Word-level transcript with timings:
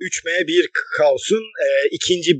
3M1 0.00 0.70
Kaos'un 0.96 1.44
e, 1.66 1.68
ikinci 1.90 2.32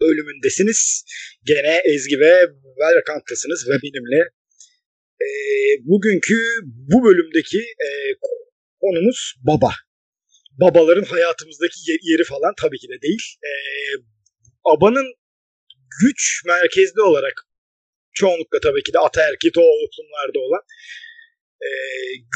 bölümündesiniz. 0.00 1.04
Gene 1.44 1.82
Ezgi 1.84 2.20
ve 2.20 2.46
Velrakant'tasınız 2.80 3.68
ve 3.68 3.74
benimle. 3.82 4.22
E, 5.20 5.28
bugünkü 5.80 6.38
bu 6.64 7.04
bölümdeki 7.04 7.58
e, 7.58 7.88
konumuz 8.80 9.34
baba. 9.38 9.72
Babaların 10.60 11.04
hayatımızdaki 11.04 11.78
yeri 12.02 12.24
falan 12.24 12.52
tabii 12.60 12.78
ki 12.78 12.88
de 12.88 13.02
değil. 13.02 13.24
E, 13.44 13.52
babanın 14.64 15.06
güç 16.00 16.42
merkezli 16.46 17.00
olarak 17.00 17.34
çoğunlukla 18.12 18.60
tabii 18.60 18.82
ki 18.82 18.92
de 18.92 18.98
ataerkil 18.98 19.50
toplumlarda 19.52 20.38
olan 20.38 20.62
e, 21.66 21.68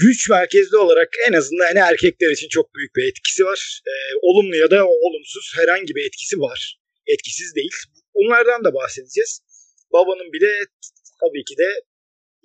güç 0.02 0.30
merkezli 0.30 0.76
olarak 0.76 1.08
en 1.28 1.32
azından 1.32 1.66
hani 1.66 1.78
erkekler 1.78 2.30
için 2.30 2.48
çok 2.48 2.74
büyük 2.74 2.96
bir 2.96 3.08
etkisi 3.08 3.44
var. 3.44 3.80
E, 3.86 3.92
olumlu 4.22 4.56
ya 4.56 4.70
da 4.70 4.86
olumsuz 4.86 5.52
herhangi 5.56 5.94
bir 5.94 6.06
etkisi 6.06 6.36
var. 6.40 6.78
Etkisiz 7.06 7.54
değil. 7.54 7.76
Bunlardan 8.14 8.64
da 8.64 8.74
bahsedeceğiz. 8.74 9.40
Babanın 9.92 10.32
bile 10.32 10.50
tabii 11.20 11.44
ki 11.44 11.54
de 11.58 11.68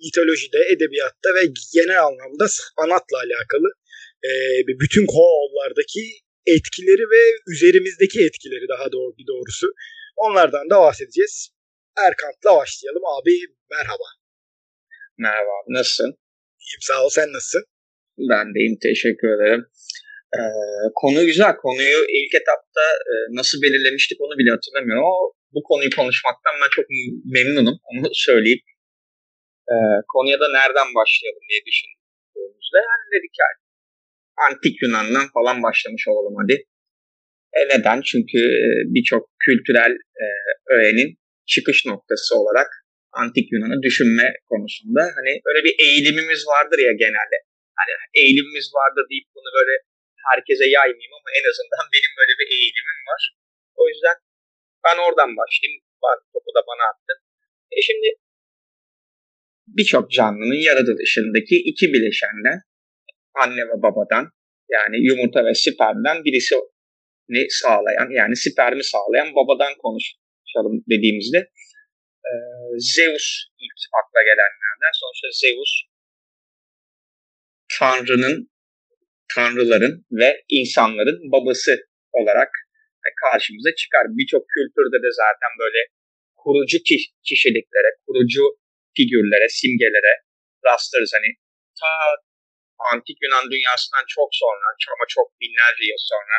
mitolojide, 0.04 0.58
edebiyatta 0.72 1.34
ve 1.34 1.42
genel 1.74 2.02
anlamda 2.06 2.46
sanatla 2.48 3.16
alakalı 3.26 3.68
e, 4.24 4.30
bütün 4.66 5.06
kovalardaki 5.06 6.00
etkileri 6.46 7.02
ve 7.14 7.22
üzerimizdeki 7.52 8.24
etkileri 8.24 8.68
daha 8.68 8.92
doğru 8.92 9.16
bir 9.18 9.26
doğrusu. 9.26 9.66
Onlardan 10.16 10.70
da 10.70 10.80
bahsedeceğiz. 10.80 11.50
Erkant'la 12.06 12.56
başlayalım. 12.56 13.02
Abi 13.06 13.38
merhaba. 13.70 14.04
Merhaba 15.18 15.50
abi 15.64 15.72
nasılsın? 15.74 16.21
İyiyim 16.72 16.88
sağ 16.88 17.04
ol 17.04 17.08
sen 17.18 17.28
nasılsın? 17.32 17.64
Ben 18.30 18.46
de 18.54 18.58
iyiyim 18.60 18.78
teşekkür 18.88 19.28
ederim. 19.36 19.62
Ee, 20.36 20.40
konu 21.00 21.20
güzel. 21.30 21.52
Konuyu 21.64 21.98
ilk 22.18 22.34
etapta 22.40 22.84
e, 23.10 23.14
nasıl 23.38 23.56
belirlemiştik 23.62 24.18
onu 24.24 24.34
bile 24.38 24.50
hatırlamıyorum 24.56 25.04
ama 25.04 25.20
bu 25.54 25.60
konuyu 25.68 25.90
konuşmaktan 25.98 26.54
ben 26.62 26.70
çok 26.76 26.86
memnunum. 27.36 27.76
Onu 27.90 28.06
söyleyeyim. 28.12 28.62
Ee, 29.72 29.74
konuya 30.12 30.38
da 30.40 30.48
nereden 30.58 30.88
başlayalım 30.98 31.44
diye 31.50 31.60
düşündüğümüzde 31.68 32.78
yani 32.90 33.06
dedik 33.14 33.34
yani 33.42 33.58
antik 34.46 34.74
Yunan'dan 34.82 35.26
falan 35.36 35.62
başlamış 35.62 36.04
olalım 36.10 36.34
hadi. 36.42 36.56
E 37.58 37.60
neden? 37.72 38.00
Çünkü 38.10 38.38
e, 38.66 38.68
birçok 38.94 39.22
kültürel 39.44 39.92
e, 40.22 40.24
öğenin 40.74 41.10
çıkış 41.46 41.86
noktası 41.86 42.30
olarak 42.40 42.68
antik 43.20 43.46
Yunan'ı 43.52 43.78
düşünme 43.86 44.26
konusunda 44.50 45.02
hani 45.18 45.32
böyle 45.46 45.60
bir 45.66 45.74
eğilimimiz 45.84 46.40
vardır 46.52 46.78
ya 46.88 46.92
genelde. 47.04 47.36
Hani 47.78 47.92
eğilimimiz 48.20 48.66
vardır 48.78 49.04
deyip 49.10 49.26
bunu 49.36 49.50
böyle 49.58 49.74
herkese 50.28 50.66
yaymayayım 50.76 51.14
ama 51.18 51.28
en 51.38 51.44
azından 51.50 51.84
benim 51.94 52.12
böyle 52.20 52.34
bir 52.40 52.48
eğilimim 52.56 53.00
var. 53.10 53.22
O 53.80 53.82
yüzden 53.90 54.16
ben 54.84 54.96
oradan 55.04 55.30
başlayayım. 55.40 55.82
Topu 56.32 56.50
da 56.56 56.62
bana 56.70 56.84
attın. 56.90 57.18
E 57.76 57.78
şimdi 57.88 58.08
birçok 59.66 60.10
canlının 60.10 60.62
yaratılışındaki 60.70 61.56
iki 61.70 61.86
bileşenden 61.92 62.58
anne 63.42 63.62
ve 63.70 63.76
babadan 63.86 64.24
yani 64.74 64.96
yumurta 65.06 65.44
ve 65.46 65.54
spermden 65.54 66.24
birisi 66.24 66.54
ne 67.28 67.46
sağlayan 67.48 68.08
yani 68.20 68.36
spermi 68.36 68.84
sağlayan 68.84 69.34
babadan 69.38 69.72
konuşalım 69.84 70.84
dediğimizde 70.90 71.48
e, 72.28 72.32
Zeus 72.94 73.26
ilk 73.64 73.78
akla 73.98 74.20
gelenlerden. 74.30 74.92
Sonuçta 75.00 75.28
Zeus 75.42 75.72
Tanrı'nın, 77.78 78.36
Tanrıların 79.34 80.06
ve 80.20 80.44
insanların 80.48 81.18
babası 81.32 81.72
olarak 82.12 82.50
karşımıza 83.24 83.70
çıkar. 83.80 84.04
Birçok 84.18 84.44
kültürde 84.54 84.98
de 85.06 85.10
zaten 85.22 85.52
böyle 85.62 85.80
kurucu 86.42 86.78
kişiliklere, 87.28 87.90
kurucu 88.04 88.44
figürlere, 88.96 89.48
simgelere 89.58 90.14
rastlarız. 90.68 91.12
Hani 91.16 91.30
ta 91.80 91.92
antik 92.92 93.18
Yunan 93.22 93.46
dünyasından 93.54 94.04
çok 94.16 94.28
sonra 94.42 94.64
ama 94.96 95.06
çok 95.16 95.26
binlerce 95.40 95.84
yıl 95.90 96.02
sonra 96.12 96.36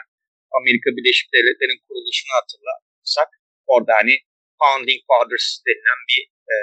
Amerika 0.59 0.89
Birleşik 0.95 1.27
Devletleri'nin 1.33 1.81
kuruluşunu 1.87 2.33
hatırlarsak 2.39 3.29
orada 3.73 3.93
hani 4.01 4.15
Founding 4.63 5.01
Fathers 5.09 5.47
denilen 5.67 6.01
bir 6.09 6.21
e, 6.53 6.55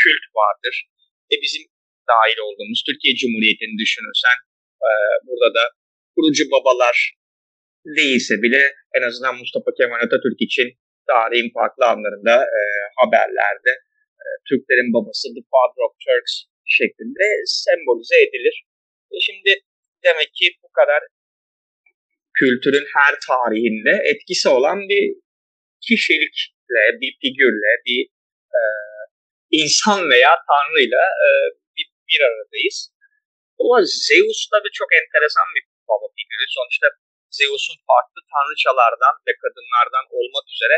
kült 0.00 0.24
vardır. 0.40 0.74
E 1.32 1.34
bizim 1.44 1.62
dahil 2.12 2.38
olduğumuz 2.46 2.80
Türkiye 2.88 3.12
Cumhuriyeti'ni 3.20 3.76
düşünürsen 3.82 4.36
e, 4.88 4.90
burada 5.26 5.50
da 5.58 5.64
kurucu 6.14 6.44
babalar 6.54 6.96
değilse 7.98 8.34
bile 8.44 8.62
en 8.96 9.02
azından 9.08 9.34
Mustafa 9.42 9.70
Kemal 9.78 10.00
Atatürk 10.06 10.38
için 10.48 10.68
tarihin 11.12 11.50
farklı 11.58 11.84
anlarında 11.92 12.36
e, 12.58 12.60
haberlerde 13.00 13.72
e, 14.22 14.26
Türklerin 14.48 14.90
babası 14.96 15.26
The 15.36 15.44
Father 15.52 15.82
of 15.86 15.94
Turks 16.06 16.34
şeklinde 16.78 17.26
sembolize 17.64 18.18
edilir. 18.26 18.56
E 19.14 19.16
şimdi 19.26 19.52
demek 20.04 20.30
ki 20.38 20.46
bu 20.62 20.70
kadar 20.78 21.00
kültürün 22.40 22.86
her 22.96 23.14
tarihinde 23.28 23.94
etkisi 24.12 24.48
olan 24.48 24.78
bir 24.90 25.04
kişilikle, 26.66 27.00
bir 27.00 27.12
figürle, 27.20 27.72
bir 27.86 28.02
e, 28.58 28.60
insan 29.50 30.10
veya 30.10 30.32
tanrıyla 30.48 31.04
e, 31.24 31.28
bir, 31.76 31.86
bir 32.08 32.20
aradayız. 32.28 32.78
Ama 33.60 33.76
Zeus 34.08 34.38
tabii 34.52 34.72
çok 34.80 34.90
enteresan 35.00 35.46
bir 35.56 35.64
baba 35.88 36.06
figürü. 36.16 36.44
Sonuçta 36.58 36.86
Zeus'un 37.38 37.78
farklı 37.90 38.20
tanrıçalardan 38.32 39.14
ve 39.26 39.32
kadınlardan 39.42 40.06
olmak 40.18 40.46
üzere 40.54 40.76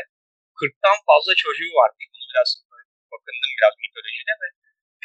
40'tan 0.60 0.98
fazla 1.08 1.32
çocuğu 1.44 1.72
varmış. 1.80 2.04
Bunu 2.12 2.26
biraz 2.32 2.50
bakındım 3.12 3.52
biraz 3.58 3.74
mitolojide 3.82 4.34
ve 4.42 4.48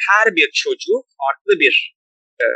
her 0.08 0.26
bir 0.38 0.48
çocuğu 0.64 0.98
farklı 1.20 1.52
bir 1.62 1.74
e, 2.44 2.46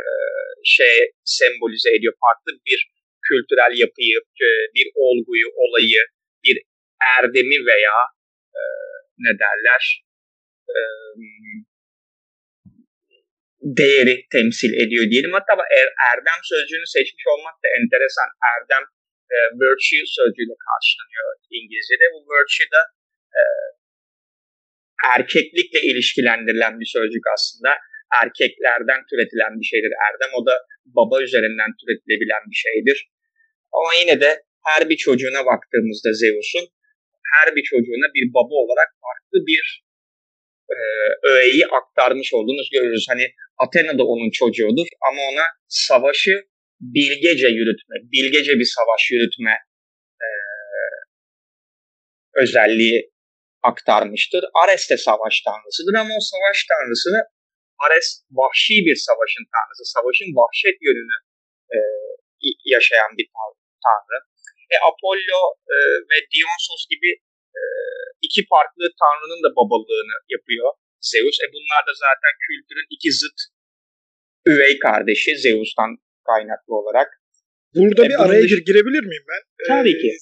şey 0.77 0.95
sembolize 1.37 1.89
ediyor. 1.95 2.13
Farklı 2.25 2.51
bir 2.67 2.79
kültürel 3.27 3.73
yapıyı, 3.83 4.17
e, 4.45 4.47
bir 4.75 4.87
olguyu, 5.05 5.47
olayı, 5.63 6.01
bir 6.45 6.57
erdemi 7.17 7.57
veya 7.71 7.97
e, 8.59 8.63
ne 9.25 9.33
derler 9.43 9.83
e, 10.75 10.77
değeri 13.79 14.15
temsil 14.35 14.73
ediyor 14.83 15.05
diyelim. 15.11 15.33
Hatta 15.37 15.53
er, 15.79 15.89
erdem 16.11 16.41
sözcüğünü 16.51 16.87
seçmiş 16.95 17.25
olmak 17.33 17.55
da 17.63 17.67
enteresan. 17.79 18.29
Erdem 18.51 18.85
e, 19.35 19.37
virtue 19.61 20.05
sözcüğüyle 20.17 20.55
karşılanıyor 20.67 21.25
İngilizce'de. 21.57 22.05
Bu 22.13 22.19
virtue 22.33 22.67
da 22.75 22.81
e, 23.39 23.41
erkeklikle 25.15 25.79
ilişkilendirilen 25.89 26.79
bir 26.79 26.89
sözcük 26.97 27.23
aslında. 27.35 27.71
Erkeklerden 28.23 29.01
türetilen 29.09 29.53
bir 29.59 29.67
şeydir 29.71 29.93
erdem. 30.07 30.31
O 30.39 30.41
da 30.49 30.55
baba 30.85 31.15
üzerinden 31.27 31.71
türetilebilen 31.79 32.43
bir 32.51 32.59
şeydir. 32.65 32.97
Ama 33.77 33.91
yine 34.01 34.21
de 34.21 34.31
her 34.65 34.89
bir 34.89 34.97
çocuğuna 34.97 35.45
baktığımızda 35.51 36.09
Zeus'un 36.13 36.65
her 37.33 37.55
bir 37.55 37.63
çocuğuna 37.63 38.07
bir 38.15 38.33
baba 38.33 38.55
olarak 38.63 38.89
farklı 39.03 39.37
bir 39.49 39.83
e, 40.69 40.77
öğeyi 41.31 41.65
aktarmış 41.67 42.33
olduğunu 42.33 42.61
görürüz. 42.73 43.05
Hani 43.09 43.25
Athena 43.57 43.97
da 43.97 44.03
onun 44.03 44.31
çocuğudur 44.31 44.87
ama 45.09 45.21
ona 45.31 45.45
savaşı 45.67 46.33
bilgece 46.81 47.47
yürütme, 47.47 47.95
bilgece 48.11 48.53
bir 48.59 48.69
savaş 48.77 49.11
yürütme 49.11 49.55
e, 50.25 50.27
özelliği 52.41 53.11
aktarmıştır. 53.63 54.43
Ares 54.63 54.89
de 54.89 54.97
savaş 54.97 55.41
tanrısıdır 55.41 55.95
ama 56.01 56.13
o 56.19 56.21
savaş 56.31 56.57
tanrısını 56.71 57.21
Ares 57.85 58.07
vahşi 58.39 58.75
bir 58.87 58.97
savaşın 59.07 59.45
tanrısı, 59.53 59.83
savaşın 59.95 60.29
vahşet 60.39 60.77
yönünü 60.87 61.17
e, 61.75 61.77
yaşayan 62.75 63.11
bir 63.17 63.27
tanrı. 63.85 64.19
E, 64.73 64.75
Apollo 64.89 65.41
e, 65.73 65.75
ve 66.09 66.17
Dionysos 66.31 66.83
gibi 66.93 67.09
iki 68.29 68.41
farklı 68.53 68.83
tanrının 69.01 69.41
da 69.45 69.49
babalığını 69.59 70.17
yapıyor 70.35 70.69
Zeus. 71.11 71.37
E 71.45 71.47
bunlar 71.55 71.81
da 71.87 71.93
zaten 72.05 72.33
kültürün 72.45 72.87
iki 72.95 73.11
zıt 73.19 73.37
üvey 74.51 74.79
kardeşi 74.79 75.31
Zeus'tan 75.37 75.91
kaynaklı 76.29 76.73
olarak. 76.81 77.07
Burada 77.75 78.05
e, 78.05 78.09
bir 78.09 78.23
araya 78.23 78.43
dışı... 78.43 78.63
girebilir 78.69 79.03
miyim 79.11 79.25
ben? 79.31 79.41
Tabii 79.67 79.95
ee, 79.97 80.01
ki. 80.01 80.17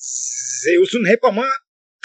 Zeus'un 0.64 1.06
hep 1.06 1.24
ama 1.24 1.48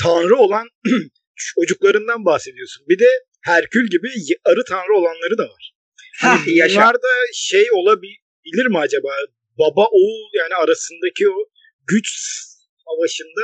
tanrı 0.02 0.36
olan 0.36 0.66
çocuklarından 1.36 2.24
bahsediyorsun. 2.24 2.84
Bir 2.88 2.98
de 2.98 3.08
Herkül 3.42 3.90
gibi 3.90 4.08
arı 4.44 4.64
tanrı 4.64 4.94
olanları 4.94 5.38
da 5.38 5.42
var. 5.42 5.74
Hani 6.20 6.60
ha, 6.60 6.68
bunlar 6.68 6.94
da 6.94 7.08
şey 7.34 7.70
olabilir 7.72 8.66
mi 8.66 8.78
acaba? 8.78 9.08
Baba 9.58 9.86
oğul 9.86 10.30
yani 10.34 10.54
arasındaki 10.54 11.28
o 11.28 11.48
güç 11.86 12.08
savaşında 12.84 13.42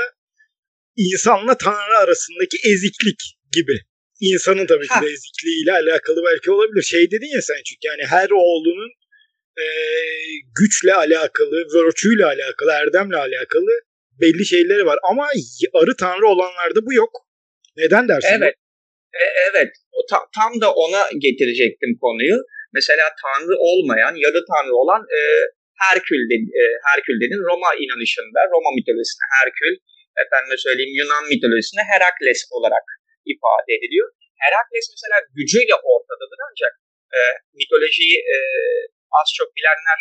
insanla 1.07 1.59
tanrı 1.59 1.97
arasındaki 2.05 2.57
eziklik 2.73 3.21
gibi. 3.53 3.77
İnsanın 4.21 4.67
tabii 4.67 4.89
ki 4.89 4.99
de 5.03 5.07
ezikliğiyle 5.07 5.73
alakalı 5.73 6.23
belki 6.25 6.51
olabilir. 6.51 6.83
Şey 6.83 7.11
dedin 7.11 7.35
ya 7.35 7.43
sen 7.43 7.61
çünkü 7.67 7.85
yani 7.91 8.05
her 8.07 8.31
oğlunun 8.31 8.91
e, 9.65 9.67
güçle 10.59 10.95
alakalı, 10.95 11.57
virtüyle 11.75 12.25
alakalı, 12.25 12.71
erdemle 12.71 13.17
alakalı 13.17 13.71
belli 14.21 14.47
şeyleri 14.47 14.87
var 14.87 14.99
ama 15.11 15.29
arı 15.75 15.97
tanrı 15.97 16.27
olanlarda 16.27 16.87
bu 16.87 16.93
yok. 16.93 17.13
Neden 17.77 18.09
dersin? 18.09 18.29
Evet. 18.39 18.55
E, 19.23 19.25
evet. 19.51 19.71
O, 19.93 20.07
ta, 20.11 20.19
tam 20.39 20.61
da 20.61 20.73
ona 20.73 21.03
getirecektim 21.19 21.99
konuyu. 22.01 22.37
Mesela 22.75 23.05
tanrı 23.23 23.55
olmayan, 23.59 24.15
yarı 24.25 24.41
tanrı 24.51 24.75
olan 24.83 25.03
e, 25.17 25.21
Herkül, 25.87 26.23
de, 26.31 26.37
e, 26.61 26.63
Herkül 26.89 27.17
dedin 27.23 27.43
Roma 27.49 27.71
inanışında, 27.85 28.41
Roma 28.53 28.71
mitolojisinde 28.79 29.27
Herkül, 29.39 29.75
efendime 30.23 30.59
söyleyeyim 30.67 30.95
Yunan 31.01 31.25
mitolojisinde 31.33 31.85
Herakles 31.93 32.41
olarak 32.57 32.87
ifade 33.33 33.71
ediliyor. 33.79 34.09
Herakles 34.45 34.87
mesela 34.95 35.19
gücüyle 35.39 35.75
ortadadır 35.93 36.41
ancak 36.49 36.73
e, 37.17 37.19
mitolojiyi 37.61 38.17
e, 38.35 38.37
az 39.21 39.29
çok 39.39 39.49
bilenler 39.57 40.01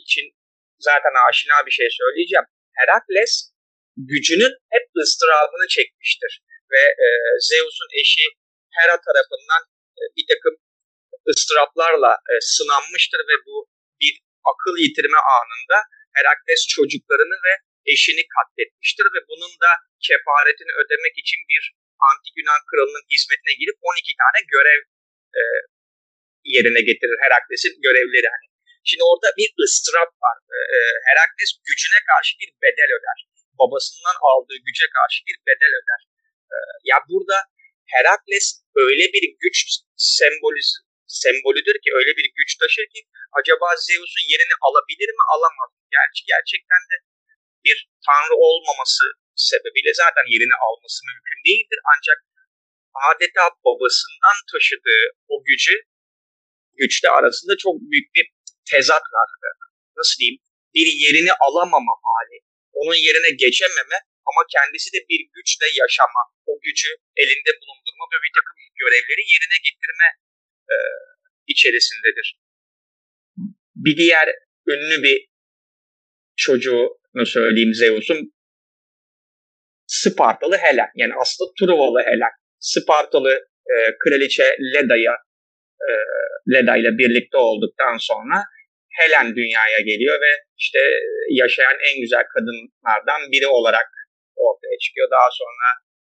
için 0.00 0.24
zaten 0.88 1.14
aşina 1.28 1.58
bir 1.66 1.74
şey 1.78 1.88
söyleyeceğim. 2.00 2.46
Herakles 2.80 3.32
gücünün 4.10 4.54
hep 4.74 4.84
ıstırabını 5.02 5.66
çekmiştir. 5.76 6.32
Ve 6.72 6.82
e, 7.04 7.08
Zeus'un 7.48 7.90
eşi 8.00 8.26
Hera 8.76 8.96
tarafından 9.06 9.62
e, 10.00 10.02
bir 10.16 10.26
takım 10.32 10.54
ıstıraplarla 11.30 12.12
e, 12.32 12.34
sınanmıştır 12.56 13.20
ve 13.30 13.36
bu 13.46 13.56
bir 14.00 14.14
akıl 14.50 14.74
yitirme 14.84 15.20
anında 15.36 15.78
Herakles 16.16 16.62
çocuklarını 16.74 17.36
ve 17.46 17.52
eşini 17.92 18.24
katletmiştir 18.34 19.06
ve 19.14 19.20
bunun 19.30 19.52
da 19.64 19.70
kefaretini 20.06 20.72
ödemek 20.80 21.14
için 21.22 21.40
bir 21.50 21.62
antik 22.08 22.34
Yunan 22.38 22.62
kralının 22.70 23.04
hizmetine 23.12 23.54
girip 23.60 23.78
12 23.80 24.12
tane 24.22 24.40
görev 24.54 24.80
e, 25.38 25.42
yerine 26.54 26.82
getirir 26.88 27.18
Herakles'in 27.24 27.74
görevleri. 27.86 28.28
Hani. 28.34 28.46
Şimdi 28.88 29.04
orada 29.10 29.28
bir 29.38 29.48
ıstırap 29.64 30.10
var. 30.24 30.36
E, 30.56 30.58
e, 30.76 30.78
Herakles 31.08 31.52
gücüne 31.68 32.00
karşı 32.10 32.32
bir 32.40 32.50
bedel 32.62 32.90
öder. 32.96 33.18
Babasından 33.60 34.16
aldığı 34.30 34.58
güce 34.68 34.86
karşı 34.98 35.18
bir 35.28 35.36
bedel 35.48 35.72
öder. 35.80 36.00
E, 36.54 36.56
ya 36.90 36.98
burada 37.10 37.38
Herakles 37.94 38.46
öyle 38.84 39.04
bir 39.14 39.24
güç 39.42 39.56
semboliz, 40.16 40.68
sembolüdür 41.22 41.76
ki 41.84 41.90
öyle 41.98 42.12
bir 42.18 42.26
güç 42.38 42.50
taşır 42.60 42.86
ki 42.94 43.00
acaba 43.38 43.68
Zeus'un 43.86 44.26
yerini 44.32 44.56
alabilir 44.66 45.10
mi 45.18 45.24
alamaz. 45.34 45.70
Gerçi 45.96 46.22
gerçekten 46.32 46.82
de 46.90 46.96
bir 47.66 47.78
tanrı 48.06 48.36
olmaması 48.48 49.04
sebebiyle 49.48 49.92
zaten 50.02 50.26
yerini 50.34 50.56
alması 50.66 50.98
mümkün 51.10 51.38
değildir. 51.48 51.80
Ancak 51.92 52.18
adeta 53.10 53.44
babasından 53.66 54.36
taşıdığı 54.52 55.02
o 55.32 55.34
gücü 55.48 55.76
güçte 56.80 57.08
arasında 57.18 57.54
çok 57.64 57.74
büyük 57.90 58.08
bir 58.16 58.26
tezat 58.70 59.04
var. 59.16 59.28
Nasıl 59.98 60.16
diyeyim? 60.20 60.38
Bir 60.74 60.88
yerini 61.04 61.32
alamama 61.46 61.94
hali. 62.06 62.38
Onun 62.80 62.98
yerine 63.06 63.30
geçememe 63.44 63.98
ama 64.28 64.42
kendisi 64.54 64.88
de 64.94 65.00
bir 65.10 65.20
güçle 65.34 65.68
yaşama. 65.82 66.22
O 66.50 66.52
gücü 66.66 66.90
elinde 67.22 67.52
bulundurma 67.60 68.04
ve 68.12 68.18
bir 68.24 68.32
takım 68.38 68.56
görevleri 68.82 69.22
yerine 69.32 69.58
getirme 69.66 70.08
e, 70.72 70.76
içerisindedir. 71.52 72.28
Bir 73.84 73.96
diğer 73.96 74.28
ünlü 74.72 74.96
bir 75.06 75.18
çocuğunu 76.36 77.26
söyleyeyim 77.26 77.74
Zeus'un 77.74 78.32
Spartalı 79.86 80.56
Helen. 80.56 80.90
Yani 80.94 81.12
aslında 81.20 81.50
Truvalı 81.58 82.00
Helen. 82.00 82.34
Spartalı 82.58 83.32
e, 83.74 83.76
kraliçe 83.98 84.56
Leda'ya 84.74 85.14
e, 85.88 85.90
Leda 86.52 86.76
ile 86.76 86.90
birlikte 86.98 87.36
olduktan 87.36 87.96
sonra 88.00 88.36
Helen 88.98 89.36
dünyaya 89.36 89.80
geliyor 89.90 90.20
ve 90.20 90.32
işte 90.58 90.78
yaşayan 91.30 91.78
en 91.88 92.00
güzel 92.00 92.24
kadınlardan 92.34 93.20
biri 93.32 93.46
olarak 93.46 93.88
ortaya 94.36 94.76
çıkıyor. 94.84 95.08
Daha 95.16 95.28
sonra 95.40 95.66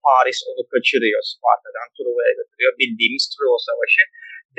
Paris 0.06 0.40
onu 0.50 0.64
kaçırıyor 0.74 1.22
Sparta'dan 1.32 1.88
Truva'ya 1.96 2.34
götürüyor. 2.40 2.74
Bildiğimiz 2.82 3.24
Truva 3.34 3.60
Savaşı. 3.70 4.04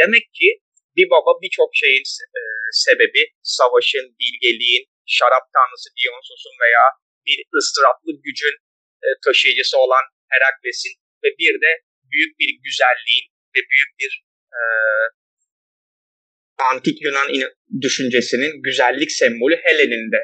Demek 0.01 0.27
ki 0.39 0.49
bir 0.97 1.07
baba 1.15 1.33
birçok 1.43 1.71
şeyin 1.83 2.05
e, 2.39 2.41
sebebi 2.85 3.23
savaşın, 3.59 4.07
bilgeliğin, 4.21 4.85
şarap 5.06 5.44
tanrısı 5.55 5.88
Dionysos'un 5.97 6.56
veya 6.64 6.85
bir 7.26 7.38
ıstıraplı 7.58 8.11
gücün 8.26 8.56
e, 9.05 9.08
taşıyıcısı 9.25 9.79
olan 9.85 10.05
Herakles'in 10.32 10.94
ve 11.25 11.29
bir 11.41 11.55
de 11.64 11.70
büyük 12.12 12.38
bir 12.41 12.50
güzelliğin 12.64 13.26
ve 13.55 13.61
büyük 13.70 13.91
bir 14.00 14.12
e, 14.58 14.61
antik 16.73 17.03
Yunan 17.03 17.29
düşüncesinin 17.81 18.62
güzellik 18.62 19.12
sembolü 19.12 19.56
Helen'in 19.56 20.12
de 20.12 20.20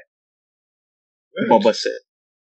evet. 1.39 1.51
babası. 1.51 1.91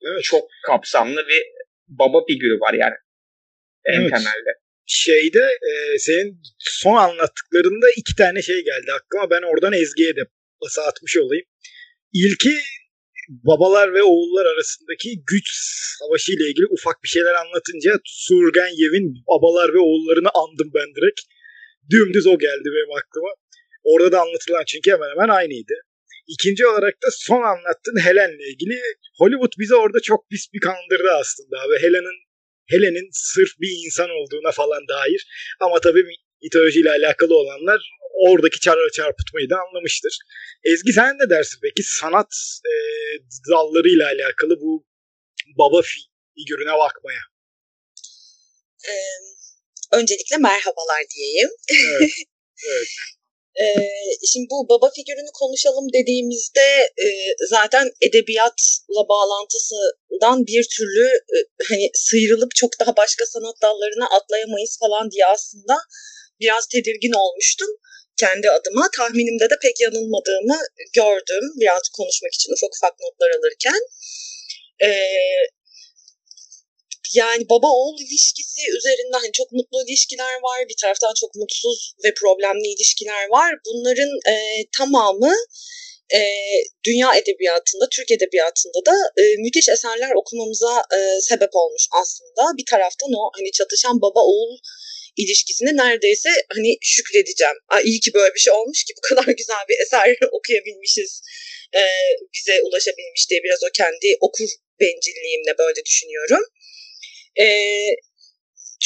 Evet. 0.03 0.25
Çok 0.25 0.49
kapsamlı 0.67 1.29
bir 1.29 1.43
baba 1.88 2.26
figürü 2.26 2.61
var 2.61 2.75
yani 2.75 2.97
en 3.85 4.00
evet. 4.00 4.11
temelde. 4.11 4.50
Şeyde 4.87 5.59
e, 5.71 5.99
senin 5.99 6.43
son 6.59 6.97
anlattıklarında 6.97 7.87
iki 7.97 8.15
tane 8.17 8.43
şey 8.43 8.65
geldi 8.65 8.93
aklıma. 8.93 9.31
Ben 9.31 9.43
oradan 9.43 9.73
Ezgi'ye 9.73 10.17
de 10.17 10.21
basa 10.62 10.83
atmış 10.83 11.17
olayım. 11.17 11.44
İlki 12.12 12.55
babalar 13.29 13.95
ve 13.95 14.03
oğullar 14.03 14.47
arasındaki 14.47 15.09
güç 15.27 15.49
savaşı 15.99 16.33
ile 16.33 16.45
ilgili 16.51 16.67
ufak 16.71 17.03
bir 17.05 17.09
şeyler 17.09 17.35
anlatınca 17.35 18.01
Surgenyev'in 18.05 19.07
babalar 19.31 19.75
ve 19.75 19.79
oğullarını 19.79 20.31
andım 20.35 20.71
ben 20.75 20.89
direkt. 20.97 21.21
Dümdüz 21.91 22.27
o 22.27 22.39
geldi 22.39 22.69
benim 22.77 22.93
aklıma. 23.01 23.29
Orada 23.85 24.12
da 24.12 24.21
anlatılan 24.21 24.65
çünkü 24.67 24.91
hemen 24.91 25.11
hemen 25.11 25.29
aynıydı. 25.29 25.75
İkinci 26.29 26.67
olarak 26.67 26.95
da 27.05 27.09
son 27.11 27.43
anlattığın 27.43 28.01
Helen'le 28.07 28.45
ilgili 28.53 28.77
Hollywood 29.19 29.53
bize 29.59 29.75
orada 29.75 30.01
çok 30.01 30.31
pis 30.31 30.53
bir 30.53 30.61
kandırdı 30.61 31.11
aslında 31.21 31.57
ve 31.71 31.79
Helen'in 31.83 32.19
Helen'in 32.73 33.09
sırf 33.12 33.51
bir 33.61 33.71
insan 33.87 34.11
olduğuna 34.11 34.53
falan 34.53 34.89
dair 34.89 35.27
ama 35.61 35.81
tabii 35.81 36.05
mitolojiyle 36.43 36.91
alakalı 36.91 37.35
olanlar 37.37 37.81
oradaki 38.29 38.61
çar 38.61 38.77
çarpıtmayı 38.93 39.51
da 39.51 39.57
anlamıştır. 39.69 40.19
Ezgi 40.65 40.93
sen 40.93 41.15
ne 41.21 41.31
dersin 41.31 41.59
peki 41.63 41.83
sanat 41.83 42.33
e, 42.71 42.73
dallarıyla 43.51 44.07
alakalı 44.07 44.61
bu 44.61 44.87
baba 45.59 45.81
figürüne 46.35 46.79
bakmaya? 46.79 47.23
Ee, 48.89 48.93
öncelikle 49.93 50.37
merhabalar 50.37 51.03
diyeyim. 51.15 51.51
Evet. 51.71 52.11
evet. 52.69 52.89
Ee, 53.61 53.91
şimdi 54.33 54.47
bu 54.51 54.69
baba 54.69 54.91
figürünü 54.91 55.33
konuşalım 55.35 55.87
dediğimizde 55.93 56.69
e, 57.05 57.07
zaten 57.49 57.91
edebiyatla 58.01 59.03
bağlantısından 59.09 60.47
bir 60.47 60.65
türlü 60.77 61.07
e, 61.07 61.37
hani 61.69 61.91
sıyrılıp 61.95 62.55
çok 62.55 62.81
daha 62.81 62.97
başka 62.97 63.27
sanat 63.27 63.57
dallarına 63.62 64.07
atlayamayız 64.17 64.79
falan 64.81 65.11
diye 65.11 65.27
aslında 65.27 65.75
biraz 66.41 66.67
tedirgin 66.67 67.12
olmuştum 67.12 67.69
kendi 68.17 68.50
adıma. 68.50 68.90
Tahminimde 68.97 69.50
de 69.50 69.57
pek 69.62 69.81
yanılmadığımı 69.81 70.59
gördüm 70.93 71.45
birazcık 71.61 71.95
konuşmak 71.95 72.35
için 72.35 72.52
ufak 72.52 72.75
ufak 72.76 72.95
notlar 73.00 73.31
alırken. 73.31 73.81
Ee, 74.83 74.90
yani 77.14 77.49
baba 77.49 77.69
oğul 77.69 77.99
ilişkisi 78.00 78.62
üzerinden 78.79 79.21
hani 79.25 79.33
çok 79.33 79.52
mutlu 79.52 79.79
ilişkiler 79.85 80.35
var. 80.43 80.69
Bir 80.69 80.76
taraftan 80.83 81.14
çok 81.21 81.35
mutsuz 81.35 81.95
ve 82.05 82.14
problemli 82.14 82.69
ilişkiler 82.75 83.25
var. 83.31 83.55
Bunların 83.67 84.12
e, 84.33 84.35
tamamı 84.79 85.35
e, 86.14 86.21
dünya 86.85 87.14
edebiyatında, 87.14 87.88
Türk 87.97 88.11
edebiyatında 88.11 88.81
da 88.87 88.97
e, 89.21 89.23
müthiş 89.45 89.69
eserler 89.69 90.12
okumamıza 90.21 90.83
e, 90.97 91.21
sebep 91.21 91.50
olmuş 91.52 91.85
aslında. 92.02 92.43
Bir 92.59 92.64
taraftan 92.71 93.11
o 93.12 93.31
hani 93.37 93.52
çatışan 93.52 94.00
baba 94.02 94.21
oğul 94.21 94.57
ilişkisine 95.23 95.73
neredeyse 95.83 96.31
hani 96.55 96.71
şükredeceğim. 96.83 97.59
Aa, 97.69 97.81
iyi 97.81 98.00
ki 98.00 98.11
böyle 98.15 98.35
bir 98.35 98.41
şey 98.41 98.53
olmuş 98.53 98.85
ki 98.85 98.93
bu 98.99 99.00
kadar 99.09 99.27
güzel 99.41 99.65
bir 99.69 99.79
eser 99.83 100.17
okuyabilmişiz, 100.33 101.23
e, 101.75 101.83
bize 102.35 102.62
ulaşabilmiş 102.62 103.31
diye 103.31 103.41
biraz 103.45 103.61
o 103.69 103.69
kendi 103.75 104.09
okur 104.21 104.49
bencilliğimle 104.81 105.59
böyle 105.59 105.85
düşünüyorum. 105.85 106.45
E, 107.41 107.47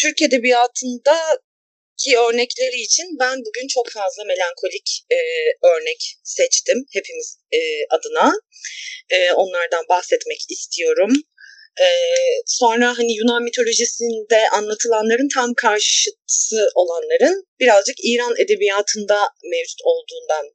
Türk 0.00 0.23
Edebiyatı'nda 0.23 1.17
ki 1.97 2.19
örnekleri 2.19 2.81
için 2.81 3.07
ben 3.21 3.38
bugün 3.47 3.69
çok 3.69 3.91
fazla 3.91 4.25
melankolik 4.25 5.05
e, 5.11 5.19
örnek 5.67 6.17
seçtim 6.23 6.87
hepimiz 6.93 7.38
e, 7.53 7.59
adına. 7.91 8.33
E, 9.11 9.33
onlardan 9.33 9.85
bahsetmek 9.88 10.41
istiyorum. 10.50 11.12
E, 11.81 11.88
sonra 12.47 12.99
hani 12.99 13.16
Yunan 13.16 13.43
mitolojisinde 13.43 14.49
anlatılanların 14.52 15.28
tam 15.35 15.54
karşıtı 15.54 16.69
olanların 16.75 17.47
birazcık 17.61 17.97
İran 18.04 18.35
edebiyatında 18.38 19.19
mevcut 19.45 19.81
olduğundan 19.85 20.47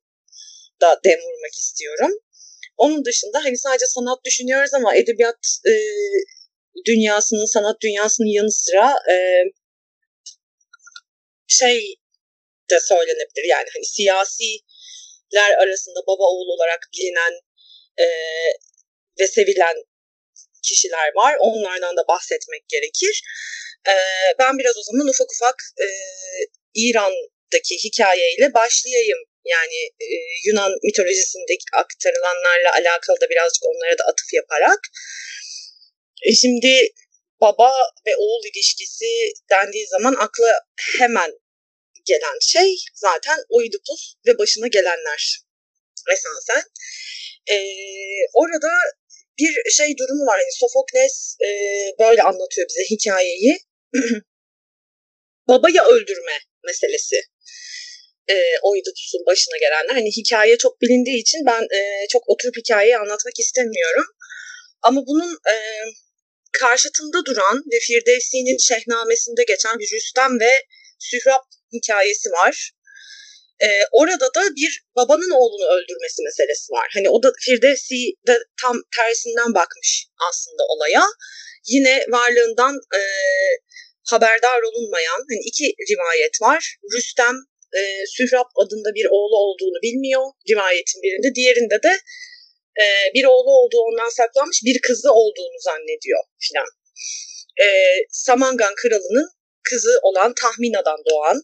da 0.82 1.00
dem 1.06 1.20
vurmak 1.20 1.54
istiyorum. 1.54 2.12
Onun 2.78 3.06
dışında 3.06 3.38
hani 3.44 3.58
sadece 3.58 3.86
sanat 3.86 4.26
düşünüyoruz 4.26 4.74
ama 4.74 4.96
edebiyat 4.96 5.40
e, 5.68 5.74
dünyasının, 6.86 7.46
sanat 7.46 7.82
dünyasının 7.82 8.28
yanı 8.28 8.52
sıra 8.52 8.96
e, 9.12 9.16
şey 11.48 11.96
de 12.70 12.80
söylenebilir 12.80 13.46
yani 13.50 13.68
hani 13.74 13.86
siyasiler 13.86 15.52
arasında 15.62 16.00
baba 16.08 16.24
oğul 16.24 16.48
olarak 16.56 16.80
bilinen 16.94 17.34
e, 17.98 18.06
ve 19.20 19.28
sevilen 19.28 19.76
kişiler 20.70 21.08
var. 21.16 21.34
Onlardan 21.40 21.98
da 21.98 22.04
bahsetmek 22.08 22.64
gerekir. 22.74 23.16
E, 23.94 23.96
ben 24.40 24.54
biraz 24.60 24.76
o 24.78 24.84
zaman 24.84 25.08
ufak 25.08 25.30
ufak 25.36 25.58
e, 25.86 25.88
İran'daki 26.86 27.76
hikayeyle 27.86 28.54
başlayayım. 28.54 29.22
Yani 29.46 29.80
e, 30.06 30.08
Yunan 30.46 30.72
mitolojisindeki 30.84 31.66
aktarılanlarla 31.74 32.70
alakalı 32.80 33.22
da 33.22 33.30
birazcık 33.30 33.64
onlara 33.66 33.98
da 33.98 34.04
atıf 34.04 34.34
yaparak. 34.34 34.80
E, 36.28 36.36
şimdi 36.42 36.94
baba 37.42 37.72
ve 38.08 38.16
oğul 38.16 38.44
ilişkisi 38.54 39.12
dendiği 39.50 39.88
zaman 39.88 40.14
akla 40.14 40.60
hemen 40.98 41.32
gelen 42.06 42.38
şey 42.42 42.76
zaten 42.96 43.38
Oidipus 43.50 44.14
ve 44.28 44.38
başına 44.38 44.68
gelenler 44.68 45.40
esasen. 46.14 46.64
Ee, 47.52 47.58
orada 48.34 48.72
bir 49.40 49.72
şey 49.72 49.98
durumu 49.98 50.26
var. 50.26 50.40
Yani 50.40 50.60
Sofokles 50.60 51.36
e, 51.48 51.50
böyle 52.00 52.24
anlatıyor 52.24 52.68
bize 52.70 52.84
hikayeyi. 52.96 53.58
Babaya 55.48 55.86
öldürme 55.86 56.38
meselesi. 56.66 57.16
E, 58.30 58.36
Oidipus'un 58.64 59.26
başına 59.26 59.58
gelenler. 59.58 59.94
Hani 59.94 60.12
hikaye 60.18 60.58
çok 60.58 60.82
bilindiği 60.82 61.22
için 61.22 61.42
ben 61.46 61.64
e, 61.78 62.08
çok 62.08 62.30
oturup 62.30 62.58
hikayeyi 62.58 62.98
anlatmak 62.98 63.40
istemiyorum. 63.40 64.06
Ama 64.82 65.02
bunun 65.08 65.32
e, 65.34 65.56
karşıtında 66.52 67.26
duran 67.26 67.58
ve 67.72 67.80
Firdevsi'nin 67.80 68.58
Şehnamesinde 68.58 69.44
geçen 69.48 69.80
bir 69.80 69.92
Rüstem 69.96 70.40
ve 70.40 70.64
Sührab 71.00 71.44
hikayesi 71.74 72.30
var. 72.30 72.72
Ee, 73.64 73.68
orada 73.92 74.28
da 74.36 74.44
bir 74.56 74.84
babanın 74.96 75.32
oğlunu 75.32 75.66
öldürmesi 75.76 76.24
meselesi 76.24 76.72
var. 76.72 76.88
Hani 76.94 77.10
o 77.10 77.24
da 77.24 77.32
Firdevsi 77.46 77.96
de 78.28 78.38
tam 78.62 78.82
tersinden 78.96 79.54
bakmış 79.54 80.08
aslında 80.30 80.64
olaya. 80.64 81.04
Yine 81.68 82.06
varlığından 82.10 82.76
e, 83.00 83.02
haberdar 84.12 84.62
olunmayan 84.62 85.20
hani 85.30 85.44
iki 85.46 85.66
rivayet 85.92 86.42
var. 86.42 86.76
Rüstem 86.96 87.36
e, 87.80 87.82
Sührab 88.08 88.50
adında 88.56 88.90
bir 88.96 89.08
oğlu 89.12 89.38
olduğunu 89.46 89.80
bilmiyor 89.84 90.26
rivayetin 90.50 91.02
birinde. 91.04 91.36
Diğerinde 91.36 91.84
de 91.84 91.94
e, 92.84 92.86
bir 93.16 93.24
oğlu 93.24 93.52
olduğu 93.60 93.82
ondan 93.90 94.10
saklanmış 94.10 94.62
bir 94.66 94.82
kızı 94.82 95.12
olduğunu 95.12 95.60
zannediyor 95.60 96.24
filan. 96.40 96.68
E, 97.62 97.68
Samangan 98.12 98.74
kralının 98.76 99.30
kızı 99.64 100.00
olan 100.02 100.34
Tahmina'dan 100.42 101.00
doğan 101.10 101.42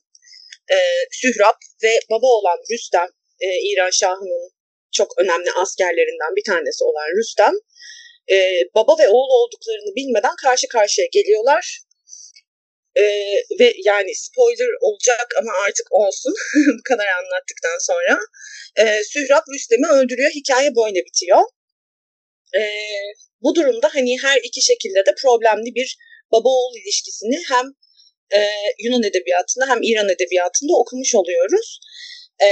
e, 0.72 0.78
Sührab 1.12 1.60
ve 1.84 2.00
baba 2.10 2.28
olan 2.28 2.58
Rüstem, 2.72 3.10
e, 3.40 3.48
İran 3.48 3.90
Şahı'nın 3.90 4.52
çok 4.92 5.20
önemli 5.22 5.52
askerlerinden 5.52 6.36
bir 6.36 6.44
tanesi 6.44 6.84
olan 6.84 7.18
Rüstem, 7.18 7.54
e, 8.32 8.38
baba 8.76 8.98
ve 9.00 9.08
oğul 9.10 9.32
olduklarını 9.42 9.96
bilmeden 9.96 10.36
karşı 10.44 10.68
karşıya 10.68 11.08
geliyorlar. 11.12 11.80
E, 12.96 13.04
ve 13.60 13.74
yani 13.86 14.16
spoiler 14.16 14.70
olacak 14.82 15.28
ama 15.40 15.52
artık 15.68 15.88
olsun 15.92 16.34
bu 16.80 16.84
kadar 16.90 17.08
anlattıktan 17.08 17.78
sonra. 17.80 18.20
E, 18.78 19.04
Sührab 19.04 19.44
Rüstem'i 19.54 19.88
öldürüyor. 19.88 20.32
Hikaye 20.32 20.70
böyle 20.76 21.00
bitiyor. 21.06 21.42
E, 22.56 22.62
bu 23.42 23.56
durumda 23.56 23.90
hani 23.94 24.22
her 24.22 24.38
iki 24.44 24.62
şekilde 24.62 25.06
de 25.06 25.16
problemli 25.22 25.76
bir 25.76 25.98
baba 26.32 26.50
oğul 26.50 26.76
ilişkisini 26.78 27.40
hem 27.50 27.66
e, 28.34 28.40
Yunan 28.80 29.04
edebiyatında 29.04 29.66
hem 29.70 29.80
İran 29.84 30.10
edebiyatında 30.10 30.74
okumuş 30.82 31.16
oluyoruz. 31.16 31.80
E, 32.40 32.48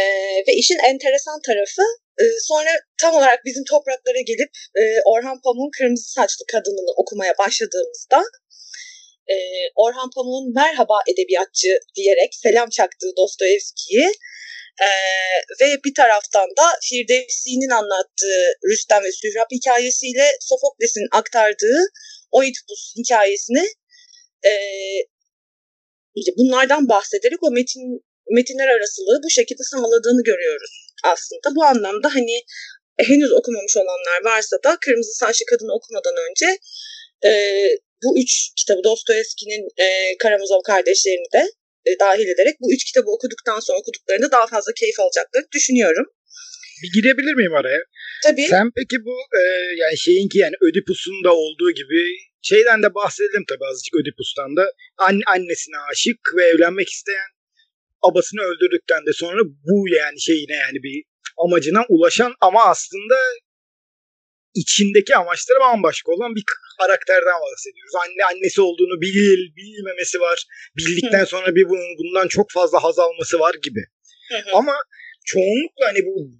ve 0.47 0.53
işin 0.53 0.79
enteresan 0.89 1.41
tarafı 1.41 1.81
e, 2.21 2.23
sonra 2.41 2.69
tam 3.01 3.15
olarak 3.15 3.45
bizim 3.45 3.63
topraklara 3.63 4.21
gelip 4.21 4.51
e, 4.75 4.81
Orhan 5.05 5.41
Pamuk'un 5.41 5.71
Kırmızı 5.77 6.11
Saçlı 6.11 6.45
Kadınını 6.51 6.91
okumaya 6.97 7.33
başladığımızda 7.37 8.23
e, 9.27 9.35
Orhan 9.75 10.09
Pamuk'un 10.15 10.53
merhaba 10.55 10.97
edebiyatçı 11.13 11.79
diyerek 11.95 12.35
selam 12.35 12.69
çaktığı 12.69 13.11
Dostoyevski'yi 13.17 14.07
e, 14.87 14.89
ve 15.61 15.67
bir 15.85 15.93
taraftan 15.95 16.49
da 16.57 16.65
Firdevsi'nin 16.89 17.69
anlattığı 17.69 18.41
Rüstem 18.69 19.03
ve 19.03 19.11
Sührab 19.11 19.51
hikayesiyle 19.51 20.27
Sofokles'in 20.39 21.07
aktardığı 21.11 21.79
Oidipus 22.31 22.93
hikayesini 22.97 23.65
e, 24.45 24.51
işte 26.15 26.31
bunlardan 26.37 26.89
bahsederek 26.89 27.43
o 27.43 27.51
metin 27.51 27.83
metinler 28.31 28.67
arasılığı 28.67 29.19
bu 29.25 29.29
şekilde 29.29 29.63
sağladığını 29.63 30.23
görüyoruz 30.23 30.93
aslında. 31.03 31.55
Bu 31.55 31.63
anlamda 31.63 32.15
hani 32.15 32.41
henüz 32.99 33.31
okumamış 33.31 33.77
olanlar 33.77 34.19
varsa 34.23 34.57
da 34.63 34.77
Kırmızı 34.81 35.11
Saçlı 35.11 35.45
Kadını 35.45 35.73
okumadan 35.73 36.15
önce 36.29 36.57
e, 37.25 37.31
bu 38.03 38.19
üç 38.21 38.31
kitabı 38.55 38.83
Dostoyevski'nin 38.83 39.63
e, 39.85 40.17
Karamazov 40.17 40.61
kardeşlerini 40.61 41.29
de 41.33 41.43
e, 41.85 41.99
dahil 41.99 42.27
ederek 42.27 42.55
bu 42.61 42.73
üç 42.73 42.83
kitabı 42.83 43.09
okuduktan 43.11 43.59
sonra 43.59 43.79
okuduklarında 43.79 44.31
daha 44.31 44.47
fazla 44.47 44.71
keyif 44.73 44.99
alacaklarını 44.99 45.47
düşünüyorum. 45.51 46.05
Bir 46.83 47.01
girebilir 47.01 47.33
miyim 47.33 47.53
araya? 47.53 47.81
Tabii. 48.23 48.47
Sen 48.49 48.71
peki 48.75 48.97
bu 49.05 49.15
e, 49.39 49.41
yani 49.75 49.97
şeyinki 49.97 50.37
yani 50.37 50.55
Ödipus'un 50.61 51.23
da 51.23 51.33
olduğu 51.33 51.71
gibi 51.71 52.01
şeyden 52.43 52.83
de 52.83 52.95
bahsedelim 52.95 53.45
tabii 53.49 53.65
azıcık 53.71 53.95
Ödipus'tan 53.95 54.55
da. 54.57 54.65
Anne, 54.97 55.21
annesine 55.27 55.77
aşık 55.91 56.19
ve 56.37 56.43
evlenmek 56.45 56.89
isteyen 56.89 57.29
babasını 58.03 58.41
öldürdükten 58.41 59.05
de 59.05 59.13
sonra 59.13 59.41
bu 59.45 59.87
yani 59.95 60.21
şeyine 60.21 60.55
yani 60.55 60.83
bir 60.83 61.03
amacına 61.37 61.85
ulaşan 61.89 62.33
ama 62.41 62.65
aslında 62.65 63.15
içindeki 64.53 65.15
amaçları 65.15 65.59
bambaşka 65.59 66.11
olan 66.11 66.35
bir 66.35 66.43
karakterden 66.79 67.39
bahsediyoruz. 67.41 67.95
Anne 68.03 68.25
annesi 68.31 68.61
olduğunu 68.61 69.01
bil, 69.01 69.55
bilmemesi 69.55 70.19
var. 70.19 70.45
Bildikten 70.77 71.25
sonra 71.25 71.55
bir 71.55 71.69
bunun, 71.69 71.97
bundan 71.97 72.27
çok 72.27 72.51
fazla 72.51 72.83
haz 72.83 72.99
alması 72.99 73.39
var 73.39 73.55
gibi. 73.63 73.83
Ama 74.53 74.73
çoğunlukla 75.25 75.87
hani 75.87 75.99
bu 76.05 76.31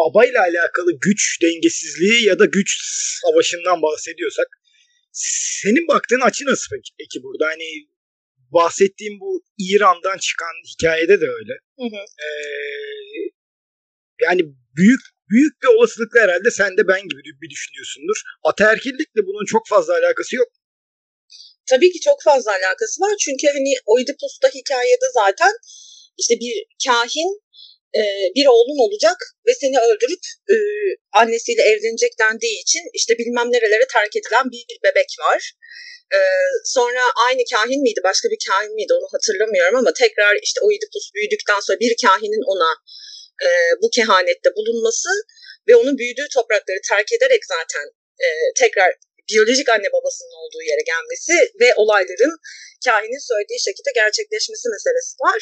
babayla 0.00 0.40
alakalı 0.40 0.90
güç 1.06 1.22
dengesizliği 1.42 2.24
ya 2.24 2.38
da 2.38 2.44
güç 2.44 2.70
savaşından 3.22 3.82
bahsediyorsak 3.82 4.48
senin 5.62 5.88
baktığın 5.88 6.20
açı 6.20 6.44
nasıl 6.46 6.76
peki, 6.98 7.22
burada? 7.22 7.46
Hani 7.46 7.68
bahsettiğim 8.50 9.20
bu 9.20 9.42
İran'dan 9.58 10.18
çıkan 10.18 10.54
hikayede 10.72 11.20
de 11.20 11.26
öyle. 11.38 11.54
Hı 11.78 11.86
hı. 11.94 12.02
Ee, 12.24 12.30
yani 14.26 14.42
büyük 14.76 15.00
büyük 15.30 15.62
bir 15.62 15.68
olasılıkla 15.68 16.20
herhalde 16.20 16.50
sen 16.50 16.76
de 16.78 16.88
ben 16.88 17.02
gibi 17.08 17.22
bir 17.42 17.50
düşünüyorsundur. 17.50 18.18
Ataerkillikle 18.42 19.20
bunun 19.28 19.44
çok 19.44 19.68
fazla 19.68 19.92
alakası 19.94 20.36
yok. 20.36 20.48
Tabii 21.70 21.90
ki 21.92 22.00
çok 22.00 22.22
fazla 22.22 22.50
alakası 22.50 23.00
var. 23.00 23.14
Çünkü 23.24 23.46
hani 23.46 23.72
Oidipus'ta 23.86 24.48
hikayede 24.48 25.08
zaten 25.14 25.52
işte 26.18 26.34
bir 26.40 26.54
kahin 26.86 27.30
e, 27.98 28.02
bir 28.36 28.46
oğlun 28.46 28.80
olacak 28.86 29.18
ve 29.46 29.52
seni 29.60 29.78
öldürüp 29.88 30.24
e, 30.52 30.56
annesiyle 31.20 31.62
evlenecek 31.62 32.12
dendiği 32.22 32.62
için 32.64 32.84
işte 32.94 33.18
bilmem 33.18 33.48
nerelere 33.52 33.86
terk 33.96 34.16
edilen 34.16 34.46
bir 34.54 34.64
bebek 34.84 35.10
var. 35.26 35.52
E, 36.16 36.18
sonra 36.64 37.02
aynı 37.28 37.42
kahin 37.52 37.82
miydi 37.82 38.00
başka 38.04 38.28
bir 38.32 38.40
kahin 38.48 38.74
miydi 38.74 38.92
onu 38.98 39.08
hatırlamıyorum 39.14 39.76
ama 39.76 39.92
tekrar 39.92 40.34
işte 40.42 40.60
Oidipus 40.66 41.06
büyüdükten 41.14 41.60
sonra 41.66 41.78
bir 41.80 41.94
kahinin 42.04 42.44
ona 42.52 42.70
e, 43.46 43.48
bu 43.82 43.90
kehanette 43.90 44.50
bulunması 44.56 45.10
ve 45.68 45.76
onun 45.76 45.98
büyüdüğü 45.98 46.28
toprakları 46.34 46.80
terk 46.88 47.12
ederek 47.12 47.42
zaten 47.54 47.86
e, 48.24 48.28
tekrar 48.62 48.90
biyolojik 49.28 49.68
anne 49.68 49.88
babasının 49.96 50.34
olduğu 50.42 50.62
yere 50.70 50.84
gelmesi 50.92 51.34
ve 51.60 51.68
olayların 51.76 52.34
kahinin 52.84 53.22
söylediği 53.30 53.60
şekilde 53.68 53.90
gerçekleşmesi 53.94 54.66
meselesi 54.74 55.12
var. 55.26 55.40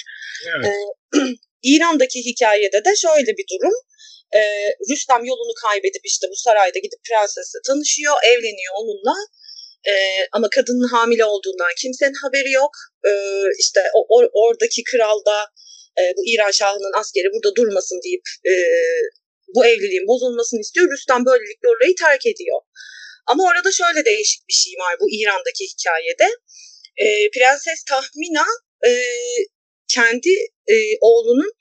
Evet. 0.54 0.66
E, 0.68 0.72
İran'daki 1.62 2.18
hikayede 2.24 2.84
de 2.84 2.96
şöyle 2.96 3.32
bir 3.38 3.46
durum. 3.52 3.76
E, 4.34 4.40
Rüstem 4.90 5.24
yolunu 5.24 5.54
kaybedip 5.64 6.04
işte 6.04 6.26
bu 6.30 6.36
sarayda 6.36 6.78
gidip 6.78 7.00
prensesle 7.08 7.58
tanışıyor, 7.66 8.14
evleniyor 8.24 8.74
onunla. 8.80 9.16
E, 9.86 9.92
ama 10.32 10.50
kadının 10.50 10.88
hamile 10.88 11.24
olduğundan 11.24 11.72
kimsenin 11.82 12.18
haberi 12.22 12.50
yok. 12.50 12.72
E, 13.06 13.12
işte 13.58 13.80
o, 13.94 14.06
or, 14.08 14.24
oradaki 14.32 14.82
kral 14.90 15.24
da 15.24 15.38
e, 16.00 16.02
bu 16.16 16.22
İran 16.26 16.50
şahının 16.50 17.00
askeri 17.00 17.28
burada 17.34 17.56
durmasın 17.56 18.00
deyip 18.04 18.26
e, 18.46 18.52
bu 19.54 19.66
evliliğin 19.66 20.06
bozulmasını 20.06 20.60
istiyor. 20.60 20.90
Rüstem 20.92 21.24
böylelikle 21.26 21.68
orayı 21.68 21.94
terk 21.94 22.26
ediyor. 22.26 22.60
Ama 23.26 23.42
orada 23.44 23.72
şöyle 23.72 24.04
değişik 24.04 24.48
bir 24.48 24.52
şey 24.52 24.72
var 24.72 24.94
bu 25.00 25.06
İran'daki 25.10 25.64
hikayede. 25.72 26.28
E, 26.96 27.30
Prenses 27.30 27.84
Tahmina 27.84 28.46
e, 28.86 28.90
kendi 29.94 30.34
e, 30.72 30.76
oğlunun 31.00 31.52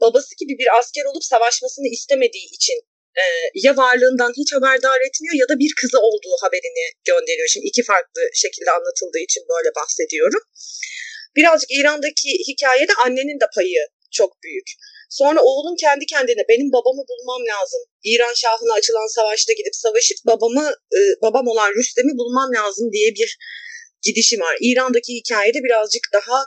babası 0.00 0.32
gibi 0.40 0.54
bir 0.60 0.78
asker 0.78 1.04
olup 1.04 1.24
savaşmasını 1.24 1.88
istemediği 1.96 2.46
için 2.58 2.78
e, 3.22 3.24
ya 3.54 3.76
varlığından 3.76 4.32
hiç 4.40 4.52
haberdar 4.56 5.00
etmiyor 5.08 5.34
ya 5.42 5.46
da 5.48 5.58
bir 5.58 5.72
kızı 5.80 5.98
olduğu 5.98 6.36
haberini 6.42 6.84
gönderiyor. 7.04 7.48
Şimdi 7.48 7.66
iki 7.66 7.82
farklı 7.82 8.20
şekilde 8.34 8.70
anlatıldığı 8.70 9.22
için 9.28 9.42
böyle 9.52 9.70
bahsediyorum. 9.80 10.42
Birazcık 11.36 11.70
İran'daki 11.70 12.30
hikayede 12.48 12.94
annenin 13.04 13.40
de 13.40 13.46
payı 13.54 13.82
çok 14.18 14.42
büyük. 14.42 14.68
Sonra 15.10 15.40
oğlum 15.42 15.76
kendi 15.76 16.06
kendine 16.06 16.44
benim 16.48 16.72
babamı 16.72 17.02
bulmam 17.10 17.42
lazım. 17.52 17.82
İran 18.04 18.34
Şahı'na 18.34 18.72
açılan 18.74 19.14
savaşta 19.14 19.52
gidip 19.52 19.74
savaşıp 19.84 20.18
babamı 20.26 20.66
e, 20.96 21.00
babam 21.22 21.46
olan 21.46 21.70
Rüstem'i 21.78 22.12
bulmam 22.20 22.50
lazım 22.54 22.92
diye 22.92 23.08
bir 23.14 23.38
gidişi 24.02 24.40
var. 24.40 24.56
İran'daki 24.60 25.12
hikayede 25.14 25.58
birazcık 25.66 26.04
daha 26.12 26.46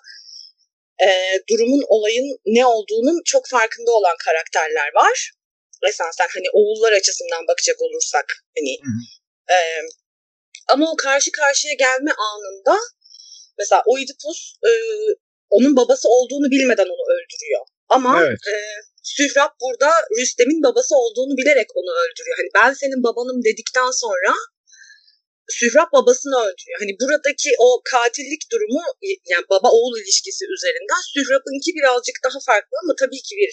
e, 1.01 1.09
durumun 1.49 1.83
olayın 1.87 2.39
ne 2.45 2.65
olduğunun 2.65 3.21
çok 3.25 3.47
farkında 3.49 3.91
olan 3.91 4.15
karakterler 4.25 4.89
var. 4.95 5.31
Esasen 5.89 6.27
hani 6.33 6.45
oğullar 6.53 6.91
açısından 6.91 7.47
bakacak 7.47 7.81
olursak 7.81 8.25
hani 8.57 8.73
e, 9.49 9.57
ama 10.67 10.91
o 10.91 10.95
karşı 10.95 11.31
karşıya 11.31 11.73
gelme 11.73 12.11
anında 12.11 12.79
mesela 13.57 13.83
Oidipus 13.85 14.53
e, 14.63 14.71
onun 15.49 15.75
babası 15.75 16.09
olduğunu 16.09 16.51
bilmeden 16.51 16.85
onu 16.85 17.03
öldürüyor. 17.15 17.61
Ama 17.89 18.23
evet. 18.23 18.39
e, 18.47 18.55
Sührab 19.03 19.51
burada 19.61 19.91
Rüstem'in 20.19 20.63
babası 20.63 20.95
olduğunu 20.95 21.37
bilerek 21.37 21.67
onu 21.75 21.91
öldürüyor. 21.91 22.37
Hani 22.37 22.49
ben 22.55 22.73
senin 22.73 23.03
babanım 23.03 23.43
dedikten 23.43 23.91
sonra 23.91 24.33
Sührab 25.59 25.89
babasını 25.97 26.35
öldürüyor. 26.45 26.79
Hani 26.83 26.93
buradaki 27.01 27.49
o 27.65 27.81
katillik 27.91 28.43
durumu 28.51 28.83
yani 29.33 29.45
baba 29.49 29.69
oğul 29.77 29.95
ilişkisi 30.01 30.43
üzerinden 30.55 31.01
Sührab'ınki 31.13 31.69
birazcık 31.77 32.17
daha 32.25 32.39
farklı 32.49 32.75
ama 32.83 32.93
tabii 33.01 33.21
ki 33.27 33.35
bir 33.41 33.51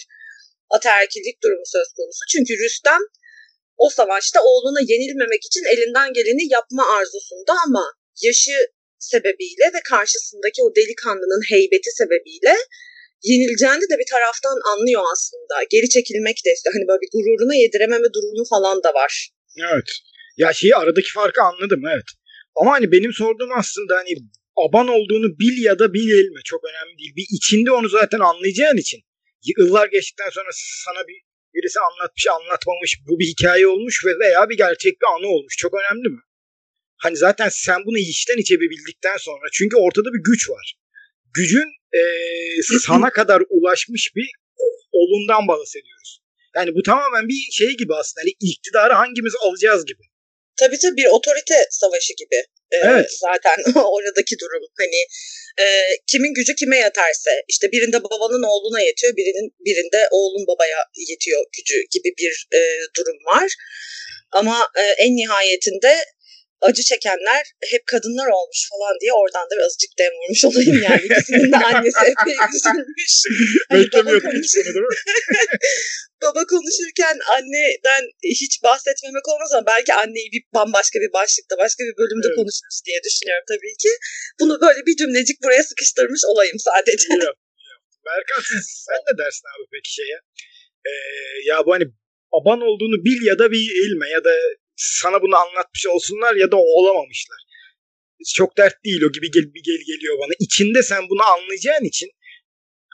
ataerkillik 0.75 1.37
durumu 1.43 1.65
söz 1.75 1.89
konusu. 1.97 2.21
Çünkü 2.33 2.53
Rüstem 2.63 3.03
o 3.77 3.89
savaşta 3.89 4.39
oğluna 4.49 4.81
yenilmemek 4.91 5.43
için 5.49 5.63
elinden 5.73 6.09
geleni 6.13 6.43
yapma 6.57 6.83
arzusunda 6.97 7.53
ama 7.65 7.85
yaşı 8.21 8.57
sebebiyle 9.11 9.65
ve 9.75 9.81
karşısındaki 9.89 10.59
o 10.65 10.75
delikanlının 10.75 11.43
heybeti 11.53 11.91
sebebiyle 11.99 12.55
yenileceğini 13.29 13.85
de 13.91 13.95
bir 14.01 14.09
taraftan 14.15 14.57
anlıyor 14.71 15.03
aslında. 15.13 15.55
Geri 15.73 15.89
çekilmek 15.89 16.37
de 16.45 16.49
işte 16.57 16.69
hani 16.73 16.85
böyle 16.87 17.01
bir 17.03 17.11
gururuna 17.15 17.55
yedirememe 17.63 18.09
durumu 18.15 18.43
falan 18.53 18.83
da 18.83 18.93
var. 18.93 19.29
Evet. 19.69 19.89
Ya 20.37 20.53
şeyi 20.53 20.75
aradaki 20.75 21.11
farkı 21.11 21.41
anladım 21.41 21.81
evet. 21.93 22.05
Ama 22.55 22.71
hani 22.71 22.91
benim 22.91 23.13
sorduğum 23.13 23.49
aslında 23.57 23.95
hani 23.95 24.15
aban 24.55 24.87
olduğunu 24.87 25.39
bil 25.39 25.63
ya 25.63 25.79
da 25.79 25.93
bilme 25.93 26.41
çok 26.45 26.61
önemli 26.63 26.97
değil. 26.97 27.15
Bir 27.15 27.25
içinde 27.29 27.71
onu 27.71 27.89
zaten 27.89 28.19
anlayacağın 28.19 28.77
için 28.77 28.99
yıllar 29.57 29.87
geçtikten 29.87 30.29
sonra 30.29 30.49
sana 30.85 31.07
bir 31.07 31.17
birisi 31.53 31.79
anlatmış 31.79 32.27
anlatmamış 32.27 32.99
bu 33.07 33.19
bir 33.19 33.25
hikaye 33.25 33.67
olmuş 33.67 34.05
ve 34.05 34.19
veya 34.19 34.49
bir 34.49 34.57
gerçek 34.57 34.93
bir 35.01 35.07
anı 35.17 35.27
olmuş. 35.27 35.57
Çok 35.57 35.73
önemli 35.73 36.09
mi? 36.09 36.21
Hani 36.97 37.17
zaten 37.17 37.49
sen 37.49 37.85
bunu 37.85 37.97
içten 37.97 38.37
içe 38.37 38.59
bildikten 38.59 39.17
sonra 39.17 39.45
çünkü 39.53 39.75
ortada 39.75 40.09
bir 40.13 40.23
güç 40.23 40.49
var. 40.49 40.75
Gücün 41.33 41.69
e, 41.93 42.01
sana 42.79 43.09
kadar 43.19 43.43
ulaşmış 43.49 44.11
bir 44.15 44.29
olundan 44.91 45.47
bahsediyoruz. 45.47 46.21
Yani 46.55 46.75
bu 46.75 46.83
tamamen 46.83 47.27
bir 47.27 47.51
şey 47.51 47.77
gibi 47.77 47.95
aslında. 47.95 48.21
Hani 48.21 48.33
iktidarı 48.39 48.93
hangimiz 48.93 49.33
alacağız 49.41 49.85
gibi. 49.85 50.03
Tabii 50.59 50.79
tabii 50.79 50.97
bir 50.97 51.05
otorite 51.05 51.67
savaşı 51.69 52.13
gibi. 52.13 52.39
Ee, 52.71 52.77
evet. 52.83 53.09
Zaten 53.27 53.57
oradaki 53.95 54.35
durum 54.41 54.63
hani 54.77 55.01
e, 55.63 55.65
kimin 56.11 56.33
gücü 56.33 56.55
kime 56.55 56.77
yeterse 56.77 57.31
işte 57.47 57.71
birinde 57.71 58.03
babanın 58.03 58.43
oğluna 58.43 58.81
yetiyor 58.81 59.13
birinin 59.15 59.55
birinde 59.65 60.07
oğlun 60.11 60.47
babaya 60.47 60.77
yetiyor 61.09 61.45
gücü 61.57 61.77
gibi 61.91 62.09
bir 62.19 62.47
e, 62.57 62.59
durum 62.97 63.17
var. 63.25 63.49
Ama 64.31 64.67
e, 64.77 64.81
en 64.81 65.15
nihayetinde 65.15 65.93
acı 66.67 66.83
çekenler 66.91 67.43
hep 67.73 67.83
kadınlar 67.93 68.29
olmuş 68.37 68.61
falan 68.71 68.93
diye 69.01 69.13
oradan 69.21 69.45
da 69.49 69.53
birazcık 69.57 69.91
dem 69.99 70.13
vurmuş 70.19 70.43
olayım 70.49 70.77
yani. 70.87 71.03
İkisinin 71.07 71.51
de 71.51 71.57
annesi 71.69 72.03
epey 72.11 72.37
üzülmüş. 72.55 73.13
Hani 73.69 73.85
baba, 73.93 74.11
konuşur... 74.27 74.65
değil 74.65 74.85
mi? 74.91 74.95
baba 76.23 76.41
konuşurken 76.53 77.15
anneden 77.35 78.03
hiç 78.41 78.53
bahsetmemek 78.63 79.25
olmaz 79.31 79.49
ama 79.53 79.65
belki 79.73 79.93
anneyi 79.93 80.29
bir 80.35 80.43
bambaşka 80.55 80.97
bir 81.03 81.13
başlıkta 81.19 81.55
başka 81.63 81.81
bir 81.87 81.95
bölümde 82.01 82.27
evet. 82.27 82.37
konuşuruz 82.39 82.77
diye 82.85 82.99
düşünüyorum 83.07 83.45
tabii 83.53 83.75
ki. 83.83 83.91
Bunu 84.39 84.53
böyle 84.65 84.81
bir 84.87 84.95
cümlecik 85.01 85.37
buraya 85.43 85.63
sıkıştırmış 85.63 86.21
olayım 86.31 86.59
sadece. 86.69 87.07
Yok, 87.13 87.37
Berkan 88.05 88.41
sen 88.87 89.01
ne 89.07 89.13
dersin 89.19 89.45
abi 89.53 89.65
peki 89.73 89.91
şeye? 89.97 90.17
Ee, 90.87 90.93
ya 91.49 91.65
bu 91.65 91.73
hani 91.75 91.85
baban 92.33 92.61
olduğunu 92.61 92.97
bil 93.05 93.19
ya 93.29 93.39
da 93.39 93.51
bilme 93.51 94.09
ya 94.09 94.23
da 94.23 94.33
sana 94.75 95.21
bunu 95.21 95.35
anlatmış 95.35 95.87
olsunlar 95.87 96.35
ya 96.35 96.51
da 96.51 96.57
olamamışlar. 96.57 97.37
Çok 98.35 98.57
dert 98.57 98.85
değil 98.85 99.01
o 99.01 99.11
gibi 99.11 99.31
gel, 99.31 99.43
gel 99.53 99.81
geliyor 99.87 100.17
bana. 100.19 100.33
İçinde 100.39 100.83
sen 100.83 101.09
bunu 101.09 101.23
anlayacağın 101.23 101.83
için 101.83 102.09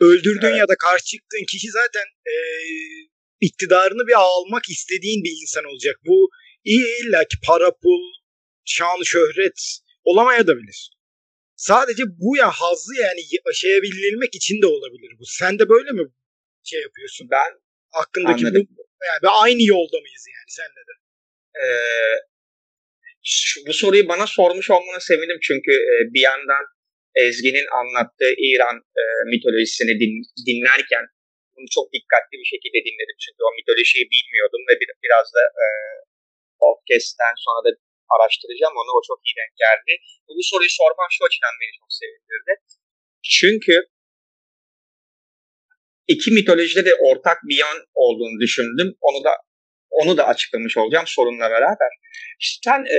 öldürdüğün 0.02 0.48
evet. 0.48 0.60
ya 0.60 0.68
da 0.68 0.76
karşı 0.76 1.06
çıktığın 1.06 1.46
kişi 1.52 1.68
zaten 1.72 2.06
e, 2.26 2.36
iktidarını 3.42 4.08
bir 4.08 4.14
almak 4.20 4.70
istediğin 4.70 5.24
bir 5.24 5.32
insan 5.42 5.66
olacak. 5.66 5.96
Bu 6.06 6.30
iyi 6.64 6.86
illa 7.02 7.24
ki 7.24 7.38
para, 7.48 7.72
pul, 7.72 8.04
şan, 8.66 9.04
şöhret 9.04 9.80
olamayabilir. 10.04 10.92
Sadece 11.56 12.04
bu 12.08 12.38
ya 12.38 12.52
hazzı 12.52 12.96
yani 12.96 13.22
yaşayabilmek 13.48 14.36
için 14.36 14.62
de 14.62 14.68
olabilir 14.68 15.12
bu. 15.20 15.26
Sen 15.26 15.60
de 15.60 15.70
böyle 15.70 15.92
mi 15.92 16.04
şey 16.64 16.82
yapıyorsun? 16.82 17.28
Ben 17.32 17.52
hakkındaki 17.92 18.44
bu 18.46 18.58
yani 19.08 19.34
aynı 19.44 19.64
yolda 19.64 19.98
mıyız 20.02 20.26
yani 20.36 20.50
senle 20.50 20.82
de? 20.90 20.94
E, 21.56 21.66
bu 23.68 23.74
soruyu 23.74 24.08
bana 24.08 24.28
sormuş 24.28 24.70
olmana 24.70 25.00
sevindim 25.00 25.40
çünkü 25.48 25.72
e, 25.72 25.96
bir 26.14 26.24
yandan 26.30 26.64
Ezgi'nin 27.16 27.68
anlattığı 27.80 28.34
İran 28.48 28.78
e, 29.02 29.04
mitolojisini 29.34 29.94
din, 30.02 30.14
dinlerken 30.48 31.06
bunu 31.54 31.68
çok 31.76 31.86
dikkatli 31.96 32.36
bir 32.42 32.50
şekilde 32.54 32.80
dinledim 32.88 33.18
çünkü 33.24 33.40
o 33.48 33.52
mitolojiyi 33.60 34.06
bilmiyordum 34.14 34.62
ve 34.70 34.74
bir, 34.80 34.90
biraz 35.06 35.28
da 35.38 35.44
e, 35.64 35.68
podcast'ten 36.62 37.36
sonra 37.46 37.60
da 37.66 37.70
araştıracağım 38.14 38.76
onu 38.82 38.92
o 38.98 39.02
çok 39.10 39.20
iyi 39.26 39.36
denk 39.42 39.54
geldi. 39.66 39.92
Bu 40.28 40.44
soruyu 40.52 40.74
sormam 40.82 41.10
şu 41.16 41.22
açıdan 41.28 41.56
beni 41.62 41.74
çok 41.80 41.92
sevindirdi. 42.02 42.54
Çünkü 43.38 43.76
iki 46.14 46.30
mitolojide 46.38 46.84
de 46.90 46.94
ortak 47.08 47.38
bir 47.48 47.58
yan 47.66 47.78
olduğunu 48.04 48.38
düşündüm. 48.46 48.90
Onu 49.08 49.20
da 49.24 49.34
onu 50.02 50.18
da 50.18 50.28
açıklamış 50.28 50.78
olacağım 50.78 51.08
sorunla 51.08 51.50
beraber. 51.50 51.92
sen 52.66 52.80
e, 52.96 52.98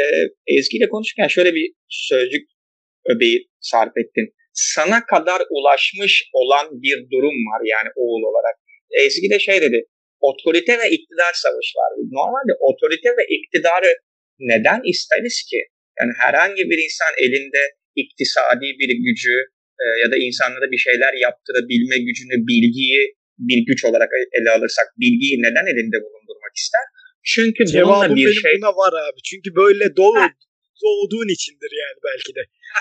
Ezgi 0.58 0.76
ile 0.78 0.88
konuşurken 0.88 1.28
şöyle 1.28 1.54
bir 1.54 1.72
sözcük 1.88 2.44
öbeği 3.10 3.48
sarf 3.60 3.96
ettin. 3.96 4.34
Sana 4.52 5.06
kadar 5.06 5.42
ulaşmış 5.50 6.30
olan 6.32 6.66
bir 6.84 6.98
durum 7.12 7.38
var 7.50 7.62
yani 7.64 7.88
oğul 7.96 8.22
olarak. 8.30 8.56
Ezgi 9.04 9.30
de 9.30 9.38
şey 9.38 9.60
dedi, 9.60 9.84
otorite 10.20 10.78
ve 10.78 10.90
iktidar 10.90 11.32
savaşı 11.44 11.74
var. 11.80 11.90
Normalde 12.18 12.52
otorite 12.68 13.10
ve 13.18 13.24
iktidarı 13.36 13.92
neden 14.38 14.80
isteriz 14.92 15.36
ki? 15.50 15.60
Yani 16.00 16.12
herhangi 16.24 16.62
bir 16.70 16.78
insan 16.86 17.12
elinde 17.24 17.62
iktisadi 17.96 18.68
bir 18.80 18.90
gücü 19.06 19.36
e, 19.82 19.84
ya 20.02 20.10
da 20.12 20.16
insanlara 20.26 20.70
bir 20.70 20.82
şeyler 20.86 21.12
yaptırabilme 21.26 21.98
gücünü, 22.08 22.36
bilgiyi 22.50 23.14
bir 23.48 23.58
güç 23.68 23.84
olarak 23.88 24.10
ele 24.38 24.50
alırsak 24.50 24.86
bilgiyi 25.02 25.36
neden 25.46 25.66
elinde 25.72 25.98
bulundurmak 26.04 26.54
ister? 26.62 26.84
Çünkü 27.32 27.66
Cevabım 27.66 28.16
bir 28.16 28.26
benim 28.26 28.42
şey... 28.42 28.52
buna 28.56 28.72
var 28.82 28.92
abi. 29.06 29.20
Çünkü 29.30 29.48
böyle 29.62 29.96
dolu 29.96 30.22
doğduğun 30.84 31.28
içindir 31.36 31.72
yani 31.82 31.98
belki 32.08 32.30
de. 32.36 32.42
Ha, 32.74 32.80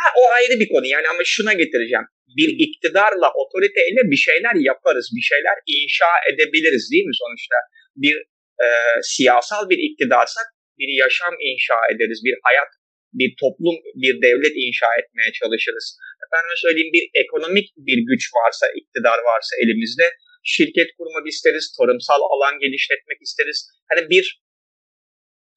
ha, 0.00 0.08
o 0.20 0.22
ayrı 0.36 0.60
bir 0.60 0.68
konu 0.68 0.86
yani 0.86 1.06
ama 1.08 1.22
şuna 1.24 1.52
getireceğim. 1.52 2.06
Bir 2.38 2.50
iktidarla, 2.66 3.28
otoriteyle 3.42 4.02
bir 4.12 4.20
şeyler 4.28 4.54
yaparız, 4.70 5.06
bir 5.16 5.26
şeyler 5.30 5.56
inşa 5.76 6.12
edebiliriz 6.30 6.84
değil 6.92 7.06
mi 7.10 7.16
sonuçta? 7.22 7.56
Bir 7.96 8.16
e, 8.64 8.66
siyasal 9.02 9.70
bir 9.70 9.78
iktidarsak 9.88 10.46
bir 10.78 10.90
yaşam 11.02 11.34
inşa 11.50 11.78
ederiz, 11.92 12.20
bir 12.26 12.34
hayat, 12.46 12.70
bir 13.20 13.30
toplum, 13.42 13.76
bir 14.02 14.14
devlet 14.26 14.54
inşa 14.66 14.88
etmeye 15.00 15.30
çalışırız. 15.40 15.86
Efendim 16.24 16.56
söyleyeyim 16.64 16.92
bir 16.96 17.04
ekonomik 17.22 17.66
bir 17.86 17.98
güç 18.10 18.24
varsa, 18.38 18.66
iktidar 18.80 19.18
varsa 19.30 19.52
elimizde 19.62 20.06
şirket 20.54 20.88
kurmak 20.98 21.26
isteriz, 21.32 21.64
tarımsal 21.78 22.20
alan 22.34 22.54
genişletmek 22.64 23.18
isteriz. 23.26 23.58
Hani 23.90 24.10
bir 24.10 24.26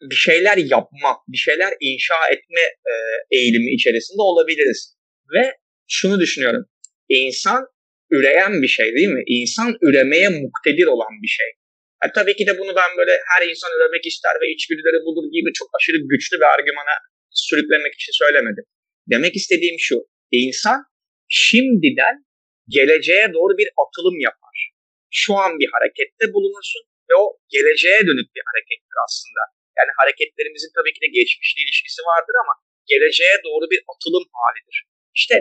bir 0.02 0.16
şeyler 0.16 0.58
yapma, 0.58 1.12
bir 1.28 1.38
şeyler 1.38 1.74
inşa 1.80 2.20
etme 2.34 2.62
e, 2.62 2.94
eğilimi 3.32 3.72
içerisinde 3.74 4.22
olabiliriz. 4.22 4.98
Ve 5.34 5.54
şunu 5.88 6.20
düşünüyorum. 6.20 6.66
İnsan 7.10 7.66
üreyen 8.12 8.62
bir 8.62 8.68
şey 8.68 8.96
değil 8.96 9.08
mi? 9.08 9.24
İnsan 9.28 9.78
üremeye 9.82 10.30
muktedir 10.30 10.88
olan 10.88 11.14
bir 11.24 11.28
şey. 11.28 11.50
Yani 12.04 12.12
tabii 12.16 12.36
ki 12.36 12.48
de 12.48 12.54
bunu 12.60 12.76
ben 12.76 12.92
böyle 12.98 13.12
her 13.32 13.48
insan 13.50 13.72
üremek 13.78 14.06
ister 14.06 14.36
ve 14.42 14.52
içgüdüleri 14.54 15.00
budur 15.06 15.26
gibi 15.36 15.50
çok 15.60 15.70
aşırı 15.78 15.98
güçlü 16.12 16.38
bir 16.38 16.50
argümana 16.56 16.96
sürüklemek 17.32 17.94
için 17.94 18.14
söylemedim. 18.22 18.66
Demek 19.12 19.36
istediğim 19.36 19.76
şu. 19.80 19.96
İnsan 20.32 20.80
şimdiden 21.28 22.16
geleceğe 22.68 23.34
doğru 23.34 23.58
bir 23.58 23.70
atılım 23.84 24.20
yapar 24.20 24.50
şu 25.10 25.34
an 25.44 25.52
bir 25.60 25.70
harekette 25.74 26.26
bulunursun 26.34 26.84
ve 27.10 27.14
o 27.24 27.26
geleceğe 27.56 28.02
dönük 28.10 28.30
bir 28.36 28.44
harekettir 28.50 28.98
aslında. 29.06 29.42
Yani 29.78 29.92
hareketlerimizin 30.00 30.72
tabii 30.78 30.94
ki 30.96 31.02
de 31.06 31.10
geçmişle 31.18 31.60
ilişkisi 31.64 32.02
vardır 32.12 32.36
ama 32.44 32.54
geleceğe 32.92 33.36
doğru 33.48 33.66
bir 33.74 33.82
atılım 33.92 34.26
halidir. 34.40 34.78
İşte 35.20 35.36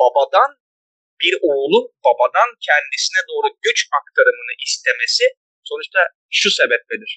babadan 0.00 0.50
bir 1.22 1.34
oğlun 1.50 1.86
babadan 2.06 2.48
kendisine 2.68 3.22
doğru 3.30 3.48
güç 3.66 3.80
aktarımını 3.98 4.54
istemesi 4.66 5.24
sonuçta 5.70 6.00
şu 6.40 6.48
sebepledir. 6.58 7.12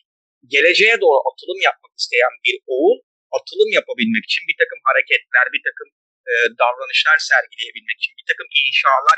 Geleceğe 0.54 0.96
doğru 1.04 1.20
atılım 1.30 1.60
yapmak 1.70 1.94
isteyen 2.02 2.34
bir 2.46 2.56
oğul 2.74 2.98
atılım 3.38 3.72
yapabilmek 3.80 4.24
için 4.30 4.44
bir 4.50 4.58
takım 4.62 4.80
hareketler, 4.88 5.46
bir 5.56 5.64
takım 5.68 5.90
e, 6.30 6.34
davranışlar 6.62 7.18
sergileyebilmek 7.32 7.98
için, 8.02 8.14
bir 8.20 8.28
takım 8.32 8.48
inşalar 8.64 9.18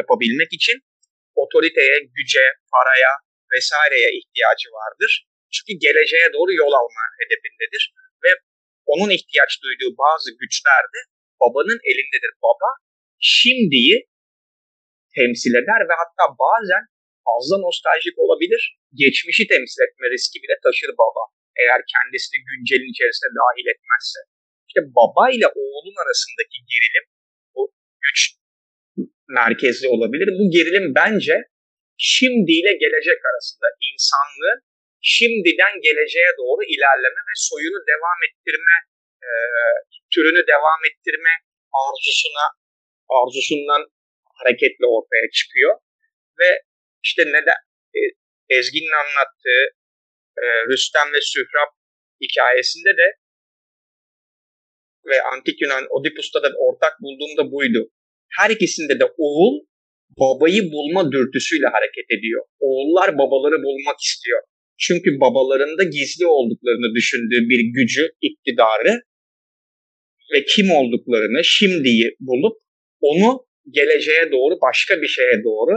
yapabilmek 0.00 0.50
için 0.58 0.76
otoriteye, 1.42 1.96
güce, 2.16 2.44
paraya 2.74 3.12
vesaireye 3.52 4.10
ihtiyacı 4.18 4.68
vardır. 4.78 5.12
Çünkü 5.54 5.72
geleceğe 5.86 6.26
doğru 6.36 6.52
yol 6.62 6.72
alma 6.80 7.04
hedefindedir 7.20 7.84
ve 8.24 8.30
onun 8.92 9.10
ihtiyaç 9.18 9.52
duyduğu 9.62 9.92
bazı 10.04 10.30
güçler 10.40 10.84
de 10.94 11.00
babanın 11.42 11.80
elindedir. 11.90 12.32
Baba 12.46 12.68
şimdiyi 13.20 13.96
temsil 15.16 15.54
eder 15.62 15.80
ve 15.88 15.94
hatta 16.02 16.24
bazen 16.44 16.82
fazla 17.26 17.56
nostaljik 17.66 18.16
olabilir. 18.24 18.62
Geçmişi 19.02 19.44
temsil 19.52 19.80
etme 19.86 20.06
riski 20.14 20.38
bile 20.42 20.56
taşır 20.64 20.90
baba. 21.02 21.22
Eğer 21.60 21.80
kendisini 21.94 22.38
güncelin 22.48 22.92
içerisine 22.94 23.30
dahil 23.40 23.66
etmezse. 23.74 24.20
İşte 24.68 24.80
baba 24.98 25.24
ile 25.36 25.48
oğlun 25.62 25.96
arasındaki 26.02 26.58
gerilim 26.72 27.06
bu 27.54 27.62
güç 28.04 28.18
merkezli 29.40 29.86
olabilir. 29.94 30.28
Bu 30.40 30.44
gerilim 30.56 30.86
bence 31.00 31.36
şimdiyle 32.14 32.72
gelecek 32.84 33.20
arasında 33.30 33.66
insanlığın 33.90 34.60
şimdiden 35.14 35.74
geleceğe 35.86 36.30
doğru 36.40 36.62
ilerleme 36.74 37.20
ve 37.28 37.34
soyunu 37.48 37.80
devam 37.92 38.18
ettirme, 38.26 38.76
e, 39.28 39.30
türünü 40.12 40.42
devam 40.54 40.80
ettirme 40.88 41.34
arzusuna 41.82 42.46
arzusundan 43.18 43.82
hareketle 44.38 44.86
ortaya 44.96 45.26
çıkıyor. 45.38 45.74
Ve 46.40 46.50
işte 47.04 47.22
neden 47.36 47.60
e, 47.98 48.00
Ezgi'nin 48.56 48.94
anlattığı 49.02 49.62
e, 50.42 50.44
Rüstem 50.70 51.08
ve 51.14 51.20
Sührab 51.20 51.70
hikayesinde 52.22 52.92
de 53.00 53.06
ve 55.08 55.22
Antik 55.32 55.62
Yunan 55.62 55.84
Oedipus'ta 55.90 56.42
da 56.42 56.48
ortak 56.58 56.92
bulduğum 57.02 57.36
da 57.36 57.52
buydu. 57.52 57.90
Her 58.38 58.50
ikisinde 58.50 59.00
de 59.00 59.04
oğul 59.18 59.54
babayı 60.20 60.62
bulma 60.72 61.12
dürtüsüyle 61.12 61.66
hareket 61.66 62.06
ediyor. 62.18 62.42
Oğullar 62.60 63.18
babaları 63.18 63.62
bulmak 63.62 64.00
istiyor. 64.00 64.40
Çünkü 64.78 65.20
babalarında 65.20 65.84
gizli 65.84 66.26
olduklarını 66.26 66.94
düşündüğü 66.94 67.40
bir 67.50 67.60
gücü, 67.76 68.08
iktidarı 68.20 69.00
ve 70.32 70.44
kim 70.44 70.70
olduklarını 70.70 71.44
şimdiyi 71.44 72.16
bulup 72.20 72.56
onu 73.00 73.46
geleceğe 73.70 74.32
doğru 74.32 74.54
başka 74.62 75.02
bir 75.02 75.08
şeye 75.08 75.44
doğru 75.44 75.74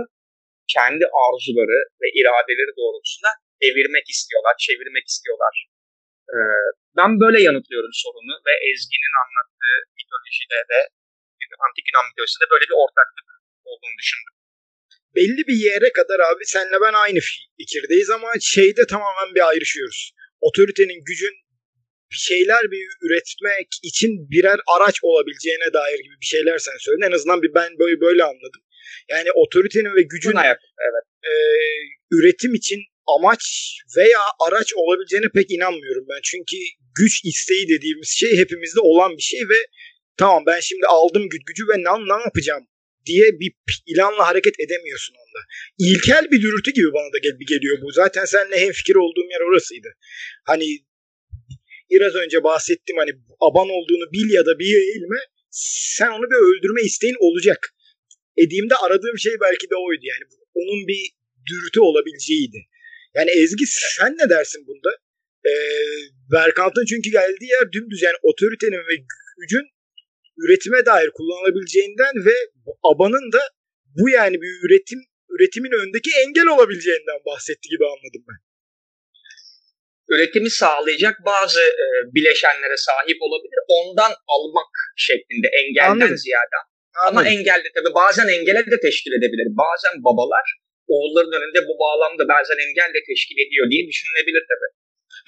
kendi 0.73 1.05
arzuları 1.23 1.79
ve 2.01 2.07
iradeleri 2.19 2.71
doğrultusunda 2.77 3.29
evirmek 3.67 4.05
istiyorlar, 4.13 4.55
çevirmek 4.67 5.05
istiyorlar. 5.13 5.55
Ee, 6.33 6.37
ben 6.97 7.11
böyle 7.23 7.39
yanıtlıyorum 7.47 7.93
sorunu 8.03 8.35
ve 8.47 8.53
Ezgi'nin 8.69 9.13
anlattığı 9.23 9.77
mitolojide 9.97 10.61
de 10.71 10.79
antik 11.65 11.85
Yunan 11.89 12.05
mitolojisinde 12.09 12.47
böyle 12.53 12.65
bir 12.69 12.77
ortaklık 12.83 13.27
olduğunu 13.69 13.95
düşündüm. 14.01 14.35
Belli 15.17 15.41
bir 15.49 15.57
yere 15.69 15.89
kadar 15.99 16.19
abi 16.29 16.43
senle 16.55 16.77
ben 16.85 16.93
aynı 16.93 17.19
fikirdeyiz 17.57 18.09
ama 18.09 18.29
şeyde 18.41 18.83
tamamen 18.93 19.35
bir 19.35 19.47
ayrışıyoruz. 19.49 20.11
Otoritenin 20.41 20.99
gücün 21.09 21.35
bir 22.11 22.21
şeyler 22.29 22.63
bir 22.71 22.85
üretmek 23.05 23.67
için 23.83 24.11
birer 24.31 24.59
araç 24.75 24.99
olabileceğine 25.03 25.73
dair 25.73 25.99
gibi 26.05 26.15
bir 26.21 26.25
şeyler 26.25 26.57
sen 26.57 26.77
söyledin. 26.79 27.07
En 27.09 27.11
azından 27.11 27.41
bir 27.41 27.53
ben 27.53 27.79
böyle 27.79 28.01
böyle 28.01 28.23
anladım. 28.23 28.61
Yani 29.09 29.31
otoritenin 29.31 29.95
ve 29.95 30.01
gücün 30.01 30.35
ayak, 30.35 30.59
evet. 30.87 31.05
e, 31.23 31.31
üretim 32.11 32.53
için 32.53 32.79
amaç 33.15 33.43
veya 33.97 34.19
araç 34.47 34.73
olabileceğine 34.73 35.29
pek 35.35 35.51
inanmıyorum 35.51 36.05
ben. 36.09 36.21
Çünkü 36.23 36.57
güç 36.99 37.25
isteği 37.25 37.69
dediğimiz 37.69 38.09
şey 38.09 38.37
hepimizde 38.37 38.79
olan 38.79 39.17
bir 39.17 39.21
şey 39.21 39.39
ve 39.39 39.59
tamam 40.17 40.43
ben 40.47 40.59
şimdi 40.59 40.85
aldım 40.85 41.23
gücü 41.47 41.63
ve 41.67 41.77
ne, 41.77 42.17
ne 42.17 42.23
yapacağım 42.23 42.65
diye 43.05 43.39
bir 43.39 43.51
planla 43.77 44.27
hareket 44.27 44.59
edemiyorsun 44.59 45.15
onda. 45.23 45.41
İlkel 45.77 46.31
bir 46.31 46.41
dürtü 46.41 46.71
gibi 46.71 46.93
bana 46.93 47.13
da 47.13 47.17
gel 47.23 47.35
geliyor 47.47 47.77
bu. 47.81 47.91
Zaten 47.91 48.25
seninle 48.25 48.59
hem 48.59 48.71
fikir 48.71 48.95
olduğum 48.95 49.29
yer 49.31 49.41
orasıydı. 49.49 49.87
Hani 50.45 50.67
biraz 51.91 52.15
önce 52.15 52.43
bahsettim 52.43 52.97
hani 52.97 53.11
aban 53.39 53.69
olduğunu 53.69 54.11
bil 54.13 54.29
ya 54.33 54.45
da 54.45 54.59
bilme 54.59 55.19
sen 55.51 56.07
onu 56.07 56.25
bir 56.31 56.35
öldürme 56.35 56.81
isteğin 56.81 57.15
olacak. 57.19 57.73
Edim'de 58.37 58.75
aradığım 58.75 59.17
şey 59.17 59.33
belki 59.41 59.69
de 59.69 59.75
oydu 59.75 60.03
yani. 60.03 60.23
Onun 60.53 60.87
bir 60.87 61.11
dürtü 61.49 61.79
olabileceğiydi. 61.79 62.57
Yani 63.15 63.31
Ezgi 63.31 63.65
sen 63.67 64.17
ne 64.17 64.29
dersin 64.29 64.67
bunda? 64.67 64.89
Ee, 65.45 65.51
Berkant'ın 66.31 66.85
çünkü 66.85 67.09
geldiği 67.11 67.49
yer 67.49 67.71
dümdüz 67.71 68.01
yani 68.01 68.15
otoritenin 68.23 68.83
ve 68.89 68.95
gücün 69.37 69.65
üretime 70.37 70.85
dair 70.85 71.09
kullanılabileceğinden 71.09 72.13
ve 72.25 72.35
abanın 72.83 73.31
da 73.31 73.41
bu 73.97 74.09
yani 74.09 74.41
bir 74.41 74.51
üretim 74.65 74.99
üretimin 75.29 75.71
önündeki 75.71 76.11
engel 76.23 76.47
olabileceğinden 76.47 77.19
bahsetti 77.25 77.69
gibi 77.69 77.85
anladım 77.85 78.23
ben. 78.29 78.39
Üretimi 80.13 80.49
sağlayacak 80.49 81.15
bazı 81.25 81.61
e, 81.61 81.85
bileşenlere 82.15 82.77
sahip 82.77 83.17
olabilir. 83.21 83.59
Ondan 83.67 84.11
almak 84.27 84.71
şeklinde 84.97 85.47
engelden 85.47 85.91
Anladım. 85.91 86.17
ziyade. 86.17 86.57
Anladım. 87.01 87.17
Ama 87.17 87.29
engelde 87.29 87.69
tabii 87.75 87.93
bazen 87.93 88.27
engele 88.27 88.71
de 88.71 88.79
teşkil 88.79 89.11
edebilir. 89.11 89.47
Bazen 89.63 90.03
babalar 90.03 90.45
oğulların 90.93 91.33
önünde 91.39 91.59
bu 91.69 91.73
bağlamda 91.83 92.23
bazen 92.33 92.59
engel 92.65 92.89
de 92.95 93.01
teşkil 93.09 93.37
ediyor 93.45 93.65
diye 93.71 93.83
düşünülebilir 93.89 94.43
tabii. 94.51 94.69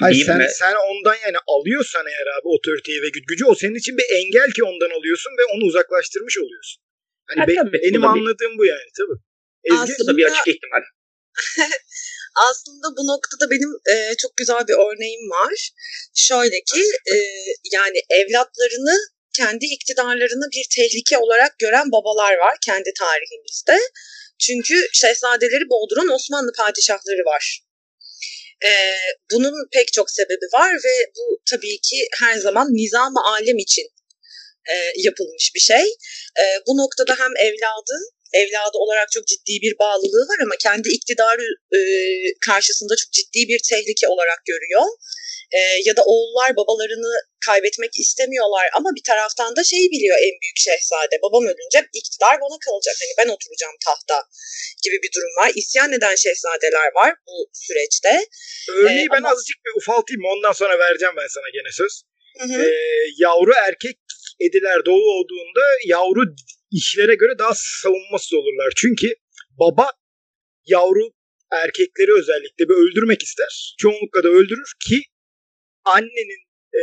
Hayır 0.04 0.26
sen, 0.26 0.47
sen 0.62 0.76
ondan 0.89 1.17
yani 1.26 1.38
alıyorsan 1.56 2.06
eğer 2.12 2.28
abi 2.36 2.47
otoriteyi 2.56 3.00
ve 3.02 3.10
gücü 3.30 3.45
o 3.52 3.56
senin 3.56 3.78
için 3.82 3.97
bir 4.00 4.08
engel 4.19 4.50
ki 4.56 4.63
ondan 4.63 4.91
alıyorsun 4.97 5.32
ve 5.39 5.43
onu 5.54 5.63
uzaklaştırmış 5.69 6.36
oluyorsun. 6.43 6.80
Hani 7.30 7.39
ha, 7.39 7.47
be, 7.47 7.56
tabii, 7.56 7.74
benim 7.86 8.06
anladığım 8.06 8.54
bir... 8.54 8.58
bu 8.58 8.65
yani 8.65 8.89
tabii. 9.00 9.17
Ezgi, 9.63 9.93
Aslında 9.93 10.17
bir 10.17 10.26
açık 10.26 10.47
ihtimal. 10.47 10.84
Aslında 12.50 12.88
bu 12.97 13.04
noktada 13.12 13.52
benim 13.54 13.71
e, 13.93 13.95
çok 14.21 14.38
güzel 14.38 14.62
bir 14.67 14.74
örneğim 14.74 15.30
var. 15.30 15.71
Şöyle 16.15 16.58
ki 16.71 16.84
e, 17.13 17.15
yani 17.78 18.00
evlatlarını 18.19 18.95
kendi 19.38 19.65
iktidarlarını 19.65 20.47
bir 20.56 20.65
tehlike 20.76 21.17
olarak 21.17 21.60
gören 21.60 21.88
babalar 21.91 22.34
var 22.38 22.56
kendi 22.65 22.89
tarihimizde. 23.00 23.78
Çünkü 24.42 24.76
şehzadeleri 24.94 25.70
boğduran 25.70 26.10
Osmanlı 26.10 26.52
padişahları 26.58 27.26
var. 27.26 27.62
Ee, 28.66 28.96
bunun 29.32 29.54
pek 29.74 29.94
çok 29.94 30.12
sebebi 30.12 30.46
var 30.54 30.74
ve 30.74 31.12
bu 31.18 31.42
tabii 31.52 31.80
ki 31.82 32.08
her 32.20 32.38
zaman 32.38 32.68
nizam-ı 32.68 33.22
alem 33.34 33.58
için 33.58 33.88
e, 34.70 34.76
yapılmış 34.96 35.52
bir 35.56 35.60
şey. 35.60 35.86
E, 36.42 36.44
bu 36.68 36.78
noktada 36.78 37.16
hem 37.20 37.32
evladı 37.48 37.96
evladı 38.34 38.78
olarak 38.84 39.12
çok 39.12 39.28
ciddi 39.28 39.56
bir 39.62 39.74
bağlılığı 39.80 40.26
var 40.32 40.39
ama 40.46 40.56
kendi 40.65 40.89
iktidarı 40.89 41.48
e, 41.78 41.80
karşısında 42.48 42.96
çok 42.96 43.12
ciddi 43.12 43.41
bir 43.52 43.60
tehlike 43.70 44.08
olarak 44.08 44.39
görüyor. 44.46 44.86
E, 45.58 45.60
ya 45.86 45.94
da 45.98 46.04
oğullar 46.06 46.56
babalarını 46.56 47.13
kaybetmek 47.46 48.00
istemiyorlar 48.00 48.65
ama 48.78 48.89
bir 48.98 49.04
taraftan 49.04 49.56
da 49.56 49.63
şeyi 49.63 49.88
biliyor 49.91 50.17
en 50.17 50.36
büyük 50.41 50.58
şehzade. 50.67 51.15
Babam 51.24 51.44
ölünce 51.52 51.80
iktidar 52.02 52.36
bana 52.44 52.58
kalacak. 52.65 52.96
Hani 53.02 53.13
ben 53.20 53.30
oturacağım 53.36 53.78
tahta 53.88 54.17
gibi 54.84 54.98
bir 55.04 55.12
durum 55.15 55.34
var. 55.39 55.52
İsyan 55.56 55.91
eden 55.94 56.15
şehzadeler 56.15 56.89
var 56.96 57.13
bu 57.28 57.50
süreçte. 57.54 58.26
Örneği 58.70 59.06
ee, 59.06 59.12
ben 59.13 59.17
ama... 59.17 59.30
azıcık 59.30 59.58
bir 59.65 59.74
ufaltayım 59.80 60.24
ondan 60.34 60.52
sonra 60.52 60.80
vereceğim 60.80 61.15
ben 61.17 61.30
sana 61.36 61.50
gene 61.58 61.72
söz. 61.72 61.94
Hı 62.39 62.46
hı. 62.54 62.63
Ee, 62.63 62.74
yavru 63.17 63.54
erkek 63.67 63.98
ediler 64.39 64.86
doğu 64.86 65.06
olduğunda 65.17 65.63
yavru 65.86 66.24
işlere 66.72 67.16
göre 67.16 67.38
daha 67.40 67.54
savunmasız 67.56 68.34
olurlar. 68.34 68.74
Çünkü 68.76 69.08
baba 69.60 69.92
yavru 70.66 71.12
erkekleri 71.52 72.14
özellikle 72.14 72.70
bir 72.70 72.74
öldürmek 72.74 73.24
ister. 73.24 73.76
Çoğunlukla 73.78 74.24
da 74.24 74.30
öldürür 74.30 74.72
ki 74.88 75.02
annenin 75.86 76.42
e, 76.74 76.82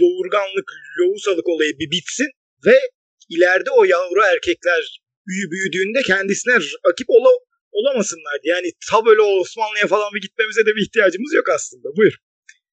doğurganlık, 0.00 0.72
lohusalık 1.00 1.48
olayı 1.48 1.78
bir 1.78 1.90
bitsin 1.90 2.30
ve 2.66 2.80
ileride 3.28 3.70
o 3.70 3.84
yavru 3.84 4.20
erkekler 4.22 5.00
büyü 5.26 5.50
büyüdüğünde 5.50 6.02
kendisine 6.02 6.54
rakip 6.88 7.06
ola, 7.08 7.30
olamasınlar. 7.72 8.38
Yani 8.44 8.72
ta 8.90 9.06
böyle 9.06 9.20
Osmanlı'ya 9.20 9.86
falan 9.86 10.14
bir 10.14 10.20
gitmemize 10.20 10.66
de 10.66 10.76
bir 10.76 10.82
ihtiyacımız 10.82 11.34
yok 11.34 11.48
aslında. 11.48 11.88
Buyur. 11.96 12.14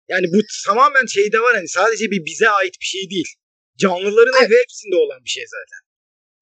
Yani 0.09 0.27
bu 0.33 0.41
tamamen 0.65 1.05
şeyde 1.05 1.39
var 1.39 1.55
hani 1.55 1.67
sadece 1.67 2.11
bir 2.11 2.25
bize 2.25 2.49
ait 2.49 2.75
bir 2.81 2.85
şey 2.85 3.09
değil. 3.09 3.27
Canlıların 3.77 4.33
evet. 4.39 4.59
hepsinde 4.61 4.95
olan 4.95 5.23
bir 5.25 5.29
şey 5.29 5.45
zaten. 5.47 5.86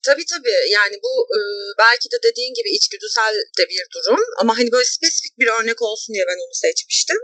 Tabii 0.06 0.26
tabii 0.34 0.58
yani 0.70 0.96
bu 1.04 1.14
e, 1.38 1.40
belki 1.78 2.12
de 2.12 2.18
dediğin 2.28 2.54
gibi 2.54 2.70
içgüdüsel 2.78 3.34
de 3.58 3.70
bir 3.70 3.84
durum 3.96 4.24
ama 4.42 4.58
hani 4.58 4.72
böyle 4.72 4.86
spesifik 4.86 5.40
bir 5.40 5.48
örnek 5.48 5.82
olsun 5.82 6.14
diye 6.14 6.26
ben 6.28 6.40
onu 6.46 6.54
seçmiştim. 6.54 7.18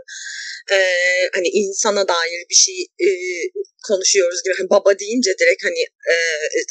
E, 0.70 0.78
hani 1.34 1.48
insana 1.48 2.08
dair 2.08 2.40
bir 2.50 2.54
şey 2.54 2.78
e, 3.06 3.08
konuşuyoruz 3.88 4.42
gibi. 4.44 4.54
Hani 4.58 4.70
baba 4.70 4.98
deyince 4.98 5.30
direkt 5.40 5.64
hani 5.64 5.82
e, 6.12 6.14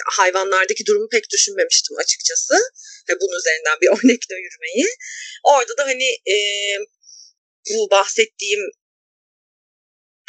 hayvanlardaki 0.06 0.86
durumu 0.86 1.10
pek 1.10 1.30
düşünmemiştim 1.30 1.98
açıkçası. 1.98 2.56
Ve 3.10 3.14
bunun 3.22 3.40
üzerinden 3.40 3.78
bir 3.82 3.88
örnekle 3.96 4.36
yürümeyi. 4.36 4.88
Orada 5.44 5.78
da 5.78 5.86
hani 5.86 6.10
e, 6.36 6.38
bu 7.70 7.90
bahsettiğim 7.92 8.62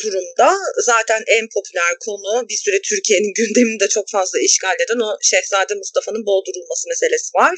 durumda 0.02 0.48
zaten 0.92 1.22
en 1.26 1.44
popüler 1.54 1.92
konu 2.06 2.48
bir 2.48 2.58
süre 2.64 2.78
Türkiye'nin 2.90 3.32
gündemini 3.38 3.80
de 3.80 3.88
çok 3.88 4.06
fazla 4.16 4.38
işgal 4.48 4.76
eden 4.84 5.00
o 5.06 5.10
Şehzade 5.30 5.74
Mustafa'nın 5.74 6.26
boğdurulması 6.26 6.88
meselesi 6.88 7.30
var. 7.34 7.56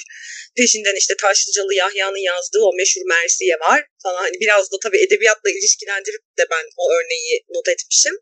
Peşinden 0.57 0.97
işte 1.03 1.15
Taşlıcalı 1.21 1.75
Yahya'nın 1.75 2.25
yazdığı 2.33 2.63
o 2.69 2.73
meşhur 2.81 3.03
Mersiye 3.09 3.57
var 3.69 3.81
falan. 4.03 4.23
Hani 4.27 4.37
biraz 4.41 4.73
da 4.73 4.77
tabii 4.83 5.03
edebiyatla 5.07 5.51
ilişkilendirip 5.51 6.23
de 6.39 6.45
ben 6.51 6.65
o 6.77 6.85
örneği 6.93 7.45
not 7.55 7.69
etmişim 7.69 8.17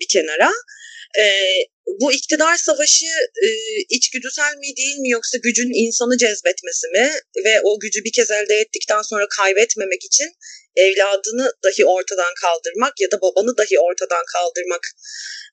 bir 0.00 0.08
kenara. 0.08 0.50
Ee, 1.18 1.54
bu 2.00 2.12
iktidar 2.12 2.56
savaşı 2.56 3.06
e, 3.46 3.48
içgüdüsel 3.88 4.56
mi 4.56 4.76
değil 4.76 4.98
mi 4.98 5.08
yoksa 5.10 5.38
gücün 5.38 5.70
insanı 5.84 6.18
cezbetmesi 6.18 6.86
mi 6.88 7.10
ve 7.44 7.60
o 7.60 7.80
gücü 7.80 8.04
bir 8.04 8.12
kez 8.12 8.30
elde 8.30 8.54
ettikten 8.54 9.02
sonra 9.02 9.26
kaybetmemek 9.28 10.04
için 10.04 10.28
evladını 10.76 11.52
dahi 11.64 11.84
ortadan 11.84 12.34
kaldırmak 12.42 13.00
ya 13.00 13.10
da 13.10 13.20
babanı 13.20 13.56
dahi 13.56 13.78
ortadan 13.78 14.24
kaldırmak 14.34 14.84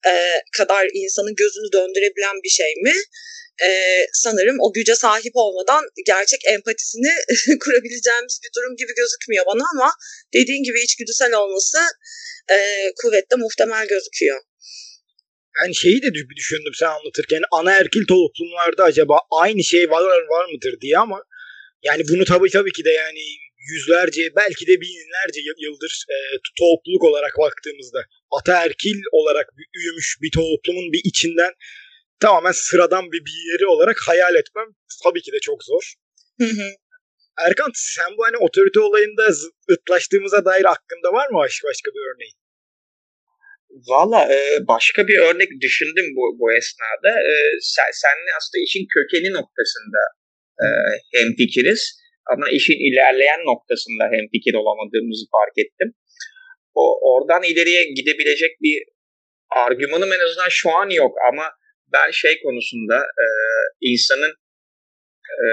e, 0.08 0.14
kadar 0.58 0.88
insanın 0.94 1.36
gözünü 1.36 1.72
döndürebilen 1.74 2.44
bir 2.44 2.50
şey 2.50 2.74
mi? 2.84 2.96
E, 3.64 3.70
sanırım 4.14 4.58
o 4.60 4.74
güce 4.74 4.96
sahip 4.96 5.36
olmadan 5.36 5.84
gerçek 6.06 6.42
empatisini 6.46 7.14
kurabileceğimiz 7.64 8.40
bir 8.44 8.52
durum 8.56 8.76
gibi 8.76 8.94
gözükmüyor 8.96 9.46
bana 9.46 9.64
ama 9.76 9.92
dediğin 10.34 10.64
gibi 10.64 10.84
içgüdüsel 10.84 11.34
olması 11.34 11.78
e, 12.52 12.58
kuvvetle 13.02 13.36
muhtemel 13.36 13.88
gözüküyor 13.88 14.42
yani 15.62 15.76
şeyi 15.76 16.02
de 16.02 16.14
düşündüm 16.14 16.74
sen 16.74 16.88
anlatırken 16.88 17.42
anaerkil 17.52 18.06
toplumlarda 18.06 18.84
acaba 18.84 19.20
aynı 19.42 19.64
şey 19.64 19.90
var, 19.90 20.02
var 20.04 20.46
mıdır 20.54 20.82
diye 20.82 20.98
ama 20.98 21.24
yani 21.84 22.04
bunu 22.10 22.26
tabii 22.26 22.50
tabii 22.50 22.72
ki 22.72 22.86
de 22.86 22.92
yani 22.92 23.20
yüzlerce 23.72 24.22
belki 24.36 24.68
de 24.68 24.82
binlerce 24.82 25.42
yıldır 25.66 26.06
e, 26.10 26.16
topluluk 26.60 27.04
olarak 27.04 27.34
baktığımızda 27.40 28.06
ataerkil 28.32 29.02
olarak 29.12 29.48
büyümüş 29.74 30.18
bir 30.22 30.32
toplumun 30.32 30.92
bir 30.94 31.02
içinden 31.04 31.54
tamamen 32.20 32.52
sıradan 32.52 33.06
bir 33.12 33.26
bir 33.26 33.52
yeri 33.52 33.66
olarak 33.66 33.98
hayal 34.08 34.36
etmem 34.36 34.68
tabii 35.04 35.22
ki 35.22 35.32
de 35.32 35.40
çok 35.40 35.64
zor. 35.64 35.94
Erkan 37.46 37.72
sen 37.74 38.18
bu 38.18 38.26
hani 38.26 38.38
otorite 38.38 38.80
olayında 38.80 39.28
zıtlaştığımıza 39.70 40.46
dair 40.46 40.66
hakkında 40.66 41.14
var 41.14 41.30
mı 41.30 41.38
başka, 41.38 41.68
başka 41.68 41.92
bir 41.92 42.16
örneğin? 42.16 42.34
Valla 43.92 44.34
e, 44.34 44.68
başka 44.68 45.08
bir 45.08 45.18
örnek 45.18 45.50
düşündüm 45.62 46.06
bu, 46.16 46.40
bu 46.40 46.54
esnada. 46.58 47.12
E, 47.32 47.34
sen, 47.62 47.92
senle 47.92 48.30
aslında 48.38 48.64
işin 48.64 48.86
kökeni 48.96 49.30
noktasında 49.34 50.02
e, 50.64 50.66
hem 51.14 51.36
fikiriz. 51.36 51.82
Ama 52.32 52.46
işin 52.50 52.80
ilerleyen 52.92 53.40
noktasında 53.40 54.04
hem 54.12 54.26
fikir 54.34 54.54
olamadığımızı 54.54 55.26
fark 55.36 55.58
ettim. 55.58 55.90
O, 56.74 56.84
oradan 57.10 57.44
ileriye 57.44 57.84
gidebilecek 57.84 58.52
bir 58.62 58.84
argümanım 59.56 60.14
en 60.14 60.20
azından 60.20 60.50
şu 60.50 60.70
an 60.70 60.90
yok 60.90 61.18
ama 61.32 61.46
ben 61.94 62.12
şey 62.12 62.42
konusunda 62.44 62.98
e, 62.98 63.26
insanın 63.82 64.34
e, 65.44 65.46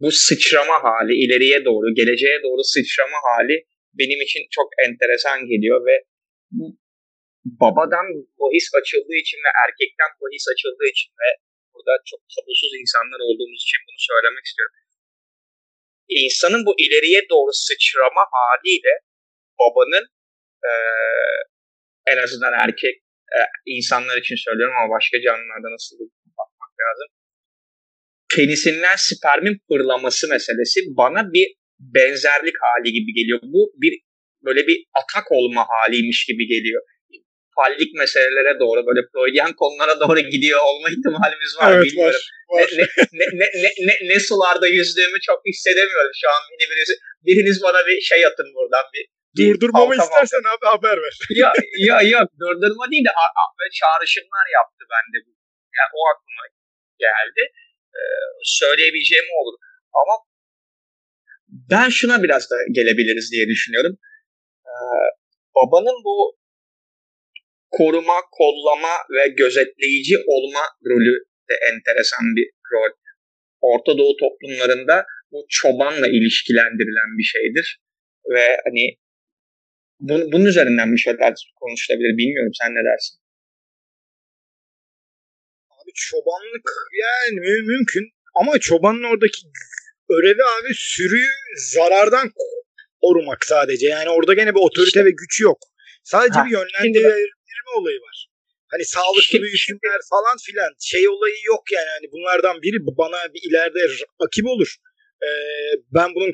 bu 0.00 0.10
sıçrama 0.12 0.82
hali, 0.82 1.14
ileriye 1.24 1.64
doğru, 1.64 1.94
geleceğe 1.94 2.42
doğru 2.42 2.64
sıçrama 2.64 3.18
hali 3.26 3.64
benim 3.98 4.20
için 4.20 4.42
çok 4.50 4.68
enteresan 4.86 5.38
geliyor 5.46 5.86
ve 5.86 6.04
babadan 7.44 8.06
bahis 8.40 8.66
açıldığı 8.80 9.18
için 9.24 9.38
ve 9.44 9.50
erkekten 9.64 10.10
bahis 10.22 10.44
açıldığı 10.52 10.88
için 10.94 11.10
ve 11.20 11.28
burada 11.72 11.94
çok 12.10 12.20
tabusuz 12.34 12.72
insanlar 12.82 13.20
olduğumuz 13.26 13.60
için 13.66 13.80
bunu 13.86 14.00
söylemek 14.10 14.44
istiyorum 14.50 14.76
insanın 16.08 16.66
bu 16.66 16.72
ileriye 16.84 17.20
doğru 17.30 17.52
sıçrama 17.52 18.24
haliyle 18.36 18.94
babanın 19.60 20.04
e, 20.68 20.72
en 22.12 22.16
azından 22.16 22.52
erkek 22.52 22.94
e, 23.36 23.38
insanlar 23.66 24.16
için 24.16 24.36
söylüyorum 24.36 24.74
ama 24.78 24.94
başka 24.96 25.20
canlılarda 25.20 25.68
nasıl 25.74 25.96
bakmak 26.38 26.72
lazım. 26.82 27.08
Penisinden 28.36 28.96
spermin 28.96 29.56
fırlaması 29.68 30.28
meselesi 30.28 30.80
bana 30.96 31.32
bir 31.32 31.46
benzerlik 31.78 32.54
hali 32.64 32.92
gibi 32.92 33.12
geliyor. 33.18 33.40
Bu 33.42 33.72
bir 33.82 33.94
böyle 34.44 34.66
bir 34.66 34.84
atak 35.00 35.32
olma 35.32 35.66
haliymiş 35.68 36.26
gibi 36.26 36.46
geliyor 36.46 36.82
fallik 37.56 37.94
meselelere 37.94 38.52
doğru 38.60 38.80
böyle 38.88 39.00
Freudian 39.10 39.52
konulara 39.60 40.00
doğru 40.00 40.20
gidiyor 40.20 40.60
olma 40.68 40.88
ihtimalimiz 40.94 41.52
var 41.60 41.72
evet, 41.72 41.84
bilmiyorum. 41.84 42.20
Var, 42.48 42.60
var. 42.60 42.70
Ne, 43.12 43.26
ne, 43.40 43.46
ne, 43.62 43.70
ne, 43.88 43.94
ne, 44.08 44.20
sularda 44.20 44.66
yüzdüğümü 44.78 45.18
çok 45.28 45.38
hissedemiyorum 45.46 46.14
şu 46.20 46.28
an. 46.34 46.40
Birisi, 46.60 46.94
biriniz 47.26 47.62
bana 47.62 47.86
bir 47.86 48.00
şey 48.00 48.26
atın 48.26 48.48
buradan 48.54 48.86
bir 48.94 49.04
Durdurmamı 49.38 49.94
istersen 49.94 50.44
abi 50.52 50.66
haber 50.74 50.96
ver. 51.04 51.14
ya, 51.42 51.52
ya 51.88 51.96
yok 52.16 52.28
durdurma 52.40 52.84
değil 52.90 53.04
de 53.08 53.12
böyle 53.58 53.70
çağrışımlar 53.80 54.46
yaptı 54.58 54.82
bende 54.92 55.18
bu. 55.26 55.30
Yani 55.78 55.92
o 55.98 56.00
aklıma 56.12 56.44
geldi. 57.04 57.42
Ee, 57.96 58.00
söyleyebileceğim 58.44 59.24
olur. 59.40 59.56
Ama 60.00 60.14
ben 61.70 61.88
şuna 61.88 62.22
biraz 62.22 62.50
da 62.50 62.56
gelebiliriz 62.72 63.32
diye 63.32 63.46
düşünüyorum. 63.48 63.94
Ee, 64.66 64.72
babanın 65.56 65.98
bu 66.04 66.36
koruma, 67.76 68.18
kollama 68.38 68.94
ve 69.16 69.28
gözetleyici 69.28 70.16
olma 70.26 70.64
rolü 70.90 71.14
de 71.48 71.54
enteresan 71.70 72.24
bir 72.36 72.48
rol. 72.72 72.92
Orta 73.60 73.98
Doğu 73.98 74.16
toplumlarında 74.16 75.04
bu 75.32 75.46
çobanla 75.48 76.08
ilişkilendirilen 76.08 77.10
bir 77.18 77.22
şeydir. 77.34 77.80
Ve 78.32 78.56
hani 78.64 78.96
bunun, 80.00 80.32
bunun 80.32 80.44
üzerinden 80.44 80.92
bir 80.92 80.98
şeyler 80.98 81.34
konuşulabilir. 81.60 82.16
Bilmiyorum 82.18 82.52
sen 82.62 82.70
ne 82.74 82.84
dersin? 82.90 83.18
Abi 85.70 85.90
çobanlık 85.94 86.70
yani 87.02 87.40
mümkün 87.62 88.04
ama 88.34 88.58
çobanın 88.58 89.02
oradaki 89.02 89.40
görevi 90.08 90.42
abi 90.42 90.74
sürüyü 90.74 91.32
zarardan 91.56 92.30
korumak 93.02 93.44
sadece. 93.44 93.86
Yani 93.86 94.10
orada 94.10 94.34
gene 94.34 94.54
bir 94.54 94.60
otorite 94.60 94.88
işte. 94.88 95.04
ve 95.04 95.10
güç 95.10 95.40
yok. 95.40 95.58
Sadece 96.04 96.38
ha, 96.38 96.46
bir 96.46 96.50
yönlendirme 96.50 97.14
olayı 97.80 98.00
var. 98.08 98.28
Hani 98.72 98.84
sağlıklı 98.84 99.42
büyüsünler 99.42 100.00
falan 100.10 100.36
filan 100.46 100.70
şey 100.80 101.08
olayı 101.08 101.38
yok 101.52 101.62
yani. 101.72 101.90
Hani 101.96 102.12
bunlardan 102.12 102.62
biri 102.62 102.78
bana 103.00 103.34
bir 103.34 103.42
ileride 103.48 103.80
rakip 104.22 104.46
olur. 104.46 104.76
Ee, 105.24 105.28
ben 105.94 106.14
bunun 106.14 106.32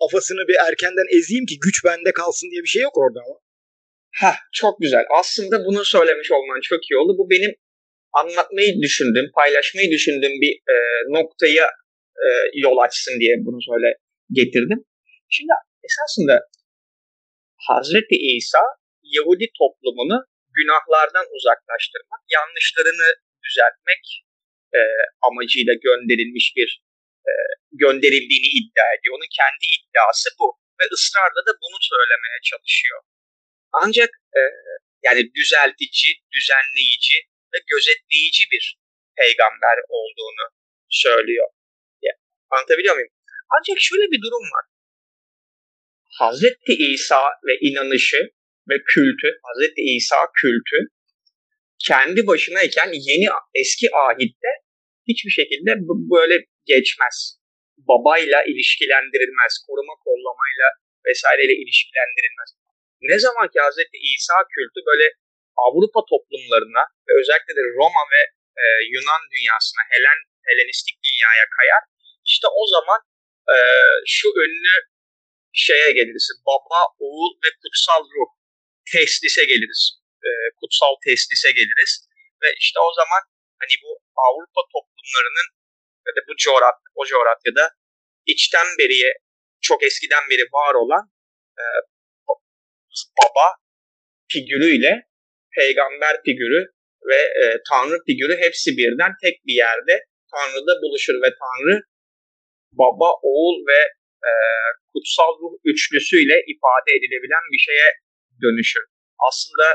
kafasını 0.00 0.48
bir 0.48 0.56
erkenden 0.68 1.18
ezeyim 1.18 1.46
ki 1.46 1.56
güç 1.64 1.84
bende 1.84 2.12
kalsın 2.12 2.50
diye 2.50 2.62
bir 2.62 2.72
şey 2.74 2.82
yok 2.82 2.98
orada 2.98 3.20
ama. 3.26 3.36
Ha 4.20 4.34
çok 4.52 4.80
güzel. 4.80 5.04
Aslında 5.18 5.64
bunu 5.66 5.84
söylemiş 5.84 6.30
olman 6.30 6.60
çok 6.62 6.90
iyi 6.90 6.96
oldu. 6.96 7.12
Bu 7.18 7.30
benim 7.30 7.52
anlatmayı 8.12 8.82
düşündüğüm, 8.82 9.30
paylaşmayı 9.34 9.90
düşündüğüm 9.90 10.36
bir 10.44 10.52
e, 10.74 10.76
noktaya 11.16 11.66
e, 12.24 12.26
yol 12.54 12.78
açsın 12.78 13.20
diye 13.20 13.34
bunu 13.46 13.58
söyle 13.70 13.88
getirdim. 14.32 14.84
Şimdi 15.28 15.52
esasında 15.88 16.40
Hazreti 17.68 18.16
İsa 18.36 18.58
Yahudi 19.02 19.46
toplumunu 19.58 20.24
günahlardan 20.60 21.26
uzaklaştırmak, 21.36 22.22
yanlışlarını 22.36 23.08
düzeltmek 23.44 24.02
e, 24.78 24.80
amacıyla 25.28 25.74
gönderilmiş 25.86 26.46
bir 26.58 26.70
e, 27.28 27.32
gönderildiğini 27.82 28.50
iddia 28.58 28.88
ediyor. 28.94 29.12
Onun 29.16 29.30
kendi 29.40 29.64
iddiası 29.76 30.28
bu 30.40 30.46
ve 30.78 30.84
ısrarla 30.94 31.42
da 31.48 31.52
bunu 31.62 31.78
söylemeye 31.92 32.38
çalışıyor. 32.50 33.00
Ancak 33.82 34.10
e, 34.38 34.40
yani 35.06 35.22
düzeltici, 35.38 36.10
düzenleyici 36.36 37.18
ve 37.52 37.58
gözetleyici 37.72 38.44
bir 38.52 38.64
peygamber 39.20 39.76
olduğunu 39.98 40.46
söylüyor. 41.04 41.48
Ya, 42.06 42.12
anlatabiliyor 42.50 42.94
muyum? 42.94 43.12
Ancak 43.56 43.76
şöyle 43.80 44.06
bir 44.12 44.20
durum 44.24 44.46
var. 44.56 44.64
Hazreti 46.18 46.72
İsa 46.72 47.22
ve 47.46 47.54
inanışı 47.68 48.30
ve 48.70 48.76
kültü, 48.94 49.28
Hz. 49.46 49.60
İsa 49.76 50.20
kültü 50.40 50.78
kendi 51.88 52.20
başınayken 52.26 52.88
yeni 53.08 53.26
eski 53.60 53.86
ahitte 54.04 54.50
hiçbir 55.08 55.34
şekilde 55.40 55.72
böyle 56.14 56.36
geçmez. 56.72 57.16
Babayla 57.90 58.38
ilişkilendirilmez, 58.50 59.52
koruma 59.66 59.94
kollamayla 60.04 60.68
vesaireyle 61.06 61.54
ilişkilendirilmez. 61.62 62.50
Ne 63.10 63.18
zaman 63.26 63.46
ki 63.52 63.58
Hz. 63.66 63.78
İsa 64.14 64.36
kültü 64.54 64.78
böyle 64.90 65.06
Avrupa 65.66 66.00
toplumlarına 66.12 66.82
ve 67.06 67.12
özellikle 67.20 67.54
de 67.58 67.64
Roma 67.78 68.04
ve 68.14 68.22
e, 68.62 68.64
Yunan 68.94 69.22
dünyasına, 69.34 69.82
Helen, 69.92 70.20
Helenistik 70.48 70.96
dünyaya 71.06 71.46
kayar, 71.56 71.82
işte 72.30 72.46
o 72.60 72.64
zaman 72.74 73.00
e, 73.54 73.56
şu 74.16 74.28
ünlü 74.44 74.76
şeye 75.52 75.90
geliriz. 75.98 76.26
Baba, 76.46 76.80
oğul 77.04 77.32
ve 77.42 77.48
kutsal 77.62 78.02
ruh 78.14 78.30
teslise 78.92 79.44
geliriz. 79.44 79.82
e, 80.26 80.30
kutsal 80.60 80.94
teslise 81.06 81.50
geliriz. 81.58 81.92
Ve 82.42 82.48
işte 82.62 82.78
o 82.88 82.90
zaman 83.00 83.22
hani 83.60 83.74
bu 83.84 83.90
Avrupa 84.26 84.62
toplumlarının 84.74 85.48
ve 86.04 86.10
de 86.16 86.20
bu 86.28 86.34
coğrafya, 86.44 86.88
o 86.94 87.02
coğrafyada 87.12 87.64
içten 88.26 88.68
beriye 88.78 89.10
çok 89.60 89.82
eskiden 89.82 90.24
beri 90.30 90.44
var 90.58 90.74
olan 90.74 91.04
e, 91.60 91.64
baba 93.18 93.46
figürüyle 94.32 94.92
peygamber 95.56 96.14
figürü 96.24 96.60
ve 97.10 97.20
e, 97.42 97.44
tanrı 97.70 97.98
figürü 98.06 98.36
hepsi 98.44 98.70
birden 98.76 99.12
tek 99.22 99.36
bir 99.46 99.56
yerde 99.66 100.04
tanrıda 100.34 100.74
buluşur 100.82 101.14
ve 101.24 101.30
tanrı 101.42 101.76
baba, 102.72 103.10
oğul 103.22 103.66
ve 103.70 103.80
e, 104.28 104.30
kutsal 104.92 105.32
ruh 105.40 105.54
üçlüsüyle 105.64 106.36
ifade 106.52 106.90
edilebilen 106.96 107.44
bir 107.52 107.62
şeye 107.66 107.88
dönüşür. 108.44 108.84
Aslında 109.28 109.66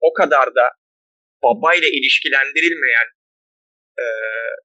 o 0.00 0.12
kadar 0.12 0.46
da 0.58 0.66
babayla 1.42 1.88
ilişkilendirilmeyen 1.88 3.08
e, 4.04 4.06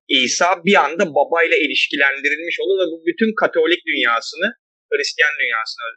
İsa 0.07 0.49
bir 0.65 0.75
anda 0.85 1.03
babayla 1.19 1.57
ilişkilendirilmiş 1.57 2.59
olur 2.59 2.77
ve 2.81 2.85
bu 2.93 2.97
bütün 3.09 3.35
Katolik 3.41 3.81
dünyasını, 3.85 4.47
Hristiyan 4.91 5.33
dünyasını 5.41 5.89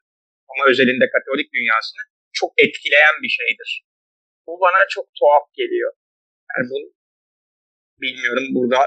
ama 0.51 0.71
özelinde 0.71 1.07
Katolik 1.15 1.49
dünyasını 1.57 2.03
çok 2.33 2.51
etkileyen 2.65 3.17
bir 3.23 3.33
şeydir. 3.39 3.71
Bu 4.47 4.61
bana 4.61 4.81
çok 4.89 5.07
tuhaf 5.19 5.47
geliyor. 5.55 5.93
Yani 6.51 6.67
bu 6.71 6.79
bilmiyorum 8.03 8.45
burada 8.57 8.81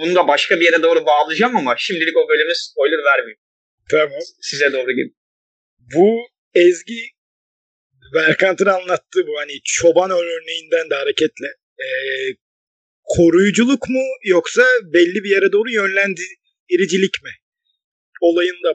bunu 0.00 0.14
da 0.14 0.28
başka 0.28 0.60
bir 0.60 0.64
yere 0.64 0.82
doğru 0.82 1.06
bağlayacağım 1.06 1.56
ama 1.56 1.74
şimdilik 1.78 2.16
o 2.16 2.28
bölümü 2.28 2.54
spoiler 2.54 3.04
vermeyeyim. 3.04 3.40
Tamam. 3.90 4.20
Size 4.40 4.72
doğru 4.72 4.92
gidin. 4.92 5.16
Bu 5.94 6.26
Ezgi 6.54 7.13
Berkant'ın 8.14 8.66
anlattığı 8.66 9.26
bu 9.26 9.38
hani 9.38 9.52
çoban 9.64 10.10
örneğinden 10.10 10.90
de 10.90 10.94
hareketle 10.94 11.46
e, 11.78 11.86
koruyuculuk 13.04 13.88
mu 13.88 14.02
yoksa 14.24 14.62
belli 14.84 15.24
bir 15.24 15.30
yere 15.30 15.52
doğru 15.52 15.70
yönlendiricilik 15.70 17.22
mi? 17.22 17.30
Olayında 18.20 18.74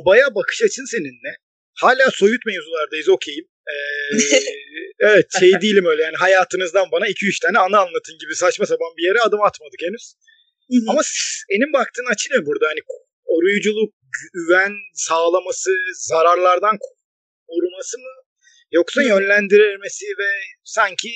abaya 0.00 0.34
bakış 0.34 0.62
açın 0.62 0.84
seninle. 0.84 1.36
Hala 1.74 2.10
soyut 2.10 2.46
mevzulardayız 2.46 3.08
okeyim. 3.08 3.44
Ee, 3.70 4.18
evet 5.00 5.26
şey 5.40 5.60
değilim 5.60 5.86
öyle 5.86 6.02
yani 6.02 6.16
hayatınızdan 6.16 6.86
bana 6.92 7.08
2-3 7.08 7.42
tane 7.42 7.58
anı 7.58 7.78
anlatın 7.78 8.18
gibi 8.18 8.34
saçma 8.34 8.66
sapan 8.66 8.96
bir 8.96 9.06
yere 9.06 9.20
adım 9.20 9.42
atmadık 9.42 9.82
henüz. 9.82 10.14
Ama 10.88 11.00
senin 11.04 11.72
baktığın 11.72 12.12
açı 12.12 12.28
ne 12.32 12.46
burada? 12.46 12.66
Hani 12.68 12.80
koruyuculuk, 13.26 13.94
güven 14.32 14.72
sağlaması, 14.94 15.70
zararlardan 15.94 16.78
koruması 17.48 17.98
mı? 17.98 18.12
Yoksa 18.72 19.02
yönlendirilmesi 19.02 20.06
ve 20.18 20.30
sanki 20.64 21.10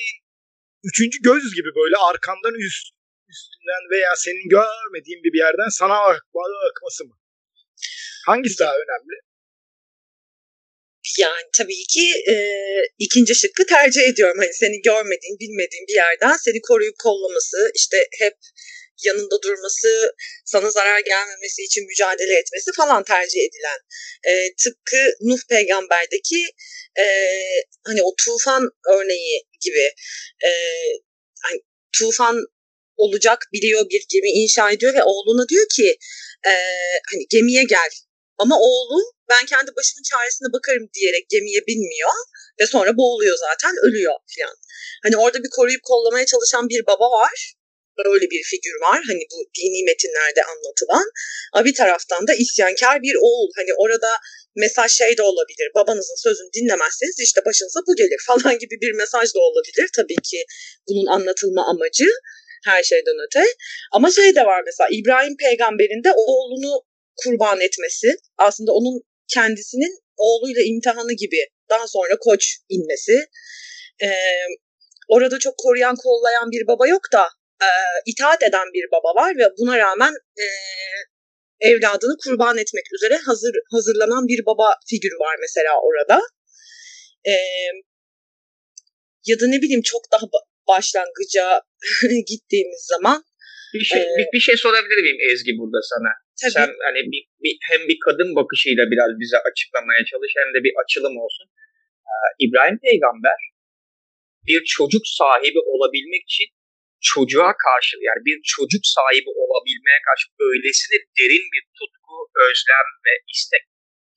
üçüncü 0.83 1.17
göz 1.21 1.55
gibi 1.55 1.69
böyle 1.75 1.95
arkandan 1.97 2.55
üst, 2.67 2.85
üstünden 3.29 3.83
veya 3.91 4.15
senin 4.15 4.49
görmediğin 4.49 5.23
bir 5.23 5.37
yerden 5.37 5.69
sana 5.69 5.97
akması 6.69 7.05
mı? 7.05 7.15
Hangisi 8.25 8.59
daha 8.59 8.73
önemli? 8.73 9.15
Yani 11.19 11.49
tabii 11.57 11.83
ki 11.93 12.07
e, 12.31 12.35
ikinci 12.99 13.35
şıkkı 13.35 13.65
tercih 13.65 14.01
ediyorum. 14.01 14.37
Hani 14.39 14.53
seni 14.53 14.81
görmediğin, 14.81 15.39
bilmediğin 15.39 15.85
bir 15.87 15.93
yerden 15.93 16.37
seni 16.45 16.61
koruyup 16.61 16.95
kollaması, 16.99 17.71
işte 17.75 17.97
hep 18.19 18.33
yanında 19.03 19.41
durması, 19.41 19.87
sana 20.45 20.71
zarar 20.71 20.99
gelmemesi 20.99 21.63
için 21.63 21.83
mücadele 21.87 22.33
etmesi 22.39 22.71
falan 22.77 23.03
tercih 23.03 23.39
edilen. 23.39 23.79
E, 24.27 24.55
tıpkı 24.63 24.97
Nuh 25.21 25.39
peygamberdeki 25.49 26.45
e, 26.99 27.05
hani 27.83 28.03
o 28.03 28.15
tufan 28.25 28.69
örneği 28.93 29.43
gibi 29.61 29.93
e, 30.45 30.49
hani 31.43 31.61
tufan 31.99 32.45
olacak 32.97 33.39
biliyor 33.53 33.89
bir 33.89 34.05
gemi 34.09 34.29
inşa 34.29 34.71
ediyor 34.71 34.93
ve 34.93 35.03
oğluna 35.03 35.47
diyor 35.49 35.65
ki 35.75 35.97
e, 36.47 36.53
hani 37.11 37.25
gemiye 37.29 37.63
gel 37.63 37.89
ama 38.37 38.59
oğlu 38.59 39.01
ben 39.29 39.45
kendi 39.45 39.75
başımın 39.75 40.03
çaresine 40.11 40.47
bakarım 40.53 40.89
diyerek 40.93 41.29
gemiye 41.29 41.61
binmiyor 41.67 42.09
ve 42.59 42.67
sonra 42.67 42.97
boğuluyor 42.97 43.37
zaten 43.37 43.73
ölüyor 43.83 44.13
falan. 44.37 44.55
Hani 45.03 45.17
orada 45.17 45.43
bir 45.43 45.49
koruyup 45.49 45.83
kollamaya 45.83 46.25
çalışan 46.25 46.69
bir 46.69 46.85
baba 46.87 47.11
var. 47.11 47.53
Böyle 48.05 48.25
bir 48.33 48.43
figür 48.51 48.75
var 48.81 48.99
hani 49.09 49.23
bu 49.31 49.37
dini 49.57 49.83
metinlerde 49.89 50.41
anlatılan. 50.51 51.07
Bir 51.65 51.75
taraftan 51.75 52.27
da 52.27 52.33
isyankar 52.33 53.01
bir 53.01 53.15
oğul. 53.21 53.49
Hani 53.55 53.71
orada 53.83 54.11
mesaj 54.55 54.91
şey 54.91 55.17
de 55.17 55.21
olabilir. 55.21 55.67
Babanızın 55.75 56.19
sözünü 56.23 56.49
dinlemezseniz 56.57 57.15
işte 57.19 57.41
başınıza 57.45 57.79
bu 57.87 57.95
gelir 57.95 58.21
falan 58.27 58.59
gibi 58.59 58.75
bir 58.81 58.91
mesaj 58.91 59.35
da 59.35 59.39
olabilir. 59.39 59.89
Tabii 59.95 60.21
ki 60.29 60.45
bunun 60.87 61.05
anlatılma 61.05 61.69
amacı 61.71 62.09
her 62.65 62.83
şeyden 62.83 63.17
öte. 63.27 63.43
Ama 63.91 64.11
şey 64.11 64.35
de 64.35 64.45
var 64.45 64.61
mesela 64.65 64.87
İbrahim 64.91 65.37
peygamberin 65.37 66.03
de 66.03 66.11
oğlunu 66.15 66.81
kurban 67.15 67.61
etmesi 67.61 68.15
aslında 68.37 68.71
onun 68.71 69.01
kendisinin 69.33 69.99
oğluyla 70.17 70.61
imtihanı 70.61 71.13
gibi 71.13 71.47
daha 71.69 71.87
sonra 71.87 72.17
koç 72.19 72.57
inmesi. 72.69 73.25
Ee, 74.03 74.07
orada 75.07 75.39
çok 75.39 75.57
koruyan 75.57 75.95
kollayan 75.95 76.51
bir 76.51 76.67
baba 76.67 76.87
yok 76.87 77.01
da 77.13 77.29
e, 77.61 77.69
itaat 78.05 78.43
eden 78.43 78.67
bir 78.73 78.85
baba 78.91 79.21
var 79.21 79.37
ve 79.37 79.49
buna 79.59 79.77
rağmen 79.77 80.13
e, 80.43 80.45
evladını 81.59 82.17
kurban 82.23 82.57
etmek 82.57 82.93
üzere 82.93 83.17
hazır 83.25 83.53
hazırlanan 83.71 84.27
bir 84.27 84.45
baba 84.45 84.75
figürü 84.89 85.15
var 85.19 85.35
mesela 85.41 85.71
orada. 85.81 86.21
E, 87.27 87.33
ya 89.25 89.39
da 89.39 89.47
ne 89.47 89.61
bileyim 89.61 89.81
çok 89.81 90.01
daha 90.11 90.25
başlangıca 90.67 91.61
gittiğimiz 92.31 92.85
zaman 92.93 93.23
bir 93.73 93.85
şey, 93.91 94.01
ee, 94.01 94.17
bir, 94.17 94.27
bir 94.33 94.43
şey 94.47 94.57
sorabilir 94.57 94.99
miyim 95.03 95.17
Ezgi 95.31 95.51
burada 95.59 95.79
sana? 95.91 96.11
Tabii. 96.41 96.51
Sen 96.57 96.69
hani 96.87 97.01
bir, 97.11 97.23
bir, 97.43 97.53
hem 97.69 97.81
bir 97.89 97.97
kadın 98.05 98.35
bakışıyla 98.35 98.83
biraz 98.91 99.11
bize 99.21 99.37
açıklamaya 99.49 100.01
çalış 100.11 100.31
hem 100.41 100.49
de 100.55 100.59
bir 100.65 100.73
açılım 100.83 101.15
olsun. 101.23 101.47
Ee, 102.09 102.15
İbrahim 102.45 102.79
peygamber 102.87 103.39
bir 104.47 104.61
çocuk 104.77 105.03
sahibi 105.19 105.59
olabilmek 105.73 106.23
için 106.29 106.47
çocuğa 107.11 107.51
karşı 107.65 107.93
yani 108.07 108.21
bir 108.27 108.37
çocuk 108.53 108.83
sahibi 108.95 109.31
olabilmeye 109.43 109.99
karşı 110.07 110.25
öylesine 110.49 110.97
derin 111.19 111.45
bir 111.53 111.63
tutku, 111.77 112.15
özlem 112.45 112.87
ve 113.05 113.13
istek 113.33 113.63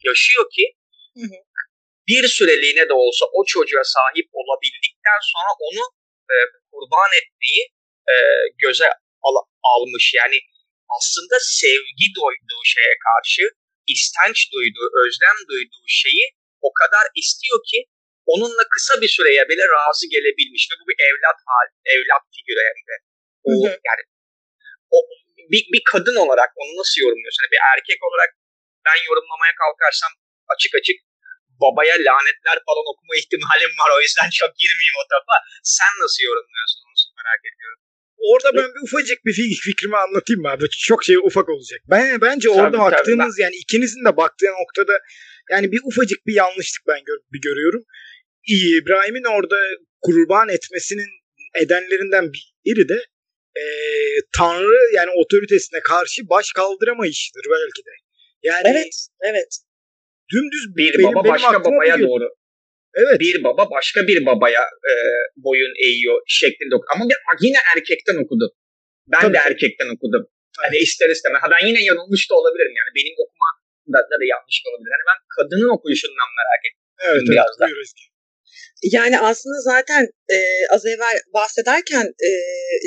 yaşıyor 0.08 0.46
ki 0.56 0.64
hı 1.18 1.24
hı. 1.32 1.38
bir 2.10 2.24
süreliğine 2.36 2.84
de 2.90 2.94
olsa 3.04 3.24
o 3.36 3.40
çocuğa 3.54 3.84
sahip 3.96 4.28
olabildikten 4.40 5.20
sonra 5.32 5.50
onu 5.68 5.84
e, 6.32 6.36
kurban 6.70 7.10
etmeyi 7.20 7.62
e, 8.12 8.14
göze 8.64 8.88
al, 9.26 9.36
almış. 9.72 10.04
Yani 10.20 10.38
aslında 10.96 11.36
sevgi 11.62 12.06
duyduğu 12.18 12.62
şeye 12.74 12.94
karşı 13.08 13.44
istenç 13.94 14.38
duyduğu, 14.52 14.88
özlem 15.02 15.38
duyduğu 15.50 15.86
şeyi 16.02 16.24
o 16.68 16.70
kadar 16.80 17.06
istiyor 17.20 17.60
ki 17.70 17.78
onunla 18.32 18.64
kısa 18.74 18.94
bir 19.02 19.10
süreye 19.16 19.42
bile 19.50 19.64
razı 19.76 20.04
gelebilmiş 20.14 20.62
ve 20.70 20.74
bu 20.80 20.84
bir 20.90 20.98
evlat 21.08 21.38
hal, 21.50 21.68
evlat 21.94 22.24
figürü 22.34 22.62
hem 22.70 22.78
de. 22.88 22.94
O, 23.48 23.50
hı 23.50 23.56
hı. 23.66 23.70
yani 23.88 24.02
o, 24.96 24.98
bir, 25.52 25.62
bir 25.74 25.82
kadın 25.92 26.16
olarak 26.24 26.50
onu 26.60 26.72
nasıl 26.80 26.98
yorumluyorsun? 27.04 27.42
Yani 27.42 27.54
bir 27.56 27.62
erkek 27.74 28.00
olarak 28.08 28.30
ben 28.86 28.98
yorumlamaya 29.08 29.54
kalkarsam 29.62 30.12
açık 30.52 30.72
açık 30.80 30.98
babaya 31.62 31.96
lanetler 32.08 32.56
falan 32.68 32.84
okuma 32.92 33.14
ihtimalim 33.20 33.72
var. 33.80 33.90
O 33.96 34.00
yüzden 34.04 34.30
çok 34.40 34.50
girmeyeyim 34.62 34.96
o 35.02 35.04
tarafa. 35.10 35.36
Sen 35.76 35.92
nasıl 36.02 36.22
yorumluyorsun 36.28 36.80
onu 36.86 36.96
merak 37.20 37.42
ediyorum. 37.50 37.80
Orada 38.30 38.50
ben 38.58 38.68
bir 38.74 38.82
ufacık 38.86 39.18
bir 39.26 39.34
fikrimi 39.66 39.96
anlatayım 39.96 40.42
mı 40.42 40.48
abi? 40.50 40.64
Çok 40.90 41.04
şey 41.04 41.16
ufak 41.16 41.48
olacak. 41.48 41.80
Ben 41.90 42.20
bence 42.20 42.50
orada 42.50 42.78
tabii, 42.78 42.86
baktığınız 42.86 43.34
tabii. 43.34 43.42
yani 43.44 43.56
ikinizin 43.56 44.04
de 44.04 44.16
baktığı 44.16 44.52
noktada 44.60 44.94
yani 45.50 45.72
bir 45.72 45.80
ufacık 45.88 46.26
bir 46.26 46.34
yanlışlık 46.34 46.82
ben 46.88 47.00
gör, 47.04 47.18
bir 47.32 47.40
görüyorum. 47.40 47.84
İbrahim'in 48.46 49.24
orada 49.24 49.56
kurban 50.00 50.48
etmesinin 50.48 51.08
edenlerinden 51.54 52.32
biri 52.64 52.88
de 52.88 53.04
e, 53.56 53.64
Tanrı 54.36 54.94
yani 54.94 55.10
otoritesine 55.10 55.80
karşı 55.80 56.22
baş 56.28 56.52
kaldıramayışıdır 56.52 57.44
belki 57.50 57.82
de. 57.86 57.90
Yani 58.42 58.62
Evet, 58.64 59.06
evet. 59.20 59.58
Dümdüz 60.32 60.76
bir 60.76 60.98
benim, 60.98 61.08
baba 61.08 61.24
benim 61.24 61.34
başka 61.34 61.64
babaya 61.64 61.96
geliyor. 61.96 62.10
doğru 62.10 62.28
Evet. 62.94 63.20
Bir 63.20 63.44
baba 63.44 63.70
başka 63.70 64.06
bir 64.08 64.26
babaya 64.26 64.62
e, 64.62 64.94
boyun 65.36 65.72
eğiyor 65.86 66.18
şeklinde 66.26 66.74
okudu. 66.76 66.90
Ama 66.94 67.04
bir, 67.08 67.16
yine 67.46 67.58
erkekten 67.76 68.16
okudum. 68.24 68.50
Ben 69.12 69.20
Tabii. 69.20 69.34
de 69.34 69.38
erkekten 69.48 69.88
okudum. 69.94 70.22
Hani 70.64 70.76
ister 70.86 71.08
istemez. 71.10 71.38
Ha 71.42 71.48
ben 71.54 71.66
yine 71.66 71.80
yanılmış 71.90 72.30
da 72.30 72.34
olabilirim. 72.40 72.74
Yani 72.80 72.90
benim 72.98 73.14
okuma 73.24 73.48
da, 73.94 73.98
da, 74.10 74.14
da 74.20 74.24
yanlış 74.34 74.56
da 74.62 74.66
olabilir. 74.70 74.92
Hani 74.96 75.06
ben 75.10 75.18
kadının 75.36 75.70
okuyuşundan 75.76 76.30
merak 76.40 76.62
ettim. 76.68 76.86
Evet, 77.08 77.22
biraz 77.30 77.50
evet, 77.60 77.60
da. 77.60 77.66
Yani 78.82 79.18
aslında 79.18 79.60
zaten 79.60 80.08
e, 80.32 80.38
az 80.70 80.86
evvel 80.86 81.20
bahsederken 81.34 82.06
e, 82.28 82.30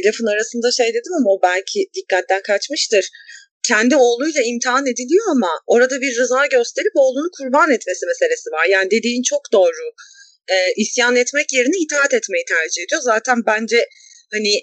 lafın 0.08 0.26
arasında 0.26 0.72
şey 0.72 0.90
dedim 0.90 1.14
ama 1.20 1.30
o 1.34 1.40
belki 1.44 1.90
dikkatten 1.96 2.42
kaçmıştır 2.42 3.10
kendi 3.64 3.96
oğluyla 3.96 4.42
imtihan 4.42 4.88
ediliyor 4.88 5.26
ama 5.32 5.52
orada 5.68 6.02
bir 6.02 6.20
rıza 6.20 6.46
gösterip 6.46 6.92
oğlunu 6.96 7.30
kurban 7.38 7.72
etmesi 7.72 8.06
meselesi 8.06 8.50
var. 8.52 8.66
Yani 8.66 8.92
dediğin 8.92 9.24
çok 9.24 9.42
doğru. 9.54 9.86
e, 10.50 10.56
isyan 10.78 11.16
etmek 11.16 11.54
yerine 11.54 11.78
itaat 11.84 12.14
etmeyi 12.14 12.46
tercih 12.46 12.84
ediyor. 12.84 13.02
Zaten 13.02 13.38
bence 13.46 13.86
hani 14.32 14.54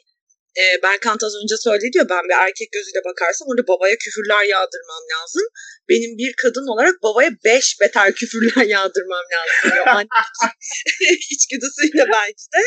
e, 0.57 0.82
Berkant 0.82 1.22
az 1.22 1.34
önce 1.42 1.57
söyledi 1.57 1.99
ya 1.99 2.09
ben 2.09 2.24
bir 2.28 2.36
erkek 2.46 2.72
gözüyle 2.72 3.01
bakarsam 3.05 3.49
orada 3.49 3.68
babaya 3.68 3.96
küfürler 4.05 4.44
yağdırmam 4.44 5.05
lazım. 5.14 5.42
Benim 5.88 6.18
bir 6.18 6.32
kadın 6.42 6.66
olarak 6.72 7.03
babaya 7.03 7.30
beş 7.44 7.66
beter 7.80 8.14
küfürler 8.14 8.66
yağdırmam 8.74 9.26
lazım 9.34 9.70
diyor. 9.74 9.86
Anne 9.96 10.09
içgüdüsüyle 11.34 12.05
belki 12.12 12.46
de. 12.55 12.62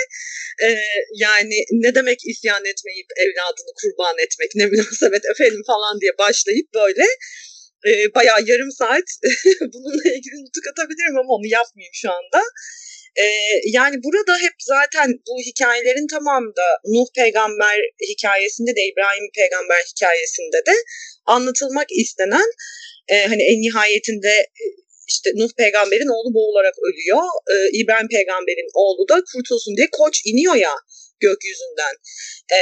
E, 0.66 0.68
yani 1.16 1.58
ne 1.72 1.96
demek 1.96 2.20
isyan 2.32 2.66
etmeyip 2.66 3.08
evladını 3.18 3.74
kurban 3.82 4.16
etmek 4.20 4.50
ne 4.56 4.66
münasebet 4.66 5.26
efendim 5.26 5.62
falan 5.68 6.02
diye 6.02 6.12
başlayıp 6.18 6.68
böyle 6.74 7.06
e, 7.88 7.92
bayağı 8.16 8.42
yarım 8.46 8.72
saat 8.72 9.08
bununla 9.74 10.04
ilgili 10.04 10.38
nutuk 10.46 10.68
atabilirim 10.72 11.18
ama 11.18 11.34
onu 11.34 11.48
yapmayayım 11.48 11.94
şu 11.94 12.12
anda. 12.12 12.42
E, 13.16 13.26
yani 13.66 13.96
burada 14.04 14.38
hep 14.38 14.54
zaten 14.60 15.08
bu 15.28 15.40
hikayelerin 15.48 16.08
tamamında 16.08 16.68
Nuh 16.86 17.08
peygamber 17.16 17.78
hikayesinde 18.10 18.76
de 18.76 18.82
İbrahim 18.92 19.28
peygamber 19.36 19.84
hikayesinde 19.92 20.62
de 20.68 20.76
anlatılmak 21.26 21.88
istenen 21.92 22.50
e, 23.08 23.16
hani 23.26 23.44
en 23.44 23.62
nihayetinde 23.62 24.48
işte 25.08 25.30
Nuh 25.36 25.52
peygamberin 25.58 26.14
oğlu 26.16 26.34
boğularak 26.34 26.76
ölüyor. 26.88 27.24
E, 27.54 27.56
İbrahim 27.80 28.08
peygamberin 28.08 28.70
oğlu 28.74 29.08
da 29.10 29.24
kurtulsun 29.34 29.78
diye 29.78 29.88
koç 29.92 30.22
iniyor 30.26 30.56
ya 30.56 30.76
gökyüzünden. 31.20 31.96
E, 32.58 32.60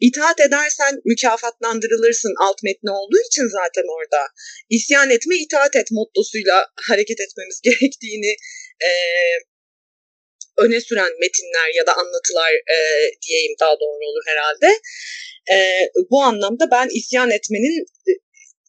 İtaat 0.00 0.40
edersen 0.40 1.00
mükafatlandırılırsın 1.04 2.34
alt 2.46 2.62
metni 2.62 2.90
olduğu 2.90 3.20
için 3.30 3.48
zaten 3.48 3.86
orada. 3.96 4.22
İsyan 4.70 5.10
etme, 5.10 5.36
itaat 5.36 5.76
et 5.76 5.88
mottosuyla 5.90 6.66
hareket 6.88 7.20
etmemiz 7.20 7.60
gerektiğini 7.68 8.32
e, 8.88 8.90
öne 10.58 10.80
süren 10.80 11.12
metinler 11.20 11.74
ya 11.74 11.86
da 11.86 11.92
anlatılar 11.96 12.52
e, 12.52 12.76
diyeyim 13.26 13.54
daha 13.60 13.74
doğru 13.80 14.04
olur 14.10 14.22
herhalde. 14.26 14.68
E, 15.54 15.56
bu 16.10 16.22
anlamda 16.22 16.70
ben 16.70 16.88
isyan 16.92 17.30
etmenin 17.30 17.86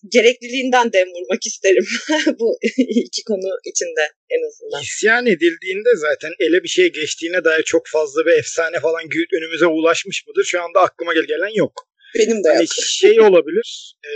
gerekliliğinden 0.07 0.93
dem 0.93 1.07
vurmak 1.07 1.45
isterim 1.45 1.85
bu 2.39 2.57
iki 2.77 3.23
konu 3.23 3.57
içinde 3.65 4.03
en 4.29 4.47
azından. 4.47 4.81
İsyan 4.81 5.25
edildiğinde 5.25 5.89
zaten 5.95 6.31
ele 6.39 6.63
bir 6.63 6.67
şey 6.67 6.91
geçtiğine 6.91 7.43
dair 7.43 7.63
çok 7.63 7.87
fazla 7.87 8.25
bir 8.25 8.31
efsane 8.31 8.79
falan 8.79 9.03
önümüze 9.37 9.65
ulaşmış 9.65 10.27
mıdır? 10.27 10.43
Şu 10.43 10.61
anda 10.61 10.79
aklıma 10.79 11.13
gelen 11.13 11.55
yok. 11.55 11.73
Benim 12.15 12.43
de 12.43 12.49
hani 12.49 12.59
yok. 12.59 12.69
şey 12.87 13.19
olabilir. 13.21 13.95
E, 14.05 14.11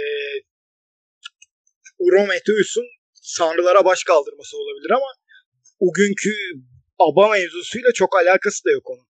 Prometheus'un 2.09 2.85
sanrılara 3.13 3.85
baş 3.85 4.03
kaldırması 4.03 4.57
olabilir 4.57 4.91
ama 4.91 5.07
bugünkü 5.79 6.33
aba 7.07 7.29
mevzusuyla 7.29 7.91
çok 7.93 8.11
alakası 8.21 8.65
da 8.65 8.71
yok 8.71 8.89
onun. 8.89 9.05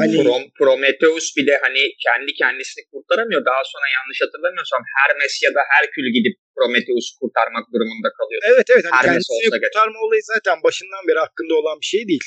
Hani 0.00 0.16
Prom, 0.22 0.42
Prometheus 0.58 1.26
bir 1.36 1.46
de 1.50 1.54
hani 1.64 1.82
kendi 2.06 2.30
kendisini 2.42 2.82
kurtaramıyor. 2.92 3.40
Daha 3.50 3.62
sonra 3.72 3.86
yanlış 3.96 4.18
hatırlamıyorsam 4.24 4.82
Hermes 4.96 5.34
ya 5.46 5.50
da 5.56 5.62
Herkül 5.72 6.06
gidip 6.16 6.36
Prometheus'u 6.56 7.12
kurtarmak 7.20 7.64
durumunda 7.72 8.10
kalıyor. 8.18 8.40
Evet 8.50 8.66
evet. 8.72 8.84
Hani 8.86 8.96
Hermes 8.98 9.26
kendisini 9.28 9.60
kurtarma 9.62 9.98
olayı 10.06 10.22
zaten 10.34 10.56
başından 10.66 11.02
beri 11.08 11.20
hakkında 11.26 11.54
olan 11.60 11.76
bir 11.82 11.90
şey 11.94 12.02
değil. 12.10 12.26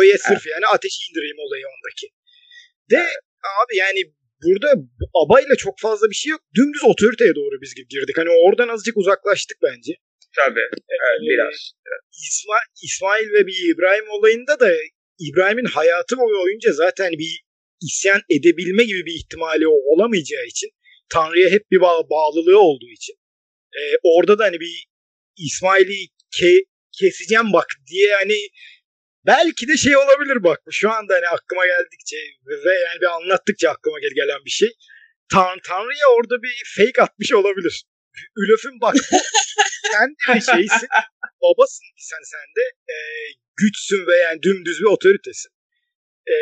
Öyle 0.00 0.14
sırf 0.26 0.44
evet. 0.46 0.54
yani 0.54 0.66
ateş 0.74 0.94
indireyim 1.06 1.40
olayı 1.46 1.64
ondaki. 1.74 2.06
De 2.92 3.00
evet. 3.06 3.22
abi 3.60 3.72
yani 3.84 4.00
burada 4.44 4.70
abayla 5.22 5.54
çok 5.64 5.76
fazla 5.86 6.06
bir 6.10 6.18
şey 6.22 6.30
yok. 6.34 6.42
Dümdüz 6.56 6.84
otoriteye 6.92 7.34
doğru 7.40 7.56
biz 7.62 7.72
girdik. 7.74 8.16
Hani 8.20 8.30
oradan 8.44 8.68
azıcık 8.74 8.96
uzaklaştık 8.96 9.58
bence. 9.68 9.92
Tabii. 10.36 10.68
Evet, 10.70 11.20
ee, 11.22 11.30
biraz. 11.30 11.72
Evet. 11.86 12.02
İsma, 12.12 12.54
İsmail 12.82 13.32
ve 13.32 13.46
bir 13.46 13.74
İbrahim 13.74 14.10
olayında 14.10 14.60
da 14.60 14.72
İbrahim'in 15.18 15.64
hayatı 15.64 16.16
boyunca 16.18 16.72
zaten 16.72 17.12
bir 17.12 17.42
isyan 17.82 18.20
edebilme 18.30 18.84
gibi 18.84 19.06
bir 19.06 19.14
ihtimali 19.14 19.68
olamayacağı 19.68 20.46
için 20.46 20.70
Tanrı'ya 21.08 21.50
hep 21.50 21.70
bir 21.70 21.80
bağ 21.80 22.10
bağlılığı 22.10 22.60
olduğu 22.60 22.90
için 22.90 23.14
e, 23.72 23.80
orada 24.02 24.38
da 24.38 24.44
hani 24.44 24.60
bir 24.60 24.86
İsmail'i 25.36 26.06
ke 26.38 26.54
keseceğim 26.98 27.52
bak 27.52 27.66
diye 27.90 28.14
hani 28.14 28.38
belki 29.26 29.68
de 29.68 29.76
şey 29.76 29.96
olabilir 29.96 30.44
bak 30.44 30.60
şu 30.70 30.90
anda 30.90 31.14
hani 31.14 31.28
aklıma 31.28 31.66
geldikçe 31.66 32.16
ve 32.46 32.74
yani 32.86 33.00
bir 33.00 33.06
anlattıkça 33.06 33.70
aklıma 33.70 33.98
gelen 33.98 34.44
bir 34.44 34.50
şey 34.50 34.68
Tan 35.32 35.58
Tanrı'ya 35.64 36.06
orada 36.18 36.42
bir 36.42 36.62
fake 36.76 37.02
atmış 37.02 37.32
olabilir. 37.32 37.84
Ülöf'ün 38.36 38.80
bak 38.80 38.94
sen 39.92 40.08
de 40.10 40.34
bir 40.36 40.40
şeysin 40.40 40.88
babasın 41.42 41.86
sen 41.96 42.22
sen 42.24 42.48
de 42.56 42.64
e, 42.92 42.96
güçsün 43.56 44.06
ve 44.06 44.16
yani 44.16 44.42
dümdüz 44.42 44.80
bir 44.80 44.86
otoritesin. 44.86 45.52
E, 46.26 46.36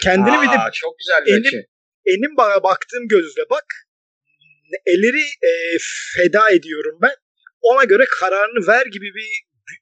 kendini 0.00 0.38
Aa, 0.38 0.42
bir 0.42 0.48
de 0.48 0.72
çok 0.72 0.98
güzel 0.98 1.24
bir 1.26 1.32
enim, 1.32 1.64
enim 2.06 2.36
bana 2.36 2.62
baktığım 2.62 3.08
gözle 3.08 3.42
bak 3.50 3.64
eleri 4.86 5.24
e, 5.42 5.52
feda 6.16 6.50
ediyorum 6.50 6.98
ben. 7.02 7.14
Ona 7.60 7.84
göre 7.84 8.04
kararını 8.20 8.66
ver 8.66 8.86
gibi 8.86 9.14
bir, 9.14 9.28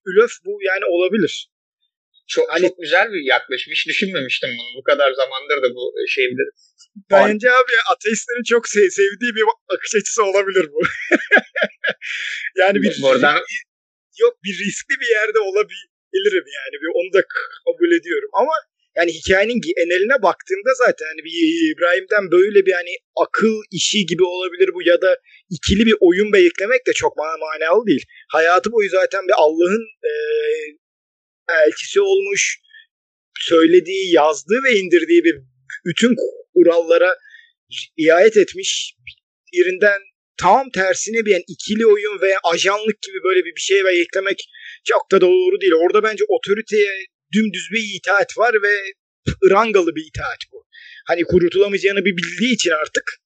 ülöf 0.07 0.33
bu 0.45 0.59
yani 0.63 0.85
olabilir. 0.85 1.51
Çok, 2.29 2.53
hani, 2.53 2.69
çok 2.69 2.79
güzel 2.79 3.13
bir 3.13 3.23
yaklaşım. 3.35 3.73
Hiç 3.73 3.87
düşünmemiştim 3.87 4.51
bunu. 4.59 4.79
Bu 4.79 4.83
kadar 4.83 5.13
zamandır 5.13 5.63
da 5.63 5.75
bu 5.75 5.95
şey 6.09 6.25
bilir. 6.25 6.49
Bence 7.11 7.51
abi 7.51 7.75
ateistlerin 7.93 8.43
çok 8.43 8.69
sev- 8.69 8.91
sevdiği 8.91 9.33
bir 9.37 9.45
bakış 9.73 9.95
açısı 9.95 10.25
olabilir 10.25 10.67
bu. 10.73 10.81
yani 12.63 12.83
bir 12.83 13.03
Buradan... 13.03 13.39
yok 14.21 14.35
bir 14.45 14.55
riskli 14.65 14.95
bir 15.01 15.11
yerde 15.19 15.39
olabilirim 15.39 16.47
yani. 16.59 16.75
Bir 16.83 16.91
onu 16.99 17.13
da 17.13 17.23
kabul 17.65 17.91
ediyorum 18.01 18.31
ama 18.33 18.53
yani 18.97 19.11
hikayenin 19.13 19.61
geneline 19.61 20.23
baktığımda 20.23 20.73
zaten 20.85 21.07
hani 21.07 21.25
bir 21.25 21.35
İbrahim'den 21.73 22.31
böyle 22.31 22.67
bir 22.67 22.73
hani 22.73 22.95
akıl 23.17 23.55
işi 23.71 24.07
gibi 24.07 24.25
olabilir 24.25 24.71
bu 24.75 24.83
ya 24.83 25.01
da 25.01 25.19
ikili 25.51 25.87
bir 25.87 25.97
oyun 26.01 26.33
beklemek 26.33 26.87
de 26.87 26.93
çok 26.93 27.17
man 27.17 27.39
manalı 27.41 27.87
değil. 27.87 28.05
Hayatı 28.29 28.73
boyu 28.73 28.89
zaten 28.89 29.23
bir 29.29 29.35
Allah'ın 29.37 29.85
e, 30.11 30.13
elçisi 31.67 32.01
olmuş, 32.01 32.59
söylediği, 33.39 34.15
yazdığı 34.15 34.63
ve 34.65 34.73
indirdiği 34.79 35.25
bir 35.25 35.35
bütün 35.85 36.17
kurallara 36.55 37.17
riayet 37.99 38.37
etmiş 38.37 38.95
birinden 39.53 40.01
tam 40.37 40.71
tersine 40.71 41.27
bir 41.27 41.31
yani 41.31 41.45
ikili 41.49 41.87
oyun 41.87 42.21
veya 42.21 42.39
ajanlık 42.45 43.03
gibi 43.03 43.23
böyle 43.25 43.45
bir, 43.45 43.55
bir 43.57 43.61
şey 43.61 43.85
ve 43.85 44.01
eklemek 44.01 44.49
çok 44.85 45.11
da 45.13 45.21
doğru 45.21 45.61
değil. 45.61 45.73
Orada 45.73 46.03
bence 46.03 46.25
otoriteye 46.29 47.07
dümdüz 47.33 47.69
bir 47.73 47.97
itaat 47.97 48.39
var 48.39 48.55
ve 48.63 48.93
rangalı 49.51 49.97
bir 49.97 50.07
itaat 50.07 50.39
bu. 50.53 50.67
Hani 51.07 51.23
kurutulamayacağını 51.25 52.05
bir 52.05 52.17
bildiği 52.17 52.55
için 52.55 52.71
artık 52.71 53.21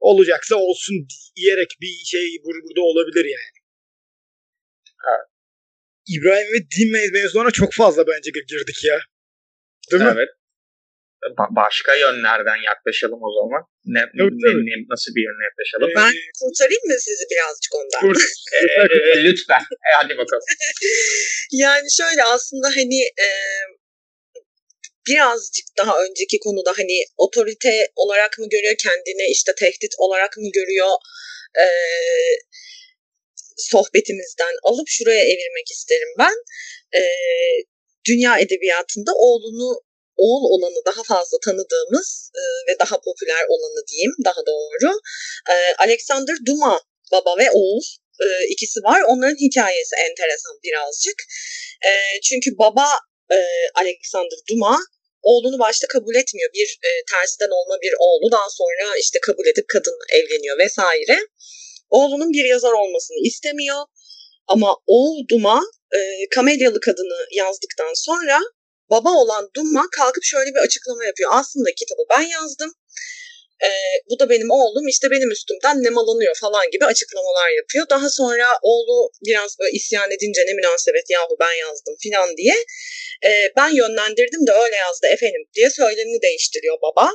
olacaksa 0.00 0.56
olsun 0.56 1.06
diyerek 1.36 1.70
bir 1.80 2.04
şey 2.04 2.36
burada 2.44 2.80
olabilir 2.80 3.24
yani. 3.24 3.58
Evet. 5.08 5.31
İbrahim 6.06 6.52
ve 6.54 6.58
din 6.76 6.92
mevzularına 6.92 7.50
çok 7.50 7.72
fazla 7.72 8.06
bence 8.06 8.30
girdik 8.30 8.84
ya. 8.84 9.00
Değil 9.90 10.02
mi? 10.02 10.12
Evet. 10.14 10.28
Ba- 11.38 11.56
başka 11.56 11.94
yönlerden 11.94 12.56
yaklaşalım 12.70 13.20
o 13.22 13.30
zaman. 13.38 13.62
Ne, 13.84 14.02
evet, 14.20 14.32
ne, 14.42 14.50
ne 14.68 14.74
nasıl 14.92 15.10
bir 15.16 15.22
yönle 15.28 15.44
yaklaşalım? 15.48 15.88
Ee, 15.90 15.94
ben 16.00 16.12
kurtarayım 16.40 16.84
mı 16.88 16.96
sizi 17.08 17.24
birazcık 17.32 17.72
ondan? 17.80 18.00
Kurt, 18.00 18.18
ee, 19.16 19.24
lütfen. 19.26 19.62
E, 19.86 19.90
hadi 20.00 20.18
bakalım. 20.18 20.46
yani 21.52 21.86
şöyle 21.98 22.22
aslında 22.24 22.68
hani 22.76 23.00
e, 23.02 23.28
birazcık 25.08 25.66
daha 25.78 25.94
önceki 26.04 26.38
konuda 26.44 26.72
hani 26.76 26.96
otorite 27.16 27.88
olarak 27.96 28.38
mı 28.38 28.46
görüyor 28.48 28.74
kendini 28.78 29.24
işte 29.30 29.52
tehdit 29.58 29.94
olarak 29.98 30.36
mı 30.36 30.48
görüyor 30.52 30.92
e, 31.64 31.66
sohbetimizden 33.56 34.54
alıp 34.62 34.88
şuraya 34.88 35.24
evirmek 35.24 35.70
isterim 35.70 36.12
ben. 36.18 36.36
E, 37.00 37.02
dünya 38.06 38.38
edebiyatında 38.38 39.12
oğlunu 39.14 39.80
oğul 40.16 40.44
olanı 40.54 40.84
daha 40.86 41.02
fazla 41.02 41.38
tanıdığımız 41.44 42.30
e, 42.34 42.42
ve 42.68 42.78
daha 42.78 43.00
popüler 43.00 43.44
olanı 43.48 43.86
diyeyim 43.90 44.14
daha 44.24 44.46
doğru. 44.46 45.00
E, 45.50 45.54
Alexander 45.78 46.36
Duma 46.46 46.80
baba 47.12 47.38
ve 47.38 47.50
oğul 47.50 47.82
e, 48.20 48.26
ikisi 48.48 48.80
var. 48.80 49.00
Onların 49.08 49.36
hikayesi 49.36 49.94
enteresan 49.96 50.56
birazcık. 50.64 51.18
E, 51.88 52.20
çünkü 52.20 52.58
baba 52.58 52.86
e, 53.32 53.38
Alexander 53.74 54.38
Duma 54.50 54.78
oğlunu 55.22 55.58
başta 55.58 55.86
kabul 55.86 56.14
etmiyor. 56.14 56.50
Bir 56.54 56.78
e, 56.88 56.90
tersiden 57.12 57.50
olma 57.58 57.76
bir 57.82 57.94
oğlu 57.98 58.32
daha 58.32 58.50
sonra 58.50 58.96
işte 58.96 59.18
kabul 59.22 59.46
edip 59.46 59.68
kadın 59.68 59.98
evleniyor 60.12 60.58
vesaire. 60.58 61.18
Oğlunun 61.98 62.32
bir 62.32 62.44
yazar 62.44 62.72
olmasını 62.72 63.16
istemiyor. 63.28 63.82
Ama 64.46 64.76
oğul 64.86 65.28
Duma 65.30 65.60
e, 65.96 65.98
Kamelyalı 66.34 66.80
kadını 66.80 67.18
yazdıktan 67.32 67.92
sonra 67.94 68.40
baba 68.90 69.10
olan 69.10 69.50
Duma 69.56 69.84
kalkıp 69.96 70.24
şöyle 70.24 70.50
bir 70.54 70.60
açıklama 70.66 71.04
yapıyor. 71.04 71.30
Aslında 71.32 71.70
kitabı 71.80 72.02
ben 72.10 72.22
yazdım. 72.22 72.72
e, 73.68 73.70
bu 74.10 74.18
da 74.20 74.30
benim 74.30 74.50
oğlum 74.50 74.88
işte 74.88 75.10
benim 75.10 75.30
üstümden 75.30 75.76
nemalanıyor 75.82 76.34
falan 76.40 76.70
gibi 76.70 76.84
açıklamalar 76.84 77.48
yapıyor. 77.56 77.86
Daha 77.90 78.10
sonra 78.10 78.46
oğlu 78.62 79.10
biraz 79.26 79.58
böyle 79.60 79.72
isyan 79.72 80.10
edince 80.10 80.42
ne 80.46 80.54
münasebet 80.54 81.10
yahu 81.10 81.36
ben 81.40 81.54
yazdım 81.66 81.94
filan 82.02 82.36
diye 82.36 82.54
e, 83.26 83.30
ben 83.56 83.68
yönlendirdim 83.68 84.46
de 84.46 84.52
öyle 84.52 84.76
yazdı 84.76 85.06
efendim 85.06 85.42
diye 85.54 85.70
söylemini 85.70 86.22
değiştiriyor 86.22 86.76
baba. 86.82 87.10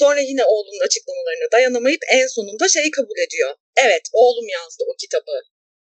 Sonra 0.00 0.20
yine 0.20 0.44
oğlunun 0.44 0.84
açıklamalarına 0.86 1.48
dayanamayıp 1.52 2.02
en 2.18 2.26
sonunda 2.26 2.68
şeyi 2.68 2.90
kabul 2.90 3.18
ediyor. 3.26 3.50
Evet 3.76 4.04
oğlum 4.12 4.48
yazdı 4.48 4.82
o 4.90 4.94
kitabı 5.02 5.36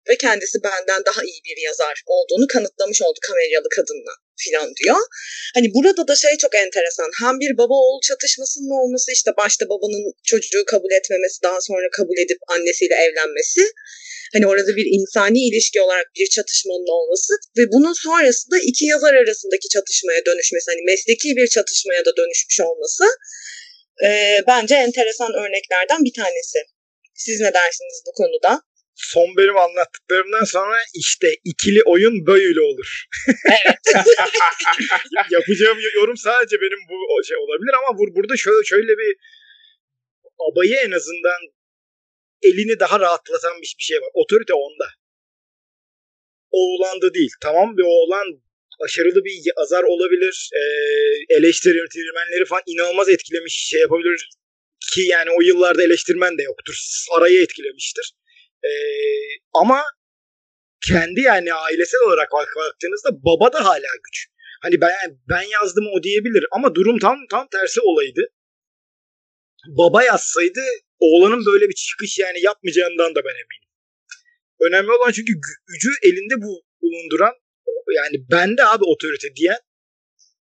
ve 0.09 0.17
kendisi 0.17 0.59
benden 0.69 1.03
daha 1.09 1.23
iyi 1.31 1.41
bir 1.49 1.59
yazar 1.69 1.97
olduğunu 2.07 2.47
kanıtlamış 2.47 3.03
oldu 3.03 3.19
Kameryalı 3.29 3.69
kadınla 3.77 4.15
filan 4.45 4.69
diyor. 4.79 5.03
Hani 5.55 5.69
burada 5.75 6.09
da 6.09 6.17
şey 6.17 6.37
çok 6.37 6.55
enteresan. 6.55 7.11
Hem 7.23 7.41
bir 7.41 7.59
baba 7.59 7.75
oğul 7.75 8.01
çatışmasının 8.09 8.71
olması 8.81 9.13
işte 9.13 9.31
başta 9.37 9.69
babanın 9.69 10.05
çocuğu 10.25 10.65
kabul 10.67 10.93
etmemesi 10.99 11.43
daha 11.43 11.61
sonra 11.61 11.87
kabul 11.99 12.19
edip 12.25 12.39
annesiyle 12.55 12.95
evlenmesi. 12.95 13.63
Hani 14.33 14.47
orada 14.47 14.77
bir 14.77 14.87
insani 14.97 15.41
ilişki 15.49 15.81
olarak 15.81 16.07
bir 16.19 16.29
çatışmanın 16.37 16.91
olması 16.99 17.33
ve 17.59 17.65
bunun 17.73 17.93
sonrasında 17.93 18.57
iki 18.71 18.85
yazar 18.85 19.15
arasındaki 19.15 19.69
çatışmaya 19.69 20.25
dönüşmesi. 20.27 20.71
Hani 20.71 20.83
mesleki 20.83 21.37
bir 21.37 21.47
çatışmaya 21.47 22.05
da 22.05 22.17
dönüşmüş 22.17 22.61
olması 22.61 23.05
e, 24.05 24.09
bence 24.47 24.75
enteresan 24.75 25.33
örneklerden 25.35 26.05
bir 26.05 26.13
tanesi. 26.13 26.59
Siz 27.15 27.41
ne 27.41 27.55
dersiniz 27.55 28.03
bu 28.07 28.13
konuda? 28.13 28.63
son 28.99 29.37
benim 29.37 29.57
anlattıklarımdan 29.57 30.45
sonra 30.45 30.77
işte 30.95 31.29
ikili 31.45 31.83
oyun 31.83 32.27
böyle 32.27 32.61
olur. 32.61 33.05
Evet. 33.29 33.79
Yapacağım 35.31 35.79
yorum 35.95 36.17
sadece 36.17 36.61
benim 36.61 36.79
bu 36.89 37.25
şey 37.25 37.37
olabilir 37.37 37.75
ama 37.79 37.99
burada 37.99 38.37
şöyle 38.37 38.65
şöyle 38.65 38.93
bir 38.99 39.17
abayı 40.51 40.77
en 40.77 40.91
azından 40.91 41.41
elini 42.43 42.81
daha 42.81 43.01
rahatlatan 43.01 43.61
bir 43.63 43.75
şey 43.79 43.97
var. 43.97 44.11
Otorite 44.15 44.55
onda. 44.55 44.89
Oğlanda 46.51 47.15
değil. 47.15 47.31
Tamam 47.43 47.77
bir 47.77 47.83
oğlan 47.83 48.43
başarılı 48.81 49.25
bir 49.25 49.35
yazar 49.57 49.83
olabilir. 49.83 50.51
E, 50.55 50.63
eleştirmenleri 51.37 52.45
falan 52.45 52.63
inanılmaz 52.67 53.09
etkilemiş 53.09 53.69
şey 53.71 53.81
yapabilir 53.81 54.29
ki 54.93 55.01
yani 55.01 55.31
o 55.39 55.43
yıllarda 55.43 55.83
eleştirmen 55.83 56.39
de 56.39 56.43
yoktur. 56.43 56.75
Sarayı 56.79 57.43
etkilemiştir. 57.43 58.13
E, 58.65 58.71
ama 59.55 59.83
kendi 60.89 61.21
yani 61.21 61.55
ailesel 61.55 62.01
olarak 62.01 62.29
baktığınızda 62.33 63.11
baba 63.13 63.53
da 63.53 63.65
hala 63.65 63.93
güç. 64.05 64.27
Hani 64.63 64.81
ben 64.81 64.93
ben 65.29 65.43
yazdım 65.43 65.85
o 65.95 66.03
diyebilir 66.03 66.45
ama 66.53 66.75
durum 66.75 66.99
tam 66.99 67.17
tam 67.31 67.49
tersi 67.53 67.81
olaydı. 67.81 68.21
Baba 69.67 70.03
yazsaydı 70.03 70.61
oğlanın 70.99 71.47
böyle 71.47 71.69
bir 71.69 71.75
çıkış 71.75 72.19
yani 72.19 72.41
yapmayacağından 72.41 73.15
da 73.15 73.25
ben 73.25 73.35
eminim. 73.35 73.69
Önemli 74.61 74.93
olan 74.93 75.13
çünkü 75.13 75.33
gücü 75.67 75.91
elinde 76.03 76.35
bu 76.43 76.63
bulunduran 76.83 77.35
yani 77.97 78.17
bende 78.31 78.65
abi 78.65 78.85
otorite 78.85 79.37
diyen 79.37 79.59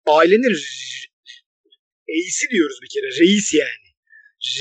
ailenin 0.07 0.57
reisi 2.09 2.47
diyoruz 2.51 2.79
bir 2.83 2.89
kere. 2.95 3.09
Reis 3.21 3.55
yani. 3.55 3.89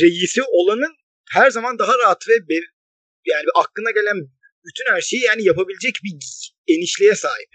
Reisi 0.02 0.42
olanın 0.44 0.96
her 1.32 1.50
zaman 1.50 1.80
daha 1.80 1.98
rahat 1.98 2.28
ve 2.50 2.56
yani 3.26 3.46
aklına 3.56 3.92
gelen 3.92 4.18
bütün 4.66 4.94
her 4.94 5.02
şeyi 5.02 5.24
yani 5.24 5.44
yapabilecek 5.44 5.96
bir 6.04 6.14
enişliğe 6.74 7.16
sahip. 7.16 7.50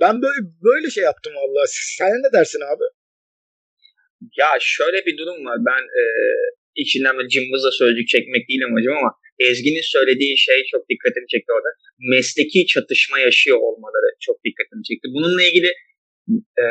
Ben 0.00 0.22
böyle 0.22 0.40
böyle 0.62 0.90
şey 0.90 1.04
yaptım 1.04 1.32
vallahi. 1.34 1.68
Sen 1.98 2.08
ne 2.08 2.32
dersin 2.32 2.60
abi? 2.60 2.84
Ya 4.36 4.48
şöyle 4.60 5.06
bir 5.06 5.18
durum 5.18 5.44
var. 5.44 5.58
Ben 5.66 5.82
e, 6.00 6.02
içinden 6.74 7.16
böyle 7.16 7.28
cımbızla 7.28 7.70
sözcük 7.72 8.08
çekmek 8.08 8.48
değil 8.48 8.64
amacım 8.64 8.92
ama 8.92 9.10
Ezgi'nin 9.38 9.86
söylediği 9.94 10.38
şey 10.38 10.58
çok 10.72 10.88
dikkatimi 10.90 11.26
çekti 11.32 11.52
orada. 11.52 11.70
Mesleki 12.12 12.66
çatışma 12.66 13.18
yaşıyor 13.18 13.58
olmaları 13.60 14.08
çok 14.20 14.36
dikkatimi 14.44 14.82
çekti. 14.88 15.06
Bununla 15.16 15.42
ilgili 15.42 15.72
e, 16.62 16.64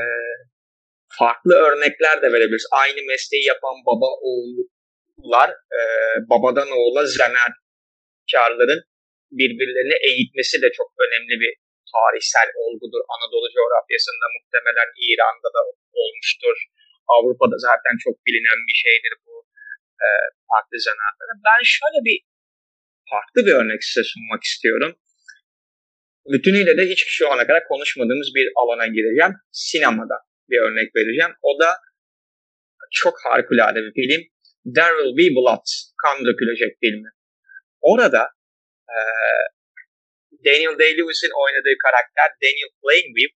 farklı 1.19 1.53
örnekler 1.65 2.21
de 2.21 2.27
verebiliriz. 2.33 2.67
Aynı 2.81 3.01
mesleği 3.11 3.45
yapan 3.53 3.75
baba 3.89 4.09
oğullar 4.27 5.49
e, 5.49 5.81
babadan 6.31 6.69
oğula 6.77 7.05
zanaat 7.05 7.55
karların 8.31 8.81
birbirlerini 9.39 9.95
eğitmesi 10.09 10.55
de 10.63 10.69
çok 10.77 10.89
önemli 11.05 11.35
bir 11.43 11.53
tarihsel 11.93 12.49
olgudur. 12.63 13.03
Anadolu 13.15 13.47
coğrafyasında 13.57 14.25
muhtemelen 14.35 14.89
İran'da 15.07 15.49
da 15.57 15.61
olmuştur. 16.01 16.57
Avrupa'da 17.15 17.57
zaten 17.69 17.95
çok 18.05 18.15
bilinen 18.25 18.59
bir 18.67 18.77
şeydir 18.83 19.13
bu 19.25 19.35
e, 20.05 20.07
farklı 20.49 20.77
zanaatlara. 20.87 21.33
Ben 21.47 21.61
şöyle 21.75 21.99
bir 22.07 22.17
farklı 23.09 23.45
bir 23.45 23.53
örnek 23.53 23.83
size 23.83 24.03
sunmak 24.03 24.43
istiyorum. 24.43 24.95
Bütünüyle 26.33 26.77
de 26.77 26.85
hiç 26.89 27.03
şu 27.07 27.31
ana 27.31 27.47
kadar 27.47 27.67
konuşmadığımız 27.67 28.31
bir 28.35 28.47
alana 28.55 28.87
gireceğim. 28.87 29.33
Sinemada 29.51 30.15
bir 30.49 30.59
örnek 30.59 30.95
vereceğim. 30.95 31.31
O 31.41 31.59
da 31.59 31.77
çok 32.91 33.15
harikulade 33.25 33.79
bir 33.83 33.93
film. 33.93 34.21
There 34.75 34.95
Will 34.97 35.17
Be 35.17 35.35
Blood. 35.35 35.67
Kan 36.03 36.25
dökülecek 36.25 36.77
filmi. 36.83 37.09
Orada 37.81 38.23
e, 38.95 38.97
Daniel 40.45 40.75
Day-Lewis'in 40.81 41.33
oynadığı 41.43 41.75
karakter 41.85 42.29
Daniel 42.43 42.71
Plainview 42.81 43.31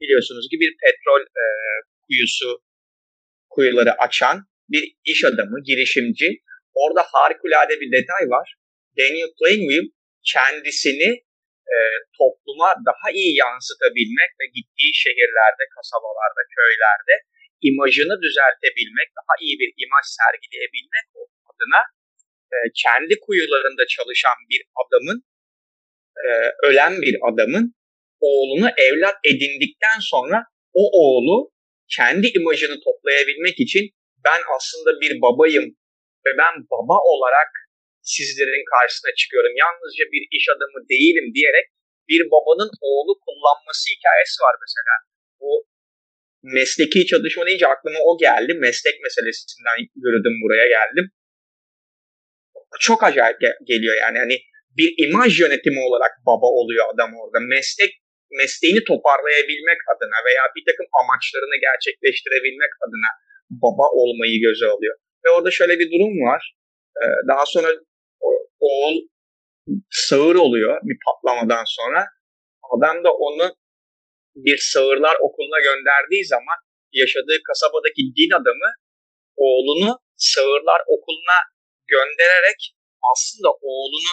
biliyorsunuz 0.00 0.48
ki 0.50 0.56
bir 0.60 0.72
petrol 0.82 1.20
e, 1.20 1.44
kuyusu 2.06 2.62
kuyuları 3.50 3.92
açan 3.92 4.36
bir 4.68 4.94
iş 5.04 5.24
adamı, 5.24 5.62
girişimci. 5.64 6.28
Orada 6.74 7.02
harikulade 7.12 7.80
bir 7.80 7.92
detay 7.92 8.28
var. 8.28 8.56
Daniel 8.98 9.32
Plainview 9.38 9.84
kendisini 10.34 11.10
e, 11.74 11.76
topluma 12.18 12.70
daha 12.88 13.06
iyi 13.18 13.32
yansıtabilmek 13.44 14.30
ve 14.40 14.46
gittiği 14.56 14.92
şehirlerde, 15.02 15.64
kasabalarda, 15.76 16.42
köylerde 16.56 17.14
imajını 17.68 18.16
düzeltebilmek, 18.24 19.08
daha 19.18 19.34
iyi 19.44 19.54
bir 19.60 19.70
imaj 19.84 20.06
sergileyebilmek 20.18 21.06
adına 21.50 21.80
e, 22.52 22.56
kendi 22.84 23.14
kuyularında 23.24 23.84
çalışan 23.96 24.38
bir 24.50 24.62
adamın, 24.82 25.18
e, 26.26 26.30
ölen 26.68 27.02
bir 27.02 27.16
adamın 27.28 27.74
oğlunu 28.20 28.68
evlat 28.76 29.16
edindikten 29.24 29.98
sonra 30.00 30.44
o 30.74 30.82
oğlu 31.02 31.52
kendi 31.96 32.26
imajını 32.38 32.76
toplayabilmek 32.86 33.60
için 33.60 33.84
ben 34.24 34.40
aslında 34.56 35.00
bir 35.00 35.12
babayım 35.22 35.64
ve 36.26 36.30
ben 36.38 36.54
baba 36.70 36.98
olarak 37.12 37.50
sizlerin 38.02 38.64
karşısına 38.72 39.12
çıkıyorum. 39.20 39.54
Yalnızca 39.64 40.04
bir 40.14 40.22
iş 40.38 40.44
adamı 40.54 40.78
değilim 40.92 41.26
diyerek 41.36 41.66
bir 42.10 42.22
babanın 42.34 42.70
oğlu 42.90 43.12
kullanması 43.24 43.84
hikayesi 43.94 44.38
var 44.46 44.56
mesela. 44.64 44.94
Bu 45.40 45.50
mesleki 46.56 47.06
çalışma 47.06 47.46
deyince 47.46 47.66
aklıma 47.66 47.98
o 48.10 48.12
geldi. 48.26 48.52
Meslek 48.66 48.96
meselesinden 49.04 49.78
yürüdüm 50.02 50.36
buraya 50.42 50.66
geldim 50.76 51.06
çok 52.80 53.04
acayip 53.04 53.38
geliyor 53.66 53.96
yani. 54.04 54.18
Hani 54.18 54.36
bir 54.78 54.90
imaj 55.04 55.40
yönetimi 55.40 55.80
olarak 55.80 56.12
baba 56.26 56.46
oluyor 56.46 56.84
adam 56.94 57.10
orada. 57.20 57.40
Meslek 57.40 57.92
mesleğini 58.40 58.84
toparlayabilmek 58.84 59.80
adına 59.92 60.18
veya 60.26 60.42
bir 60.56 60.64
takım 60.68 60.86
amaçlarını 61.00 61.56
gerçekleştirebilmek 61.66 62.72
adına 62.84 63.10
baba 63.50 63.86
olmayı 64.00 64.40
göze 64.40 64.66
alıyor. 64.66 64.96
Ve 65.24 65.28
orada 65.30 65.50
şöyle 65.50 65.78
bir 65.78 65.88
durum 65.92 66.14
var. 66.30 66.42
Ee, 67.02 67.06
daha 67.28 67.46
sonra 67.46 67.68
oğul 68.60 68.96
sağır 69.90 70.34
oluyor 70.34 70.80
bir 70.82 70.98
patlamadan 71.06 71.64
sonra. 71.66 72.06
Adam 72.74 73.04
da 73.04 73.10
onu 73.12 73.54
bir 74.34 74.58
sağırlar 74.58 75.16
okuluna 75.20 75.60
gönderdiği 75.60 76.24
zaman 76.24 76.58
yaşadığı 76.92 77.38
kasabadaki 77.48 78.02
din 78.16 78.32
adamı 78.40 78.70
oğlunu 79.36 79.98
sağırlar 80.16 80.80
okuluna 80.94 81.38
göndererek 81.86 82.60
aslında 83.12 83.48
oğlunu 83.62 84.12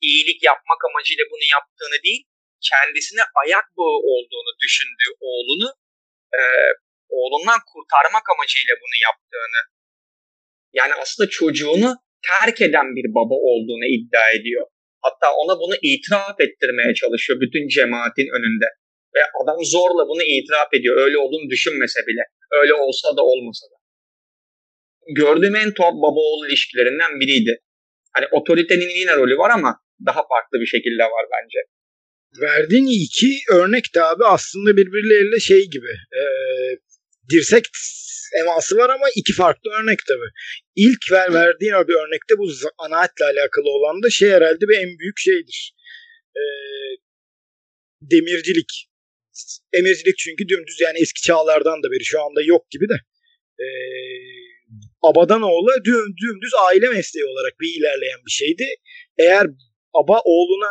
iyilik 0.00 0.40
yapmak 0.50 0.80
amacıyla 0.88 1.24
bunu 1.32 1.44
yaptığını 1.56 1.98
değil, 2.06 2.24
kendisine 2.70 3.22
ayak 3.42 3.66
bağı 3.76 3.98
olduğunu 4.12 4.52
düşündüğü 4.64 5.10
oğlunu 5.28 5.68
e, 6.38 6.40
oğlundan 7.08 7.60
kurtarmak 7.70 8.26
amacıyla 8.34 8.74
bunu 8.82 8.96
yaptığını 9.08 9.60
yani 10.72 10.94
aslında 10.94 11.28
çocuğunu 11.30 11.90
terk 12.28 12.60
eden 12.60 12.88
bir 12.96 13.06
baba 13.18 13.36
olduğunu 13.50 13.86
iddia 13.96 14.30
ediyor. 14.38 14.66
Hatta 15.06 15.26
ona 15.40 15.54
bunu 15.62 15.74
itiraf 15.82 16.40
ettirmeye 16.40 16.94
çalışıyor 16.94 17.40
bütün 17.40 17.68
cemaatin 17.68 18.28
önünde. 18.36 18.68
Ve 19.14 19.20
adam 19.42 19.58
zorla 19.64 20.08
bunu 20.10 20.22
itiraf 20.22 20.70
ediyor. 20.78 20.96
Öyle 21.04 21.18
olduğunu 21.18 21.50
düşünmese 21.50 22.00
bile. 22.08 22.22
Öyle 22.60 22.74
olsa 22.74 23.16
da 23.16 23.22
olmasa 23.22 23.66
da 23.66 23.76
gördüğüm 25.08 25.56
en 25.56 25.74
tuhaf 25.74 25.94
baba 25.94 26.20
oğul 26.20 26.48
ilişkilerinden 26.48 27.20
biriydi. 27.20 27.60
Hani 28.12 28.26
otoritenin 28.32 28.88
yine 28.88 29.16
rolü 29.16 29.38
var 29.38 29.50
ama 29.50 29.80
daha 30.06 30.22
farklı 30.28 30.60
bir 30.60 30.66
şekilde 30.66 31.02
var 31.02 31.26
bence. 31.34 31.58
Verdiğin 32.40 32.86
iki 32.86 33.38
örnek 33.52 33.94
de 33.94 34.02
abi 34.02 34.24
aslında 34.24 34.76
birbirleriyle 34.76 35.40
şey 35.40 35.70
gibi. 35.70 35.92
E, 36.20 36.22
dirsek 37.30 37.64
eması 38.40 38.76
var 38.76 38.90
ama 38.90 39.06
iki 39.16 39.32
farklı 39.32 39.70
örnek 39.70 39.98
tabii. 40.08 40.30
İlk 40.76 41.12
ver, 41.12 41.32
verdiğin 41.32 41.72
bir 41.72 41.94
örnekte 41.94 42.38
bu 42.38 42.46
zanaatle 42.46 43.24
alakalı 43.24 43.70
olan 43.70 44.02
da 44.02 44.10
şey 44.10 44.30
herhalde 44.30 44.68
bir 44.68 44.78
en 44.78 44.98
büyük 44.98 45.18
şeydir. 45.18 45.74
Ee, 46.36 46.42
demircilik. 48.00 48.88
Emircilik 49.72 50.18
çünkü 50.18 50.48
dümdüz 50.48 50.80
yani 50.80 50.98
eski 51.02 51.22
çağlardan 51.22 51.82
da 51.82 51.90
beri 51.92 52.04
şu 52.04 52.22
anda 52.22 52.42
yok 52.42 52.70
gibi 52.70 52.88
de. 52.88 52.98
Ee, 53.62 53.66
abadan 55.02 55.42
oğula 55.42 55.84
dümdüz 56.22 56.52
aile 56.68 56.88
mesleği 56.88 57.26
olarak 57.26 57.60
bir 57.60 57.80
ilerleyen 57.80 58.18
bir 58.26 58.30
şeydi. 58.30 58.66
Eğer 59.18 59.46
aba 59.94 60.20
oğluna 60.24 60.70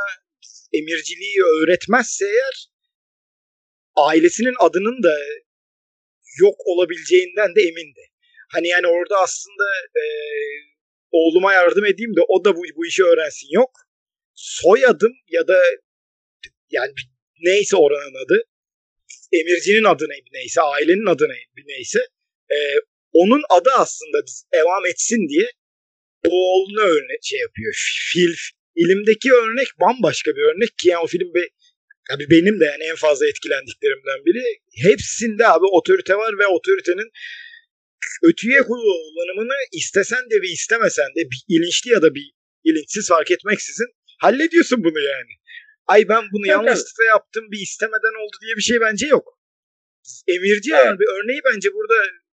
emirciliği 0.74 1.38
öğretmezse 1.44 2.26
eğer 2.26 2.68
ailesinin 3.96 4.56
adının 4.60 5.04
da 5.04 5.18
yok 6.40 6.56
olabileceğinden 6.66 7.56
de 7.56 7.62
emindi. 7.62 8.02
Hani 8.54 8.68
yani 8.68 8.88
orada 8.88 9.16
aslında 9.24 9.64
e, 9.96 10.04
oğluma 11.12 11.54
yardım 11.54 11.86
edeyim 11.86 12.16
de 12.16 12.22
o 12.28 12.46
da 12.46 12.56
bu, 12.56 12.62
bu 12.76 12.86
işi 12.86 13.04
öğrensin 13.04 13.48
yok. 13.52 13.72
Soyadım 14.36 15.14
ya 15.30 15.48
da 15.48 15.62
yani 16.70 16.92
neyse 17.40 17.76
oranın 17.76 18.26
adı 18.26 18.44
emircinin 19.32 19.84
adı 19.84 20.06
neyse 20.32 20.62
ailenin 20.62 21.06
adı 21.06 21.28
neyse 21.68 22.00
e, 22.52 22.58
onun 23.14 23.42
adı 23.50 23.70
aslında 23.78 24.18
devam 24.54 24.86
etsin 24.86 25.30
diye 25.30 25.52
oğluna 26.28 26.82
örnek 26.82 27.20
şey 27.24 27.40
yapıyor. 27.40 27.74
Fil, 28.12 28.36
ilimdeki 28.76 29.34
örnek 29.34 29.68
bambaşka 29.82 30.32
bir 30.32 30.42
örnek 30.42 30.78
ki 30.78 30.90
yani 30.90 31.04
o 31.04 31.08
film 31.08 31.34
bir 31.34 31.50
Abi 32.12 32.30
benim 32.30 32.60
de 32.60 32.66
yani 32.66 32.84
en 32.84 32.96
fazla 32.96 33.28
etkilendiklerimden 33.28 34.26
biri. 34.26 34.44
Hepsinde 34.84 35.48
abi 35.48 35.66
otorite 35.72 36.16
var 36.16 36.40
ve 36.40 36.48
otoritenin 36.48 37.10
ötüye 38.24 38.62
kullanımını 38.62 39.56
istesen 39.74 40.30
de 40.32 40.42
ve 40.42 40.48
istemesen 40.48 41.10
de 41.16 41.22
bir 41.32 41.44
ilinçli 41.56 41.92
ya 41.92 42.02
da 42.02 42.16
bir 42.16 42.32
ilinçsiz 42.64 43.08
fark 43.08 43.32
etmeksizin 43.32 43.88
hallediyorsun 44.20 44.84
bunu 44.84 45.00
yani. 45.00 45.34
Ay 45.88 46.08
ben 46.10 46.24
bunu 46.34 46.48
yanlışlıkla 46.48 47.04
yaptım 47.04 47.52
bir 47.52 47.60
istemeden 47.60 48.16
oldu 48.24 48.36
diye 48.42 48.56
bir 48.58 48.62
şey 48.62 48.82
bence 48.82 49.08
yok. 49.08 49.40
Emirci 50.28 50.70
evet. 50.74 50.86
yani 50.86 51.00
bir 51.00 51.08
örneği 51.18 51.42
bence 51.46 51.74
burada 51.74 51.94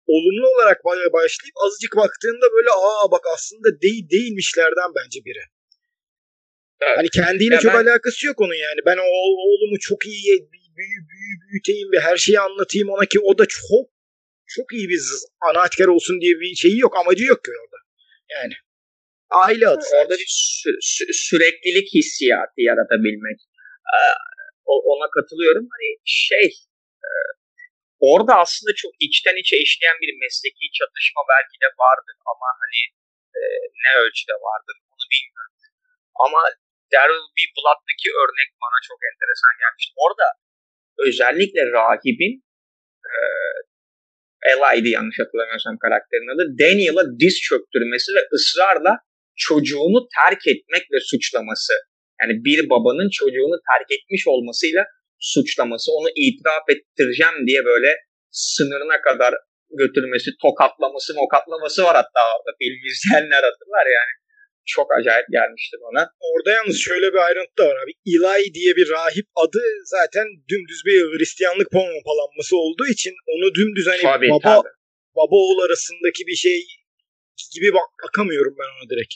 olumlu 0.07 0.47
olarak 0.55 0.85
başlayıp 1.13 1.57
azıcık 1.67 1.97
baktığında 1.97 2.47
böyle 2.57 2.71
aa 2.71 3.11
bak 3.11 3.25
aslında 3.35 3.81
değil 3.81 4.11
değilmişlerden 4.11 4.91
bence 4.97 5.21
biri. 5.25 5.43
Evet. 6.81 6.99
Hani 6.99 7.09
kendiyle 7.09 7.55
ya 7.55 7.61
çok 7.61 7.73
ben... 7.73 7.85
alakası 7.85 8.27
yok 8.27 8.41
onun 8.41 8.55
yani. 8.55 8.81
Ben 8.87 8.97
o 8.97 9.07
oğlumu 9.47 9.79
çok 9.81 10.07
iyi 10.07 10.33
büyü, 10.53 10.99
büyü, 11.09 11.33
büyüteyim 11.43 11.93
ve 11.93 12.01
her 12.01 12.17
şeyi 12.17 12.41
anlatayım 12.41 12.89
ona 12.91 13.07
ki 13.07 13.19
o 13.21 13.39
da 13.39 13.47
çok 13.49 13.87
çok 14.47 14.73
iyi 14.73 14.89
bir 14.89 15.01
anahtar 15.51 15.87
olsun 15.87 16.21
diye 16.21 16.35
bir 16.41 16.55
şeyi 16.55 16.79
yok. 16.79 16.97
Amacı 16.97 17.25
yok 17.25 17.45
ki 17.45 17.51
orada. 17.63 17.77
Yani 18.31 18.55
aile 19.31 19.69
adı. 19.69 19.85
Orada 20.01 20.15
bir 20.15 20.31
sü- 20.61 20.81
sü- 20.95 21.13
süreklilik 21.13 21.89
hissiyatı 21.95 22.61
yaratabilmek. 22.71 23.39
Ee, 23.93 23.99
ona 24.67 25.11
katılıyorum. 25.17 25.67
Hani 25.75 25.89
şey 26.05 26.47
e, 27.07 27.11
orada 28.11 28.33
aslında 28.43 28.73
çok 28.83 28.93
içten 29.07 29.37
içe 29.43 29.57
işleyen 29.67 29.99
bir 30.03 30.11
mesleki 30.23 30.65
çatışma 30.79 31.23
belki 31.33 31.57
de 31.65 31.69
vardır 31.85 32.17
ama 32.33 32.47
hani 32.63 32.81
e, 33.39 33.41
ne 33.85 33.93
ölçüde 34.03 34.37
vardır 34.49 34.77
onu 34.93 35.05
bilmiyorum. 35.15 35.55
Ama 36.25 36.41
Daryl 36.93 37.25
B. 37.37 37.39
Blood'daki 37.57 38.09
örnek 38.23 38.49
bana 38.65 38.79
çok 38.89 38.99
enteresan 39.11 39.55
gelmişti. 39.63 39.93
Orada 40.05 40.27
özellikle 41.07 41.63
rahibin 41.79 42.35
e, 43.11 43.15
Eli'di 44.51 44.89
yanlış 44.99 45.19
hatırlamıyorsam 45.23 45.77
karakterin 45.85 46.35
adı. 46.35 46.45
Daniel'a 46.63 47.05
diz 47.23 47.35
çöktürmesi 47.49 48.09
ve 48.17 48.23
ısrarla 48.35 48.95
çocuğunu 49.47 49.99
terk 50.19 50.43
etmekle 50.53 50.99
suçlaması. 51.11 51.75
Yani 52.21 52.35
bir 52.47 52.61
babanın 52.73 53.11
çocuğunu 53.21 53.57
terk 53.71 53.89
etmiş 53.97 54.23
olmasıyla 54.27 54.83
suçlaması, 55.19 55.93
onu 55.93 56.09
itiraf 56.25 56.67
ettireceğim 56.75 57.47
diye 57.47 57.65
böyle 57.65 57.91
sınırına 58.31 59.01
kadar 59.01 59.35
götürmesi, 59.83 60.31
tokatlaması, 60.43 61.15
mokatlaması 61.15 61.83
var 61.83 61.97
hatta 62.01 62.21
orada. 62.35 62.51
Film 62.61 62.81
izleyenler 62.91 63.43
hatırlar 63.49 63.87
yani 63.99 64.13
çok 64.67 64.87
acayip 64.99 65.27
gelmişti 65.37 65.77
bana. 65.87 66.11
Orada 66.31 66.51
yalnız 66.51 66.79
şöyle 66.89 67.13
bir 67.13 67.19
ayrıntı 67.27 67.57
da 67.59 67.65
var 67.69 67.77
abi. 67.83 67.93
Eli 68.07 68.55
diye 68.55 68.77
bir 68.77 68.89
rahip 68.91 69.27
adı 69.35 69.63
zaten 69.85 70.27
dümdüz 70.49 70.81
bir 70.87 71.19
Hristiyanlık 71.19 71.71
pompalanması 71.71 72.57
olduğu 72.57 72.87
için 72.87 73.15
onu 73.35 73.55
dümdüz 73.55 73.87
hani 73.87 74.03
tabii, 74.03 74.31
baba 74.31 74.63
tabii. 74.63 74.73
baba 75.17 75.37
oğul 75.37 75.59
arasındaki 75.67 76.27
bir 76.27 76.39
şey 76.47 76.59
gibi 77.55 77.73
bak 77.75 77.89
bakamıyorum 78.05 78.55
ben 78.59 78.69
ona 78.75 78.91
direkt. 78.91 79.15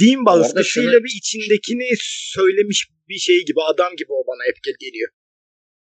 Din 0.00 0.26
baskısıyla 0.26 0.92
şunu... 0.92 1.04
bir 1.04 1.12
içindekini 1.18 1.88
söylemiş 2.36 2.88
bir 3.08 3.18
şey 3.18 3.44
gibi 3.44 3.60
adam 3.62 3.96
gibi 3.96 4.12
o 4.12 4.22
bana 4.26 4.42
hep 4.48 4.78
geliyor. 4.80 5.10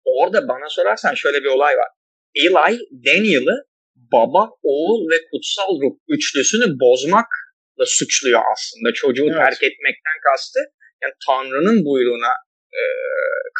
Orada 0.04 0.48
bana 0.48 0.68
sorarsan 0.68 1.14
şöyle 1.14 1.42
bir 1.42 1.48
olay 1.48 1.74
var. 1.76 1.88
Eli 2.34 2.78
Daniel'ı 3.06 3.56
baba, 3.94 4.50
oğul 4.62 5.10
ve 5.10 5.16
kutsal 5.30 5.80
ruh 5.80 5.96
üçlüsünü 6.08 6.80
bozmak 6.80 7.26
da 7.78 7.86
suçluyor 7.86 8.40
aslında. 8.52 8.88
Çocuğu 9.02 9.26
evet. 9.26 9.40
terk 9.42 9.62
etmekten 9.68 10.16
kastı 10.26 10.60
yani 11.02 11.14
Tanrı'nın 11.26 11.78
buyruğuna 11.88 12.32
e, 12.80 12.82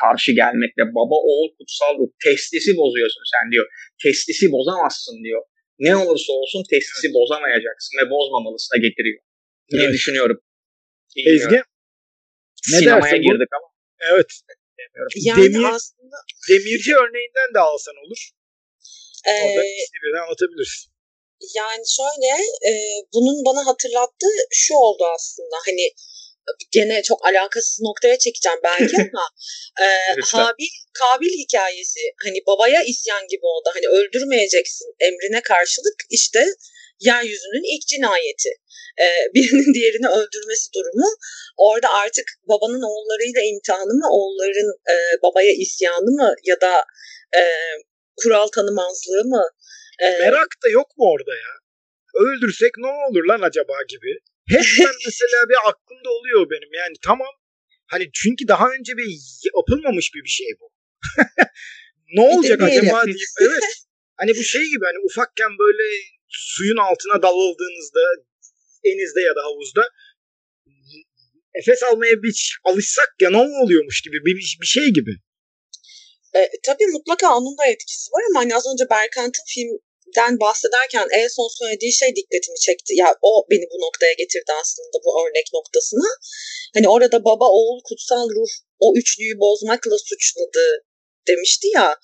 karşı 0.01 0.31
gelmekle 0.33 0.83
baba 0.99 1.17
oğul 1.31 1.49
kutsal 1.59 1.93
ruh 1.99 2.11
testisi 2.25 2.71
bozuyorsun 2.77 3.25
sen 3.33 3.53
diyor. 3.53 3.67
Testisi 4.03 4.53
bozamazsın 4.53 5.25
diyor. 5.25 5.43
Ne 5.79 5.97
olursa 5.97 6.33
olsun 6.33 6.63
testisi 6.71 7.07
evet. 7.07 7.15
bozamayacaksın 7.19 7.95
ve 8.01 8.11
bozmamalısına 8.11 8.79
getiriyor 8.87 9.23
diye 9.71 9.83
evet. 9.83 9.95
düşünüyorum. 9.95 10.39
Bilmiyorum. 11.17 11.43
Ezgi 11.45 11.59
ne 12.73 12.79
Sinemaya 12.79 13.17
girdik 13.17 13.49
bu? 13.53 13.57
ama. 13.57 13.69
Evet. 14.13 14.31
Yani 15.15 15.43
Demir, 15.43 15.65
aslında... 15.65 16.17
Demirci 16.49 16.97
örneğinden 16.97 17.55
de 17.55 17.59
alsan 17.59 17.95
olur. 18.07 18.31
Ee, 19.29 19.57
birden 20.05 20.23
anlatabilirsin. 20.25 20.94
Yani 21.55 21.85
şöyle 21.99 22.33
e, 22.69 22.73
bunun 23.15 23.45
bana 23.45 23.67
hatırlattığı 23.67 24.37
şu 24.51 24.75
oldu 24.75 25.05
aslında. 25.17 25.57
Hani 25.67 25.87
gene 26.73 27.03
çok 27.03 27.27
alakasız 27.27 27.81
noktaya 27.81 28.19
çekeceğim 28.19 28.59
belki 28.65 28.97
ama 29.13 29.29
e, 29.81 29.87
Habil 30.25 30.73
Kabil 30.93 31.33
hikayesi 31.43 32.01
hani 32.25 32.39
babaya 32.47 32.83
isyan 32.83 33.29
gibi 33.29 33.47
oldu. 33.47 33.69
Hani 33.75 33.89
öldürmeyeceksin 33.89 34.87
emrine 35.01 35.43
karşılık 35.43 35.99
işte 36.11 36.47
yeryüzünün 37.01 37.77
ilk 37.77 37.87
cinayeti. 37.87 38.53
E, 39.01 39.07
birinin 39.35 39.75
diğerini 39.75 40.09
öldürmesi 40.09 40.73
durumu. 40.75 41.09
Orada 41.57 41.89
artık 41.89 42.25
babanın 42.49 42.83
oğullarıyla 42.83 43.41
imtihanı 43.53 43.95
mı 44.01 44.09
oğulların 44.11 44.71
e, 44.93 44.95
babaya 45.23 45.53
isyanı 45.53 46.11
mı 46.21 46.35
ya 46.45 46.61
da 46.61 46.85
e, 47.37 47.43
kural 48.17 48.47
tanımazlığı 48.47 49.25
mı 49.25 49.45
ee, 50.03 50.19
Merak 50.19 50.49
da 50.65 50.69
yok 50.69 50.99
mu 50.99 51.05
orada 51.13 51.35
ya? 51.35 51.53
Öldürsek 52.15 52.73
ne 52.79 52.87
olur 52.87 53.25
lan 53.25 53.41
acaba 53.41 53.75
gibi. 53.89 54.19
Hep 54.49 54.65
ben 54.81 54.95
mesela 55.07 55.49
bir 55.49 55.57
aklımda 55.69 56.11
oluyor 56.11 56.51
benim 56.51 56.73
yani 56.75 56.95
tamam. 57.03 57.35
Hani 57.87 58.11
çünkü 58.15 58.49
daha 58.49 58.71
önce 58.71 58.97
bir 58.97 59.09
yapılmamış 59.57 60.15
bir 60.15 60.25
bir 60.25 60.29
şey 60.29 60.47
bu. 60.61 60.71
ne 62.17 62.21
olacak 62.21 62.63
acaba 62.63 63.07
diye. 63.07 63.17
Evet. 63.41 63.65
Hani 64.17 64.31
bu 64.31 64.43
şey 64.43 64.63
gibi 64.63 64.85
hani 64.85 64.99
ufakken 64.99 65.59
böyle 65.59 65.83
suyun 66.29 66.77
altına 66.77 67.23
dalıldığınızda 67.23 68.01
denizde 68.85 69.21
ya 69.21 69.35
da 69.37 69.43
havuzda 69.43 69.89
nefes 71.57 71.83
almaya 71.83 72.23
bir 72.23 72.59
alışsak 72.65 73.15
ya 73.21 73.31
ne 73.31 73.37
oluyormuş 73.37 74.03
gibi 74.03 74.17
bir, 74.25 74.57
bir 74.61 74.67
şey 74.67 74.89
gibi. 74.89 75.11
E, 76.35 76.41
tabii 76.63 76.87
mutlaka 76.87 77.37
onun 77.37 77.59
da 77.59 77.67
etkisi 77.67 78.11
var 78.11 78.23
ama 78.31 78.41
hani 78.41 78.57
az 78.57 78.65
önce 78.73 78.85
Berkant'ın 78.91 79.45
filmden 80.15 80.41
bahsederken 80.41 81.09
en 81.13 81.29
son 81.29 81.49
söylediği 81.59 81.93
şey 81.93 82.17
dikkatimi 82.17 82.59
çekti. 82.59 82.93
Ya 82.97 83.17
o 83.23 83.47
beni 83.51 83.67
bu 83.73 83.87
noktaya 83.87 84.13
getirdi 84.13 84.53
aslında 84.61 84.99
bu 85.05 85.27
örnek 85.27 85.47
noktasına. 85.55 86.09
Hani 86.75 86.89
orada 86.89 87.25
baba 87.25 87.49
oğul 87.49 87.81
kutsal 87.89 88.29
ruh 88.29 88.53
o 88.79 88.95
üçlüyü 88.97 89.39
bozmakla 89.39 89.99
suçladı 89.99 90.85
demişti 91.29 91.69
ya. 91.75 91.97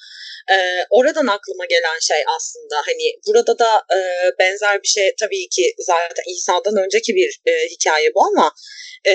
E, 0.50 0.56
oradan 0.90 1.26
aklıma 1.26 1.66
gelen 1.66 1.98
şey 2.08 2.22
aslında 2.36 2.76
hani 2.86 3.06
burada 3.26 3.58
da 3.58 3.82
e, 3.96 3.98
benzer 4.38 4.82
bir 4.82 4.88
şey 4.88 5.14
tabii 5.20 5.48
ki 5.48 5.74
zaten 5.78 6.24
İsa'dan 6.26 6.76
önceki 6.84 7.14
bir 7.14 7.40
e, 7.46 7.52
hikaye 7.68 8.14
bu 8.14 8.20
ama 8.24 8.52
e, 9.06 9.14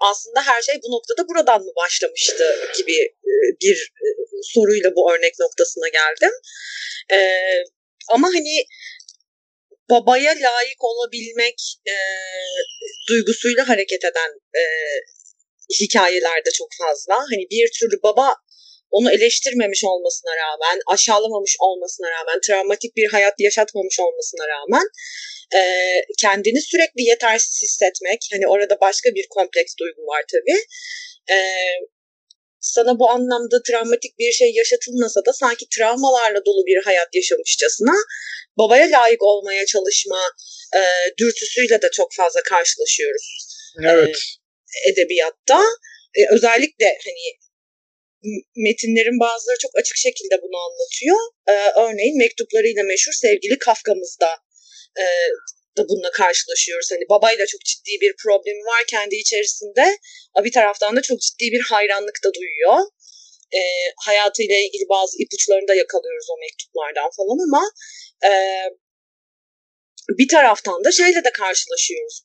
aslında 0.00 0.42
her 0.46 0.62
şey 0.62 0.74
bu 0.82 0.96
noktada 0.96 1.28
buradan 1.28 1.60
mı 1.60 1.72
başlamıştı 1.76 2.44
gibi 2.78 2.96
e, 3.02 3.34
bir 3.62 3.92
e, 4.02 4.06
soruyla 4.42 4.90
bu 4.96 5.12
örnek 5.12 5.34
noktasına 5.40 5.88
geldim. 5.88 6.32
E, 7.12 7.18
ama 8.08 8.28
hani 8.28 8.64
babaya 9.90 10.30
layık 10.30 10.84
olabilmek 10.84 11.58
e, 11.86 11.94
duygusuyla 13.08 13.68
hareket 13.68 14.04
eden 14.04 14.30
e, 14.60 14.62
hikayelerde 15.80 16.50
çok 16.54 16.68
fazla. 16.78 17.14
Hani 17.14 17.46
bir 17.50 17.70
türlü 17.80 18.02
baba 18.02 18.34
onu 18.90 19.12
eleştirmemiş 19.12 19.84
olmasına 19.84 20.30
rağmen, 20.36 20.80
aşağılamamış 20.86 21.56
olmasına 21.60 22.10
rağmen, 22.10 22.40
travmatik 22.46 22.96
bir 22.96 23.08
hayat 23.08 23.34
yaşatmamış 23.38 24.00
olmasına 24.00 24.48
rağmen 24.48 24.86
e, 25.54 25.60
kendini 26.20 26.60
sürekli 26.62 27.02
yetersiz 27.02 27.62
hissetmek, 27.62 28.20
hani 28.32 28.46
orada 28.48 28.80
başka 28.80 29.10
bir 29.14 29.26
kompleks 29.30 29.72
duygu 29.80 30.02
var 30.02 30.24
tabii. 30.32 30.60
E, 31.30 31.36
sana 32.74 32.98
bu 32.98 33.10
anlamda 33.10 33.62
travmatik 33.66 34.18
bir 34.18 34.32
şey 34.32 34.52
yaşatılmasa 34.54 35.20
da 35.26 35.32
sanki 35.32 35.64
travmalarla 35.76 36.44
dolu 36.46 36.66
bir 36.66 36.84
hayat 36.84 37.08
yaşamışçasına 37.14 37.96
babaya 38.58 38.86
layık 38.90 39.22
olmaya 39.22 39.66
çalışma 39.66 40.20
e, 40.76 40.80
dürtüsüyle 41.18 41.82
de 41.82 41.88
çok 41.92 42.14
fazla 42.14 42.40
karşılaşıyoruz. 42.42 43.26
Evet. 43.84 44.16
E, 44.86 44.90
edebiyatta. 44.90 45.60
E, 46.18 46.20
özellikle 46.34 46.98
hani 47.04 47.24
metinlerin 48.56 49.20
bazıları 49.20 49.58
çok 49.58 49.70
açık 49.78 49.96
şekilde 49.96 50.42
bunu 50.42 50.56
anlatıyor. 50.66 51.18
E, 51.48 51.54
örneğin 51.80 52.18
mektuplarıyla 52.18 52.82
meşhur 52.82 53.12
sevgili 53.12 53.58
Kafka'mızda 53.58 54.30
e, 54.98 55.04
da 55.76 55.88
bununla 55.88 56.10
karşılaşıyoruz. 56.10 56.88
Hani 56.92 57.04
babayla 57.08 57.46
çok 57.46 57.60
ciddi 57.60 57.92
bir 58.00 58.14
problemi 58.24 58.64
var 58.64 58.82
kendi 58.88 59.14
içerisinde. 59.16 59.98
Bir 60.44 60.52
taraftan 60.52 60.96
da 60.96 61.02
çok 61.02 61.20
ciddi 61.20 61.52
bir 61.52 61.60
hayranlık 61.60 62.18
da 62.24 62.34
duyuyor. 62.34 62.78
E, 63.58 63.60
hayatıyla 64.06 64.56
ilgili 64.56 64.88
bazı 64.88 65.22
ipuçlarını 65.22 65.68
da 65.68 65.74
yakalıyoruz 65.74 66.26
o 66.30 66.36
mektuplardan 66.40 67.10
falan 67.16 67.38
ama 67.46 67.62
e, 68.28 68.30
bir 70.08 70.28
taraftan 70.28 70.84
da 70.84 70.92
şeyle 70.92 71.24
de 71.24 71.32
karşılaşıyoruz. 71.32 72.22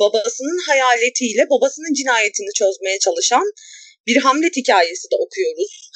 Babasının 0.00 0.58
hayaletiyle 0.66 1.50
babasının 1.50 1.94
cinayetini 1.94 2.52
çözmeye 2.58 2.98
çalışan 2.98 3.44
bir 4.06 4.16
Hamlet 4.16 4.56
hikayesi 4.56 5.10
de 5.10 5.16
okuyoruz. 5.16 5.90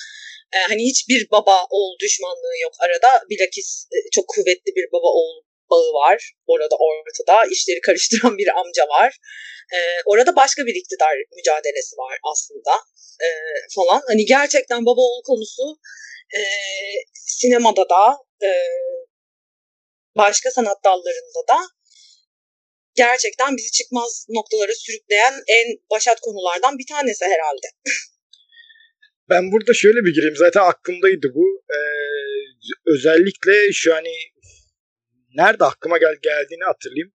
Ee, 0.54 0.58
hani 0.68 0.82
hiçbir 0.90 1.30
baba 1.30 1.66
oğul 1.70 1.98
düşmanlığı 1.98 2.58
yok 2.62 2.72
arada. 2.80 3.24
Bilakis 3.30 3.86
e, 3.92 3.96
çok 4.12 4.28
kuvvetli 4.28 4.70
bir 4.76 4.86
baba 4.92 5.06
oğul 5.06 5.42
bağı 5.70 5.92
var 6.02 6.32
orada 6.46 6.76
ortada. 6.88 7.44
işleri 7.50 7.80
karıştıran 7.80 8.38
bir 8.38 8.48
amca 8.60 8.84
var. 8.88 9.18
Ee, 9.74 9.78
orada 10.06 10.36
başka 10.36 10.66
bir 10.66 10.74
iktidar 10.74 11.14
mücadelesi 11.36 11.96
var 11.96 12.18
aslında 12.32 12.72
ee, 13.22 13.28
falan. 13.74 14.02
Hani 14.08 14.24
gerçekten 14.24 14.86
baba 14.86 15.00
oğul 15.00 15.22
konusu 15.22 15.62
e, 16.36 16.40
sinemada 17.12 17.88
da 17.88 18.18
e, 18.42 18.50
başka 20.16 20.50
sanat 20.50 20.84
dallarında 20.84 21.42
da 21.48 21.58
gerçekten 22.94 23.56
bizi 23.56 23.70
çıkmaz 23.70 24.26
noktalara 24.28 24.74
sürükleyen 24.74 25.34
en 25.48 25.66
başat 25.90 26.20
konulardan 26.20 26.78
bir 26.78 26.86
tanesi 26.86 27.24
herhalde. 27.24 27.66
Ben 29.30 29.52
burada 29.52 29.74
şöyle 29.74 30.00
bir 30.04 30.14
gireyim. 30.14 30.36
Zaten 30.36 30.60
aklımdaydı 30.60 31.26
bu. 31.34 31.46
Ee, 31.76 31.80
özellikle 32.86 33.72
şu 33.72 33.94
hani 33.94 34.14
nerede 35.34 35.64
aklıma 35.64 35.98
gel 35.98 36.16
geldiğini 36.22 36.64
hatırlayayım. 36.64 37.12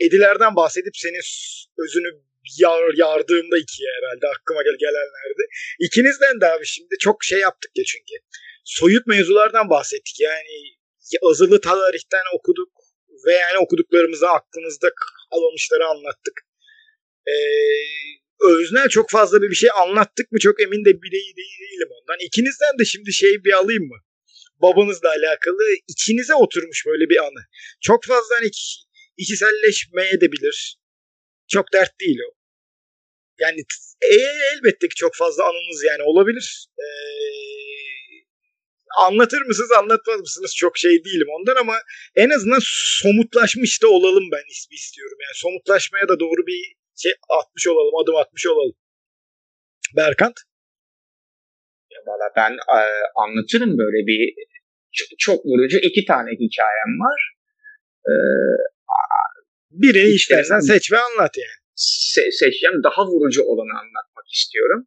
Edilerden 0.00 0.56
bahsedip 0.56 0.96
senin 0.96 1.22
özünü 1.84 2.10
yar, 2.60 2.94
yardığımda 2.96 3.58
ikiye 3.58 3.88
herhalde 3.96 4.26
aklıma 4.36 4.62
gel 4.62 4.76
gelenlerdi. 4.78 5.42
İkinizden 5.80 6.40
de 6.40 6.46
abi 6.46 6.66
şimdi 6.66 6.94
çok 7.00 7.24
şey 7.24 7.38
yaptık 7.38 7.70
ya 7.74 7.84
çünkü. 7.84 8.14
Soyut 8.64 9.06
mevzulardan 9.06 9.70
bahsettik. 9.70 10.20
Yani 10.20 10.76
azılı 11.22 11.60
tarihten 11.60 12.24
okuduk 12.34 12.72
ve 13.26 13.32
yani 13.32 13.58
okuduklarımızı 13.58 14.28
aklımızda 14.28 14.88
kalmışları 15.30 15.86
anlattık. 15.86 16.40
Ee, 17.26 17.34
öznel 18.50 18.88
çok 18.88 19.10
fazla 19.10 19.42
bir 19.42 19.54
şey 19.54 19.70
anlattık 19.82 20.32
mı 20.32 20.38
çok 20.38 20.62
emin 20.62 20.84
de 20.84 21.02
değil, 21.02 21.36
değilim 21.36 21.88
ondan. 22.00 22.16
İkinizden 22.20 22.78
de 22.78 22.84
şimdi 22.84 23.12
şey 23.12 23.44
bir 23.44 23.52
alayım 23.52 23.84
mı? 23.84 23.96
Babanızla 24.64 25.08
alakalı 25.08 25.64
içinize 25.88 26.34
oturmuş 26.34 26.86
böyle 26.86 27.08
bir 27.10 27.18
anı. 27.26 27.42
Çok 27.80 28.04
fazla 28.04 28.36
hani 28.38 28.50
içiselleşmeye 29.16 30.20
de 30.20 30.32
bilir. 30.32 30.78
Çok 31.48 31.72
dert 31.72 32.00
değil 32.00 32.18
o. 32.30 32.34
Yani 33.40 33.60
e, 34.02 34.14
elbette 34.54 34.88
ki 34.88 34.94
çok 34.94 35.14
fazla 35.14 35.44
anınız 35.44 35.84
yani 35.84 36.02
olabilir. 36.02 36.68
Ee, 36.78 36.84
anlatır 39.06 39.42
mısınız 39.42 39.72
anlatmaz 39.72 40.20
mısınız 40.20 40.56
çok 40.56 40.78
şey 40.78 41.04
değilim 41.04 41.26
ondan 41.40 41.56
ama 41.56 41.76
en 42.16 42.30
azından 42.30 42.60
somutlaşmış 43.02 43.82
da 43.82 43.88
olalım 43.88 44.30
ben 44.32 44.74
istiyorum. 44.74 45.18
Yani 45.20 45.34
somutlaşmaya 45.34 46.08
da 46.08 46.20
doğru 46.20 46.46
bir 46.46 46.74
şey 47.02 47.12
atmış 47.40 47.68
olalım, 47.68 47.94
adım 48.02 48.16
atmış 48.16 48.46
olalım. 48.46 48.76
Berkant? 49.96 50.34
Valla 52.06 52.32
ben 52.36 52.52
e, 52.52 52.80
anlatırım 53.16 53.78
böyle 53.78 54.06
bir 54.06 54.34
çok 55.18 55.46
vurucu 55.46 55.78
iki 55.78 56.04
tane 56.04 56.30
hikayem 56.30 56.92
var. 57.04 57.20
Ee, 58.08 58.14
Birini 59.70 60.14
istersen 60.14 60.60
seç 60.60 60.92
ve 60.92 60.98
anlat 60.98 61.34
yani. 61.44 61.58
Se- 61.76 62.32
seçeceğim. 62.40 62.82
Daha 62.84 63.06
vurucu 63.06 63.42
olanı 63.42 63.74
anlatmak 63.80 64.28
istiyorum. 64.32 64.86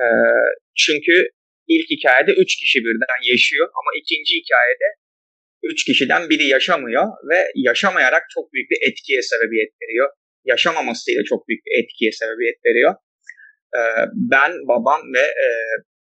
Ee, 0.00 0.04
çünkü 0.76 1.14
ilk 1.68 1.86
hikayede 1.90 2.32
üç 2.42 2.56
kişi 2.60 2.78
birden 2.78 3.22
yaşıyor 3.32 3.68
ama 3.78 3.90
ikinci 4.00 4.32
hikayede 4.40 4.88
üç 5.62 5.84
kişiden 5.84 6.30
biri 6.30 6.46
yaşamıyor 6.46 7.06
ve 7.30 7.38
yaşamayarak 7.54 8.22
çok 8.34 8.52
büyük 8.52 8.70
bir 8.70 8.78
etkiye 8.90 9.22
sebebiyet 9.22 9.72
veriyor. 9.82 10.08
Yaşamamasıyla 10.44 11.22
çok 11.24 11.48
büyük 11.48 11.62
bir 11.66 11.82
etkiye 11.82 12.12
sebebiyet 12.12 12.58
veriyor. 12.66 12.94
Ee, 13.76 13.80
ben, 14.14 14.52
babam 14.68 15.00
ve 15.14 15.24
e, 15.46 15.48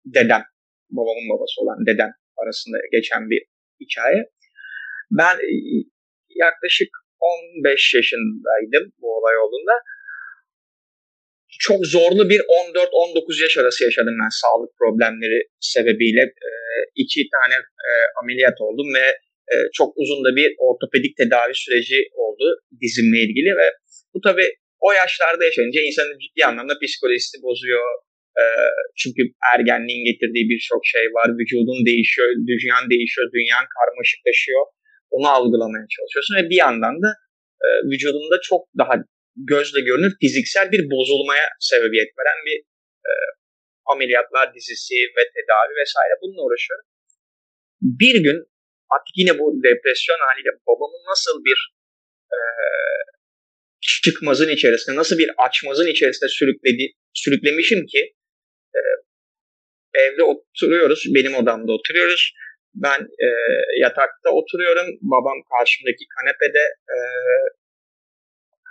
dedem, 0.05 0.43
babamın 0.89 1.29
babası 1.29 1.61
olan 1.61 1.85
dedem 1.85 2.11
arasında 2.43 2.77
geçen 2.91 3.29
bir 3.29 3.41
hikaye. 3.81 4.21
Ben 5.11 5.35
e, 5.35 5.53
yaklaşık 6.29 6.89
15 7.19 7.93
yaşındaydım 7.93 8.91
bu 9.01 9.17
olay 9.17 9.37
olduğunda. 9.37 9.75
Çok 11.59 11.85
zorlu 11.85 12.29
bir 12.29 12.39
14-19 12.39 13.41
yaş 13.43 13.57
arası 13.57 13.83
yaşadım 13.83 14.15
ben 14.23 14.41
sağlık 14.41 14.71
problemleri 14.77 15.39
sebebiyle. 15.59 16.21
E, 16.21 16.49
iki 16.95 17.21
tane 17.33 17.55
e, 17.87 17.89
ameliyat 18.21 18.61
oldum 18.61 18.93
ve 18.95 19.17
çok 19.73 19.93
uzun 19.97 20.25
da 20.25 20.35
bir 20.35 20.55
ortopedik 20.57 21.17
tedavi 21.17 21.53
süreci 21.55 21.97
oldu 22.13 22.45
dizimle 22.81 23.19
ilgili 23.25 23.51
ve 23.61 23.67
bu 24.13 24.21
tabii 24.21 24.49
o 24.79 24.91
yaşlarda 24.91 25.45
yaşayınca 25.45 25.81
insanın 25.81 26.17
ciddi 26.23 26.45
anlamda 26.45 26.73
psikolojisi 26.83 27.37
bozuyor, 27.43 27.85
ee, 28.39 28.43
çünkü 29.01 29.21
ergenliğin 29.53 30.03
getirdiği 30.09 30.45
birçok 30.51 30.81
şey 30.93 31.05
var. 31.17 31.27
Vücudun 31.37 31.79
değişiyor, 31.89 32.27
dünyan 32.51 32.83
değişiyor, 32.93 33.27
dünyan 33.35 33.65
karmaşıklaşıyor. 33.77 34.63
Onu 35.15 35.27
algılamaya 35.37 35.85
çalışıyorsun 35.95 36.35
ve 36.39 36.43
bir 36.51 36.59
yandan 36.65 36.95
da 37.03 37.09
e, 37.65 37.67
vücudunda 37.91 38.37
çok 38.49 38.61
daha 38.81 38.95
gözle 39.51 39.81
görünür 39.81 40.13
fiziksel 40.21 40.71
bir 40.71 40.81
bozulmaya 40.93 41.47
sebebiyet 41.59 42.09
veren 42.19 42.39
bir 42.47 42.57
e, 43.09 43.11
ameliyatlar 43.93 44.53
dizisi 44.55 44.95
ve 45.17 45.23
tedavi 45.35 45.73
vesaire 45.81 46.13
bununla 46.21 46.41
uğraşıyorum. 46.45 46.85
Bir 47.81 48.15
gün 48.25 48.37
artık 48.93 49.13
yine 49.21 49.39
bu 49.39 49.45
depresyon 49.63 50.19
haliyle 50.27 50.51
babamın 50.67 51.03
nasıl 51.11 51.35
bir 51.47 51.59
e, 52.35 52.39
çıkmazın 53.81 54.49
içerisinde, 54.49 54.95
nasıl 54.95 55.17
bir 55.17 55.31
açmazın 55.37 55.87
içerisinde 55.87 56.29
sürükledi, 56.29 56.85
sürüklemişim 57.13 57.85
ki 57.85 58.13
e, 58.75 58.81
evde 59.93 60.23
oturuyoruz. 60.23 61.03
Benim 61.15 61.35
odamda 61.35 61.71
oturuyoruz. 61.71 62.33
Ben 62.75 62.99
e, 63.01 63.27
yatakta 63.79 64.29
oturuyorum. 64.29 64.87
Babam 65.01 65.37
karşımdaki 65.51 66.05
kanepede 66.15 66.63
e, 66.95 66.97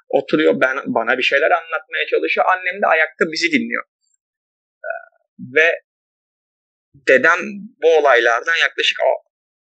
oturuyor. 0.09 0.61
Ben 0.61 0.77
bana 0.87 1.19
bir 1.19 1.23
şeyler 1.23 1.51
anlatmaya 1.51 2.07
çalışıyor. 2.11 2.47
Annem 2.57 2.83
de 2.83 2.87
ayakta 2.87 3.25
bizi 3.33 3.53
dinliyor. 3.53 3.85
E, 4.89 4.91
ve 5.57 5.81
dedem 7.09 7.39
bu 7.83 7.99
olaylardan 7.99 8.57
yaklaşık 8.63 8.99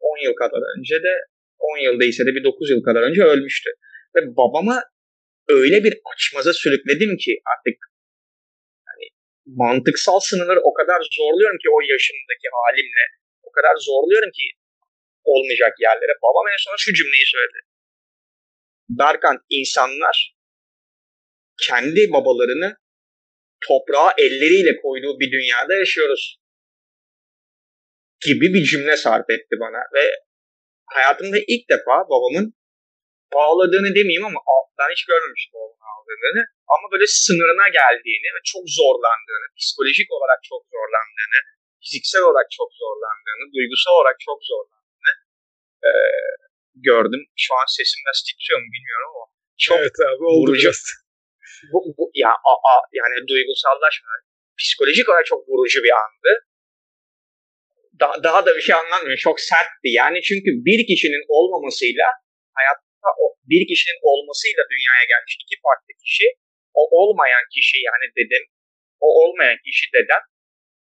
10 0.00 0.24
yıl 0.24 0.34
kadar 0.34 0.78
önce 0.78 0.94
de 0.94 1.12
10 1.58 1.78
yıl 1.78 2.00
değilse 2.00 2.26
de 2.26 2.34
bir 2.34 2.44
9 2.44 2.70
yıl 2.70 2.82
kadar 2.82 3.02
önce 3.02 3.22
ölmüştü. 3.22 3.70
Ve 4.16 4.20
babama 4.36 4.82
öyle 5.48 5.84
bir 5.84 5.94
açmaza 6.14 6.52
sürükledim 6.52 7.16
ki 7.16 7.40
artık 7.56 7.76
mantıksal 9.46 10.20
sınırları 10.20 10.60
o 10.60 10.72
kadar 10.74 11.00
zorluyorum 11.18 11.58
ki 11.58 11.68
o 11.76 11.78
yaşımdaki 11.92 12.48
halimle. 12.56 13.04
O 13.42 13.50
kadar 13.56 13.74
zorluyorum 13.88 14.30
ki 14.38 14.46
olmayacak 15.24 15.72
yerlere. 15.80 16.14
Babam 16.22 16.46
en 16.52 16.60
son 16.66 16.76
şu 16.78 16.94
cümleyi 16.94 17.26
söyledi. 17.26 17.60
Berkant 18.88 19.40
insanlar 19.50 20.34
kendi 21.62 22.12
babalarını 22.12 22.76
toprağa 23.68 24.14
elleriyle 24.18 24.76
koyduğu 24.82 25.20
bir 25.20 25.32
dünyada 25.32 25.74
yaşıyoruz 25.74 26.38
gibi 28.24 28.54
bir 28.54 28.64
cümle 28.64 28.96
sarf 28.96 29.30
etti 29.30 29.56
bana 29.60 29.78
ve 29.94 30.10
hayatımda 30.86 31.36
ilk 31.48 31.70
defa 31.70 31.94
babamın 32.10 32.54
bağladığını 33.38 33.90
demeyeyim 33.98 34.26
ama 34.30 34.40
ben 34.78 34.88
hiç 34.94 35.02
görmemiştim 35.10 35.52
babamın 35.54 35.82
ağladığını 35.90 36.42
ama 36.74 36.86
böyle 36.92 37.06
sınırına 37.24 37.66
geldiğini 37.78 38.28
ve 38.34 38.40
çok 38.52 38.64
zorlandığını, 38.80 39.46
psikolojik 39.58 40.08
olarak 40.16 40.40
çok 40.50 40.62
zorlandığını, 40.74 41.38
fiziksel 41.82 42.22
olarak 42.28 42.48
çok 42.58 42.70
zorlandığını, 42.82 43.44
duygusal 43.56 43.92
olarak 43.98 44.18
çok 44.28 44.38
zorlandığını 44.50 45.12
e, 45.88 45.90
gördüm. 46.88 47.22
Şu 47.44 47.52
an 47.60 47.66
sesim 47.78 47.98
biraz 48.04 48.18
titriyor 48.26 48.58
mu 48.62 48.68
bilmiyorum 48.74 49.10
ama 49.14 49.26
çok 49.66 49.78
evet 49.78 49.96
abi 50.08 50.24
vurucu. 50.40 50.70
Bu, 51.72 51.78
bu, 51.98 52.04
ya 52.14 52.32
a, 52.50 52.52
a, 52.72 52.74
yani 53.00 53.14
duygusallaşma, 53.30 54.08
psikolojik 54.60 55.08
olarak 55.08 55.26
çok 55.26 55.48
vurucu 55.48 55.78
bir 55.86 55.94
andı. 56.04 56.30
Daha, 58.00 58.22
daha 58.22 58.46
da 58.46 58.56
bir 58.56 58.60
şey 58.60 58.74
anlatmıyor. 58.74 59.18
Çok 59.18 59.40
sertti. 59.40 59.88
Yani 60.00 60.22
çünkü 60.22 60.50
bir 60.68 60.80
kişinin 60.86 61.24
olmamasıyla 61.28 62.06
hayatta 62.58 62.84
o, 62.93 62.93
bir 63.50 63.62
kişinin 63.70 64.00
olmasıyla 64.10 64.62
dünyaya 64.72 65.04
gelmiş 65.12 65.34
iki 65.42 65.56
farklı 65.64 65.92
kişi 66.02 66.26
o 66.80 66.82
olmayan 66.98 67.44
kişi 67.54 67.76
yani 67.88 68.06
dedem 68.18 68.44
o 69.06 69.08
olmayan 69.20 69.58
kişi 69.66 69.86
dedem 69.96 70.22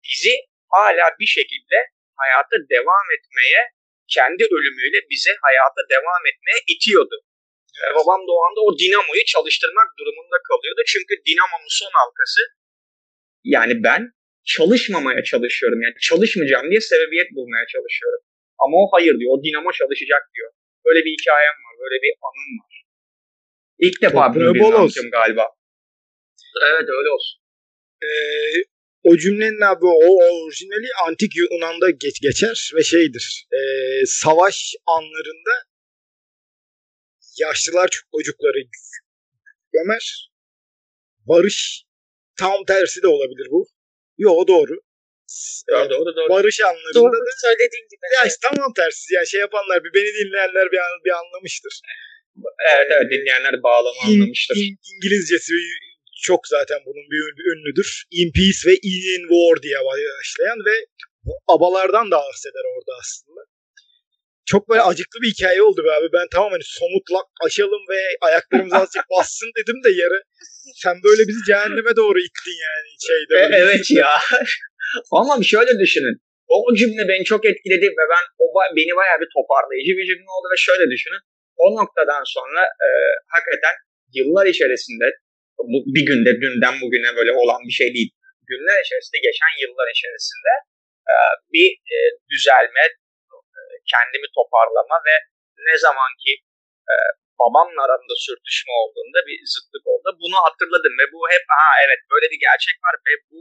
bizi 0.05 0.35
hala 0.75 1.07
bir 1.21 1.31
şekilde 1.39 1.79
hayata 2.21 2.57
devam 2.75 3.07
etmeye 3.17 3.61
kendi 4.17 4.43
ölümüyle 4.57 4.99
bize 5.11 5.33
hayata 5.47 5.83
devam 5.95 6.23
etmeye 6.31 6.61
itiyordu. 6.73 7.17
Evet. 7.85 7.95
Babam 7.99 8.21
da 8.27 8.31
o 8.39 8.41
anda 8.47 8.61
o 8.69 8.71
dinamoyu 8.83 9.25
çalıştırmak 9.35 9.89
durumunda 9.99 10.39
kalıyordu. 10.49 10.83
Çünkü 10.93 11.15
dinamonun 11.29 11.73
son 11.81 11.93
halkası 12.01 12.43
yani 13.55 13.75
ben 13.87 14.03
çalışmamaya 14.55 15.23
çalışıyorum. 15.31 15.79
Yani 15.85 15.95
çalışmayacağım 16.09 16.67
diye 16.71 16.81
sebebiyet 16.81 17.31
bulmaya 17.37 17.67
çalışıyorum. 17.75 18.23
Ama 18.63 18.75
o 18.83 18.85
hayır 18.95 19.15
diyor. 19.19 19.31
O 19.35 19.37
dinamo 19.45 19.71
çalışacak 19.81 20.23
diyor. 20.35 20.51
Böyle 20.87 21.01
bir 21.05 21.13
hikayem 21.17 21.59
var. 21.65 21.68
Böyle 21.79 22.03
bir 22.03 22.13
anım 22.29 22.53
var. 22.61 22.85
İlk 23.79 24.03
defa 24.03 24.35
bunu 24.35 24.55
bir 24.55 24.61
anlatıyorum 24.61 25.11
galiba. 25.11 25.49
Evet 26.63 26.89
öyle 26.89 27.11
olsun. 27.11 27.41
Ee, 28.03 28.09
o 29.05 29.17
cümlenin 29.17 29.61
abi 29.61 29.87
o, 29.87 29.89
o 29.89 30.45
orijinali 30.45 30.89
antik 31.07 31.33
Yunan'da 31.37 31.91
geç, 31.91 32.21
geçer 32.21 32.71
ve 32.75 32.83
şeydir. 32.83 33.47
E, 33.53 33.61
savaş 34.07 34.75
anlarında 34.87 35.55
yaşlılar 37.39 37.89
çocukları 38.13 38.59
gömer. 39.73 40.31
Barış 41.27 41.85
tam 42.39 42.65
tersi 42.65 43.03
de 43.03 43.09
olabilir 43.09 43.47
bu. 43.51 43.67
Yo 44.19 44.47
doğru. 44.49 44.81
Doğru, 45.71 45.91
doğru, 45.91 46.17
doğru. 46.17 46.29
Barış 46.29 46.61
anlarında 46.61 46.95
Doğru, 46.95 47.13
da 47.13 47.33
söylediğin 47.47 47.89
gibi. 47.93 48.05
ya 48.17 48.23
işte 48.27 48.41
tamam 48.49 48.73
tersi. 48.77 49.15
Yani 49.15 49.29
şey 49.29 49.41
yapanlar 49.41 49.85
bir 49.85 49.93
beni 49.95 50.11
dinleyenler 50.21 50.67
bir, 50.73 50.79
an, 50.79 50.95
bir 51.05 51.11
anlamıştır. 51.21 51.75
Evet 52.75 52.89
evet 52.95 53.11
dinleyenler 53.13 53.63
bağlama 53.63 54.01
anlamıştır. 54.07 54.57
İn, 54.57 54.77
İngilizcesi 54.95 55.53
çok 56.23 56.49
zaten 56.49 56.79
bunun 56.87 57.07
bir 57.13 57.23
ünlüdür. 57.53 58.05
In 58.11 58.33
Peace 58.33 58.63
ve 58.67 58.75
In 58.83 59.23
War 59.33 59.63
diye 59.63 59.79
başlayan 59.85 60.59
ve 60.69 60.75
abalardan 61.49 62.11
da 62.11 62.17
bahseder 62.17 62.65
orada 62.75 62.93
aslında. 63.01 63.41
Çok 64.47 64.69
böyle 64.69 64.83
acıklı 64.83 65.21
bir 65.23 65.31
hikaye 65.31 65.63
oldu 65.63 65.85
be 65.85 65.91
abi. 65.93 66.09
Ben 66.13 66.27
tamam 66.33 66.51
hani 66.51 66.63
somutlak 66.65 67.27
açalım 67.45 67.83
ve 67.91 68.01
ayaklarımız 68.21 68.73
azıcık 68.81 69.05
bassın 69.19 69.51
dedim 69.57 69.85
de 69.85 69.91
yarı. 69.91 70.23
Sen 70.75 71.03
böyle 71.05 71.29
bizi 71.29 71.39
cehenneme 71.47 71.97
doğru 71.97 72.19
ittin 72.21 72.59
yani 72.67 72.89
şeyde. 73.09 73.57
E, 73.57 73.59
evet 73.59 73.91
ya. 73.91 74.11
Ama 75.13 75.33
şöyle 75.43 75.73
düşünün. 75.83 76.17
O 76.49 76.75
cümle 76.81 77.05
beni 77.11 77.25
çok 77.25 77.43
etkiledi 77.51 77.87
ve 77.99 78.05
ben 78.15 78.25
o 78.43 78.45
beni 78.77 78.93
bayağı 78.97 79.19
bir 79.23 79.31
toparlayıcı 79.37 79.93
bir 79.99 80.07
cümle 80.11 80.31
oldu 80.37 80.47
ve 80.53 80.57
şöyle 80.67 80.87
düşünün. 80.95 81.23
O 81.65 81.67
noktadan 81.79 82.23
sonra 82.37 82.63
e, 82.87 82.89
hakikaten 83.35 83.75
yıllar 84.19 84.47
içerisinde 84.55 85.07
bu, 85.73 85.79
bir 85.95 86.05
günde 86.11 86.33
dünden 86.45 86.75
bugüne 86.83 87.11
böyle 87.19 87.33
olan 87.43 87.63
bir 87.69 87.77
şey 87.81 87.89
değil. 87.97 88.11
Günler 88.51 88.79
içerisinde 88.85 89.19
geçen 89.29 89.53
yıllar 89.63 89.89
içerisinde 89.97 90.53
e, 91.13 91.15
bir 91.55 91.69
e, 91.95 91.97
düzelme, 92.33 92.85
e, 93.59 93.61
kendimi 93.93 94.29
toparlama 94.39 94.97
ve 95.09 95.15
ne 95.69 95.77
zaman 95.87 96.11
ki 96.23 96.33
e, 96.93 96.95
babamla 97.43 97.81
aramda 97.87 98.15
sürtüşme 98.27 98.73
olduğunda 98.83 99.19
bir 99.29 99.37
zıtlık 99.53 99.85
oldu. 99.93 100.09
Bunu 100.23 100.39
hatırladım 100.47 100.95
ve 101.01 101.07
bu 101.15 101.19
hep 101.35 101.45
ha 101.59 101.69
evet 101.85 102.01
böyle 102.13 102.27
bir 102.33 102.41
gerçek 102.49 102.77
var 102.85 102.95
ve 103.09 103.15
bu 103.31 103.41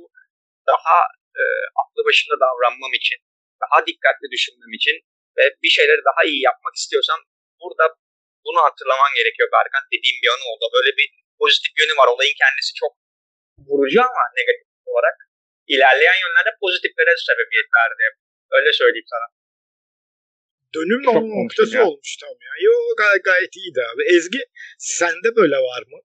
daha 0.71 0.97
e, 1.41 1.43
aklı 1.81 2.01
başında 2.09 2.35
davranmam 2.45 2.93
için, 3.01 3.17
daha 3.63 3.77
dikkatli 3.87 4.27
düşünmem 4.35 4.73
için 4.79 4.95
ve 5.37 5.43
bir 5.63 5.71
şeyleri 5.77 6.01
daha 6.09 6.21
iyi 6.29 6.41
yapmak 6.49 6.75
istiyorsam 6.81 7.19
burada 7.61 7.85
bunu 8.45 8.59
hatırlaman 8.67 9.11
gerekiyor 9.19 9.49
Berkan. 9.55 9.83
Dediğim 9.93 10.17
bir 10.23 10.29
anı 10.33 10.45
oldu. 10.51 10.65
Böyle 10.77 10.91
bir 10.99 11.07
pozitif 11.41 11.73
yönü 11.79 11.93
var. 11.99 12.07
Olayın 12.13 12.35
kendisi 12.43 12.71
çok 12.81 12.93
vurucu 13.69 13.99
ama 14.09 14.23
negatif 14.39 14.67
olarak 14.91 15.15
ilerleyen 15.73 16.19
yönlerde 16.23 16.51
pozitiflere 16.63 17.13
sebebiyet 17.27 17.69
verdi. 17.77 18.05
Öyle 18.57 18.71
söyleyeyim 18.81 19.09
sana. 19.13 19.27
Dönüm 20.75 21.01
noktası 21.43 21.77
ya. 21.77 21.85
olmuş 21.87 22.11
tam 22.21 22.35
ya. 22.47 22.53
Yo 22.67 22.73
gay 22.97 23.17
gayet 23.29 23.53
iyiydi 23.59 23.81
abi. 23.89 24.03
Ezgi 24.15 24.41
sende 24.77 25.29
böyle 25.39 25.57
var 25.71 25.83
mı? 25.91 25.99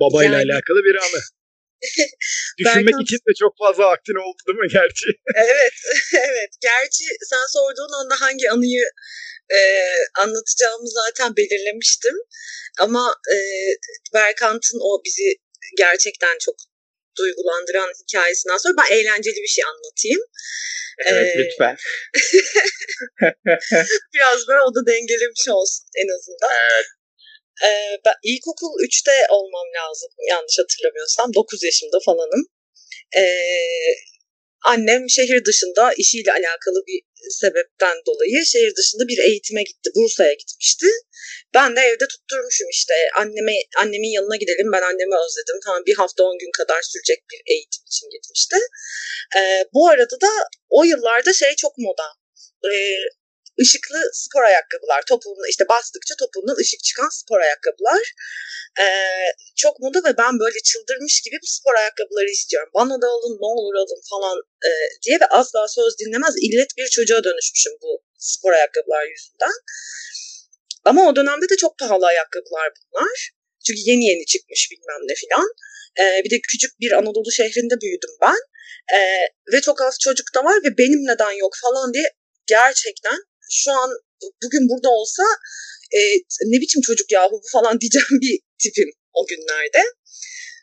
Babayla 0.00 0.38
yani... 0.38 0.52
alakalı 0.52 0.84
bir 0.84 0.94
anı. 0.94 1.20
Düşünmek 2.58 2.86
Berkan... 2.86 3.02
için 3.02 3.16
de 3.16 3.32
çok 3.42 3.52
fazla 3.58 3.84
vaktin 3.92 4.18
oldu 4.24 4.40
değil 4.46 4.58
mi 4.58 4.72
gerçi? 4.80 5.08
evet, 5.46 5.76
evet. 6.28 6.50
Gerçi 6.60 7.04
sen 7.30 7.46
sorduğun 7.56 7.92
anda 8.00 8.20
hangi 8.20 8.50
anıyı 8.50 8.84
e, 9.58 9.60
anlatacağımı 10.22 10.88
zaten 11.00 11.36
belirlemiştim. 11.36 12.16
Ama 12.80 13.14
e, 13.34 13.36
Berkant'ın 14.14 14.80
o 14.80 15.02
bizi 15.04 15.36
gerçekten 15.76 16.38
çok 16.38 16.54
duygulandıran 17.18 17.92
hikayesinden 18.02 18.56
sonra 18.56 18.74
ben 18.78 18.96
eğlenceli 18.96 19.36
bir 19.42 19.54
şey 19.56 19.64
anlatayım. 19.64 20.20
Evet 21.06 21.36
ee, 21.36 21.38
lütfen. 21.38 21.76
biraz 24.14 24.48
böyle 24.48 24.60
o 24.60 24.74
da 24.74 24.86
dengelemiş 24.86 25.48
olsun 25.48 25.84
en 26.02 26.08
azından. 26.16 26.50
Evet. 26.52 26.86
Ee, 27.64 27.98
ben 28.04 28.14
ilkokul 28.22 28.72
3'te 28.88 29.26
olmam 29.30 29.68
lazım 29.78 30.10
yanlış 30.28 30.58
hatırlamıyorsam. 30.58 31.34
9 31.34 31.62
yaşımda 31.62 31.98
falanım. 32.06 32.42
Ee, 33.16 33.26
annem 34.64 35.10
şehir 35.10 35.44
dışında 35.44 35.92
işiyle 35.96 36.32
alakalı 36.32 36.78
bir 36.86 37.00
sebepten 37.30 37.96
dolayı 38.06 38.46
şehir 38.46 38.72
dışında 38.76 39.08
bir 39.08 39.18
eğitime 39.18 39.62
gitti. 39.62 39.90
Bursa'ya 39.96 40.32
gitmişti. 40.32 40.86
Ben 41.54 41.76
de 41.76 41.80
evde 41.80 42.06
tutturmuşum 42.08 42.68
işte. 42.70 42.94
Anneme, 43.20 43.52
annemin 43.82 44.12
yanına 44.18 44.36
gidelim 44.36 44.72
ben 44.72 44.82
annemi 44.82 45.16
özledim. 45.24 45.58
Tamam 45.64 45.82
bir 45.86 45.94
hafta 45.94 46.22
on 46.24 46.38
gün 46.38 46.50
kadar 46.58 46.82
sürecek 46.82 47.20
bir 47.32 47.40
eğitim 47.52 47.84
için 47.86 48.10
gitmişti. 48.10 48.56
Ee, 49.36 49.64
bu 49.74 49.88
arada 49.88 50.16
da 50.20 50.32
o 50.68 50.84
yıllarda 50.84 51.32
şey 51.32 51.54
çok 51.56 51.78
moda. 51.78 52.08
Ee, 52.64 52.96
ışıklı 53.62 54.00
spor 54.12 54.42
ayakkabılar. 54.42 55.02
Topuğunda 55.08 55.48
işte 55.52 55.64
bastıkça 55.68 56.14
topuğundan 56.22 56.56
ışık 56.62 56.80
çıkan 56.88 57.08
spor 57.20 57.40
ayakkabılar. 57.40 58.04
Ee, 58.80 58.84
çok 59.56 59.80
moda 59.80 59.98
ve 60.08 60.12
ben 60.22 60.38
böyle 60.44 60.60
çıldırmış 60.70 61.20
gibi 61.24 61.36
bu 61.42 61.46
spor 61.46 61.74
ayakkabıları 61.74 62.30
istiyorum. 62.38 62.70
Bana 62.74 62.94
da 63.02 63.06
alın 63.14 63.36
ne 63.42 63.48
olur 63.58 63.74
alın 63.82 64.02
falan 64.10 64.36
e, 64.68 64.70
diye 65.02 65.16
ve 65.20 65.26
asla 65.26 65.68
söz 65.68 65.98
dinlemez 66.00 66.34
illet 66.46 66.70
bir 66.78 66.88
çocuğa 66.88 67.24
dönüşmüşüm 67.24 67.72
bu 67.82 68.02
spor 68.18 68.52
ayakkabılar 68.52 69.04
yüzünden. 69.12 69.56
Ama 70.84 71.08
o 71.08 71.16
dönemde 71.16 71.48
de 71.48 71.56
çok 71.56 71.78
pahalı 71.78 72.06
ayakkabılar 72.06 72.72
bunlar. 72.76 73.30
Çünkü 73.66 73.80
yeni 73.90 74.04
yeni 74.10 74.26
çıkmış 74.26 74.68
bilmem 74.72 75.02
ne 75.08 75.14
filan. 75.14 75.48
Ee, 76.00 76.24
bir 76.24 76.30
de 76.30 76.40
küçük 76.50 76.80
bir 76.80 76.92
Anadolu 76.92 77.30
şehrinde 77.32 77.80
büyüdüm 77.80 78.10
ben. 78.22 78.40
Ee, 78.96 78.98
ve 79.52 79.60
çok 79.60 79.82
az 79.82 79.98
çocuk 79.98 80.26
da 80.34 80.44
var 80.44 80.56
ve 80.64 80.78
benim 80.78 81.00
neden 81.10 81.32
yok 81.32 81.52
falan 81.62 81.94
diye 81.94 82.12
gerçekten 82.46 83.18
şu 83.50 83.70
an 83.72 83.90
bugün 84.42 84.68
burada 84.68 84.88
olsa 84.88 85.22
e, 85.92 86.00
ne 86.52 86.60
biçim 86.60 86.80
çocuk 86.82 87.12
yahu 87.12 87.32
bu 87.32 87.48
falan 87.52 87.80
diyeceğim 87.80 88.16
bir 88.24 88.38
tipim 88.62 88.90
o 89.12 89.26
günlerde. 89.26 89.82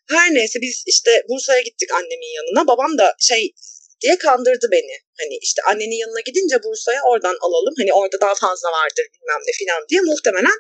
Her 0.09 0.33
neyse 0.33 0.59
biz 0.61 0.83
işte 0.87 1.23
Bursa'ya 1.29 1.61
gittik 1.61 1.91
annemin 1.91 2.35
yanına. 2.35 2.67
Babam 2.67 2.97
da 2.97 3.15
şey 3.19 3.53
diye 4.01 4.17
kandırdı 4.17 4.67
beni. 4.71 4.95
Hani 5.19 5.35
işte 5.41 5.61
annenin 5.69 5.99
yanına 6.03 6.19
gidince 6.19 6.63
Bursa'ya 6.63 7.01
oradan 7.09 7.37
alalım. 7.41 7.73
Hani 7.79 7.93
orada 7.93 8.21
daha 8.21 8.35
fazla 8.35 8.69
vardır 8.71 9.05
bilmem 9.13 9.41
ne 9.47 9.51
filan 9.59 9.81
diye. 9.89 10.01
Muhtemelen 10.01 10.57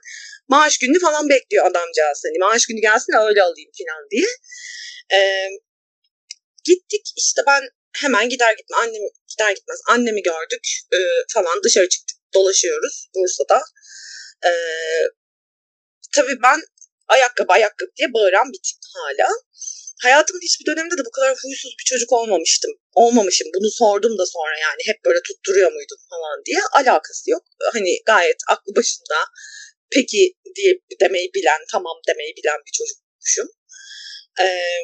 maaş 0.47 0.77
günü 0.77 0.99
falan 0.99 1.29
bekliyor 1.29 1.65
adamcağız. 1.65 2.19
Hani 2.25 2.37
maaş 2.39 2.65
günü 2.65 2.81
gelsin 2.81 3.13
öyle 3.27 3.41
alayım 3.43 3.71
filan 3.77 4.03
diye. 4.11 4.29
Ee, 5.15 5.49
gittik 6.63 7.05
işte 7.17 7.41
ben 7.47 7.63
hemen 8.01 8.29
gider 8.29 8.53
gitme 8.57 8.77
annemi 8.77 9.09
gider 9.27 9.51
gitmez 9.51 9.79
annemi 9.89 10.21
gördük 10.21 10.67
e, 10.93 10.99
falan 11.33 11.63
dışarı 11.63 11.89
çıktık 11.89 12.17
dolaşıyoruz 12.33 13.09
Bursa'da. 13.15 13.61
E, 14.45 14.51
tabii 16.15 16.37
ben 16.43 16.59
ayakkabı 17.07 17.53
ayakkabı 17.53 17.91
diye 17.97 18.13
bağıran 18.13 18.47
bir 18.53 18.61
tip 18.67 18.79
hala. 18.95 19.29
Hayatımın 20.01 20.41
hiçbir 20.41 20.65
döneminde 20.65 20.97
de 20.97 21.05
bu 21.05 21.11
kadar 21.11 21.31
huysuz 21.43 21.75
bir 21.79 21.83
çocuk 21.91 22.11
olmamıştım. 22.11 22.71
Olmamışım. 22.93 23.47
Bunu 23.55 23.69
sordum 23.71 24.17
da 24.17 24.25
sonra 24.25 24.59
yani 24.67 24.81
hep 24.85 25.05
böyle 25.05 25.19
tutturuyor 25.27 25.71
muydun 25.71 25.99
falan 26.09 26.45
diye. 26.45 26.59
Alakası 26.79 27.29
yok. 27.29 27.43
Hani 27.73 27.91
gayet 28.05 28.41
aklı 28.49 28.75
başında 28.75 29.17
peki 29.95 30.33
diye 30.55 30.73
demeyi 31.01 31.33
bilen, 31.33 31.61
tamam 31.71 31.97
demeyi 32.07 32.33
bilen 32.37 32.59
bir 32.65 32.71
çocukmuşum. 32.71 33.47
Ee, 34.41 34.77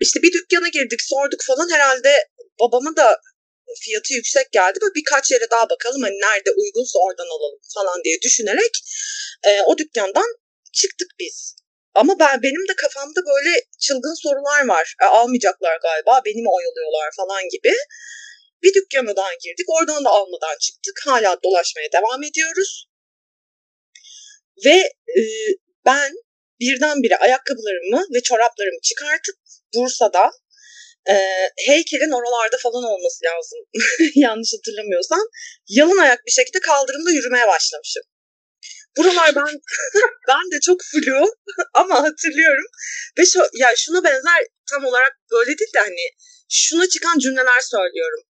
işte 0.00 0.22
bir 0.22 0.32
dükkana 0.32 0.68
girdik, 0.68 1.00
sorduk 1.02 1.40
falan. 1.46 1.70
Herhalde 1.70 2.28
babamı 2.60 2.96
da 2.96 3.20
fiyatı 3.82 4.14
yüksek 4.14 4.52
geldi. 4.52 4.78
Böyle 4.82 4.94
birkaç 4.94 5.30
yere 5.30 5.50
daha 5.50 5.70
bakalım 5.70 6.02
hani 6.02 6.14
nerede 6.14 6.50
uygunsa 6.50 6.98
oradan 6.98 7.28
alalım 7.36 7.60
falan 7.74 8.04
diye 8.04 8.16
düşünerek 8.22 8.74
e, 9.48 9.62
o 9.62 9.78
dükkandan 9.78 10.30
çıktık 10.72 11.10
biz. 11.18 11.56
Ama 11.94 12.18
ben 12.18 12.42
benim 12.42 12.68
de 12.68 12.74
kafamda 12.76 13.20
böyle 13.26 13.52
çılgın 13.80 14.22
sorular 14.22 14.66
var. 14.66 14.94
E, 15.02 15.04
almayacaklar 15.04 15.78
galiba, 15.82 16.22
beni 16.24 16.42
mi 16.42 16.48
oyalıyorlar 16.58 17.10
falan 17.16 17.42
gibi. 17.48 17.72
Bir 18.62 18.74
dükkana 18.74 19.16
daha 19.16 19.34
girdik. 19.34 19.66
Oradan 19.68 20.04
da 20.04 20.10
almadan 20.10 20.56
çıktık. 20.60 21.00
Hala 21.04 21.42
dolaşmaya 21.44 21.92
devam 21.92 22.22
ediyoruz. 22.22 22.86
Ve 24.64 24.76
e, 25.18 25.22
ben 25.86 26.12
birdenbire 26.60 27.16
ayakkabılarımı 27.16 28.06
ve 28.14 28.22
çoraplarımı 28.22 28.80
çıkartıp 28.82 29.36
Bursa'da 29.74 30.30
e, 31.08 31.14
heykelin 31.66 32.10
oralarda 32.10 32.56
falan 32.62 32.84
olması 32.84 33.24
lazım. 33.24 33.58
Yanlış 34.14 34.52
hatırlamıyorsam. 34.56 35.20
Yalın 35.68 35.98
ayak 35.98 36.26
bir 36.26 36.30
şekilde 36.30 36.60
kaldırımda 36.60 37.10
yürümeye 37.10 37.46
başlamışım. 37.46 38.02
Buralar 38.96 39.34
ben 39.34 39.60
ben 40.28 40.44
de 40.52 40.60
çok 40.66 40.80
flu 40.82 41.34
ama 41.74 42.02
hatırlıyorum. 42.02 42.66
Ve 43.18 43.26
şu, 43.26 43.40
ya 43.52 43.76
şuna 43.76 44.04
benzer 44.04 44.46
tam 44.70 44.84
olarak 44.84 45.12
böyle 45.32 45.58
değil 45.58 45.74
de 45.74 45.78
hani 45.78 46.06
şuna 46.50 46.88
çıkan 46.88 47.18
cümleler 47.18 47.60
söylüyorum. 47.60 48.22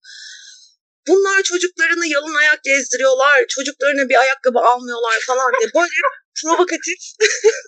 Bunlar 1.07 1.43
çocuklarını 1.43 2.07
yalın 2.07 2.35
ayak 2.35 2.65
gezdiriyorlar. 2.65 3.47
Çocuklarına 3.49 4.09
bir 4.09 4.21
ayakkabı 4.21 4.59
almıyorlar 4.59 5.21
falan 5.27 5.53
diye 5.61 5.71
böyle 5.75 5.95
provokatif 6.43 6.99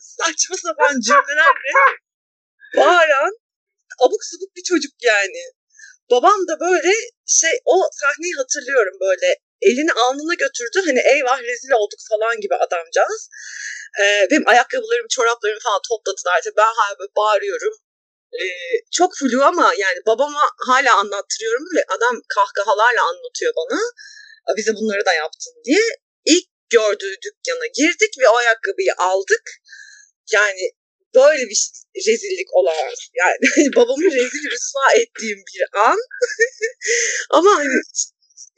saçma 0.01 0.57
sapan 0.57 1.01
cümlelerle 1.01 1.73
bağıran 2.77 3.42
abuk 3.99 4.25
subuk 4.25 4.57
bir 4.57 4.63
çocuk 4.63 4.93
yani. 5.03 5.43
Babam 6.11 6.49
da 6.49 6.61
böyle 6.61 6.93
şey 7.27 7.55
o 7.65 7.77
sahneyi 8.01 8.35
hatırlıyorum 8.35 8.97
böyle 9.01 9.29
elini 9.61 9.93
alnına 9.93 10.35
götürdü. 10.35 10.79
Hani 10.87 11.01
eyvah 11.15 11.43
rezil 11.43 11.73
olduk 11.81 12.01
falan 12.09 12.41
gibi 12.41 12.55
adamcağız. 12.55 13.29
Ee, 14.01 14.27
benim 14.31 14.49
ayakkabılarım, 14.49 15.07
çoraplarımı 15.11 15.61
falan 15.61 15.81
topladılar. 15.89 16.41
Tabii 16.45 16.57
ben 16.57 16.75
hala 16.79 16.99
böyle 16.99 17.13
bağırıyorum. 17.17 17.75
Ee, 18.33 18.45
çok 18.93 19.11
flu 19.19 19.45
ama 19.45 19.75
yani 19.79 19.99
babama 20.07 20.43
hala 20.69 20.99
anlattırıyorum. 20.99 21.65
Böyle 21.71 21.85
adam 21.89 22.23
kahkahalarla 22.29 23.03
anlatıyor 23.03 23.53
bana. 23.57 23.79
Bize 24.57 24.75
bunları 24.75 25.07
da 25.07 25.13
yaptın 25.13 25.55
diye. 25.65 25.83
İlk 26.25 26.47
gördüğü 26.71 27.15
dükkana 27.25 27.67
girdik 27.75 28.13
ve 28.19 28.29
o 28.29 28.37
ayakkabıyı 28.37 28.95
aldık. 28.99 29.51
Yani 30.33 30.71
böyle 31.15 31.43
bir 31.51 31.71
rezillik 31.97 32.55
olarak 32.55 32.99
yani 33.15 33.75
babamı 33.77 34.05
rezil 34.05 34.51
rüsva 34.51 34.93
ettiğim 34.97 35.39
bir 35.39 35.81
an 35.81 35.99
ama 37.31 37.51
hani 37.51 37.81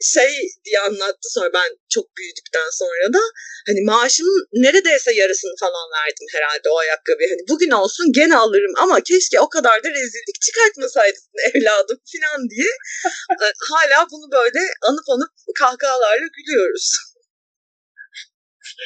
şey 0.01 0.33
diye 0.65 0.79
anlattı 0.79 1.27
sonra 1.35 1.53
ben 1.53 1.69
çok 1.89 2.17
büyüdükten 2.17 2.69
sonra 2.71 3.13
da 3.13 3.21
hani 3.67 3.81
maaşımın 3.81 4.47
neredeyse 4.53 5.13
yarısını 5.13 5.55
falan 5.59 5.87
verdim 5.97 6.27
herhalde 6.31 6.69
o 6.69 6.77
ayakkabıya. 6.77 7.29
Hani 7.29 7.47
bugün 7.49 7.71
olsun 7.71 8.05
gene 8.13 8.37
alırım 8.37 8.73
ama 8.77 9.03
keşke 9.03 9.39
o 9.39 9.49
kadar 9.49 9.83
da 9.83 9.89
rezillik 9.89 10.41
çıkartmasaydın 10.41 11.21
evladım 11.53 11.99
falan 12.13 12.49
diye 12.49 12.71
hala 13.69 14.07
bunu 14.11 14.31
böyle 14.31 14.59
anıp 14.81 15.09
anıp 15.09 15.31
kahkahalarla 15.59 16.27
gülüyoruz. 16.37 16.91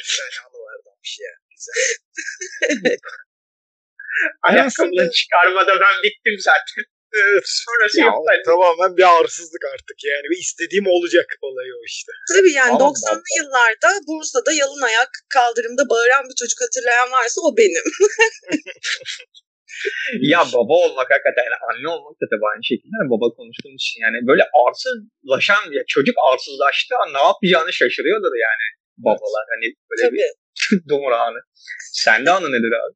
Efsane 0.00 0.46
anılardanmış 0.46 1.18
ya. 1.20 1.32
Ayakkabıları 4.48 5.10
çıkarmada 5.10 5.72
ben 5.84 5.94
bittim 6.04 6.36
zaten. 6.38 6.84
Evet. 7.22 7.44
Sonrası 7.66 8.00
ya, 8.00 8.06
yok. 8.06 8.24
Hani. 8.30 8.42
Tamamen 8.50 8.96
bir 8.96 9.06
arsızlık 9.18 9.64
artık 9.74 9.98
yani. 10.10 10.26
Ve 10.30 10.36
istediğim 10.44 10.86
olacak 10.96 11.28
olayı 11.42 11.72
o 11.78 11.82
işte. 11.92 12.12
Tabii 12.34 12.52
yani 12.60 12.72
Ama 12.72 12.80
90'lı 12.84 13.16
baba. 13.16 13.36
yıllarda 13.38 13.88
Bursa'da 14.08 14.52
yalın 14.52 14.82
ayak 14.90 15.12
kaldırımda 15.36 15.82
bağıran 15.92 16.24
bir 16.28 16.36
çocuk 16.40 16.58
hatırlayan 16.64 17.08
varsa 17.16 17.38
o 17.46 17.50
benim. 17.60 17.84
ya 20.32 20.40
baba 20.54 20.74
olmak 20.84 21.08
hakikaten 21.14 21.44
yani 21.48 21.58
anne 21.68 21.88
olmak 21.94 22.14
da 22.20 22.26
tabii 22.30 22.46
aynı 22.52 22.64
şekilde 22.70 22.94
yani 23.00 23.10
baba 23.14 23.26
konuştuğumuz 23.38 23.82
için 23.86 23.98
yani 24.06 24.18
böyle 24.30 24.44
arsızlaşan 24.62 25.64
ya 25.76 25.82
çocuk 25.94 26.16
arsızlaştı 26.30 26.94
ne 27.16 27.22
yapacağını 27.28 27.72
şaşırıyordur 27.80 28.34
yani 28.46 28.66
babalar 29.06 29.44
hani 29.52 29.66
böyle 29.90 30.02
Tabii. 30.06 30.16
bir 30.16 30.28
dumur 30.88 31.12
anı. 31.12 31.40
Sende 31.92 32.30
anı 32.30 32.48
nedir 32.52 32.72
abi? 32.82 32.94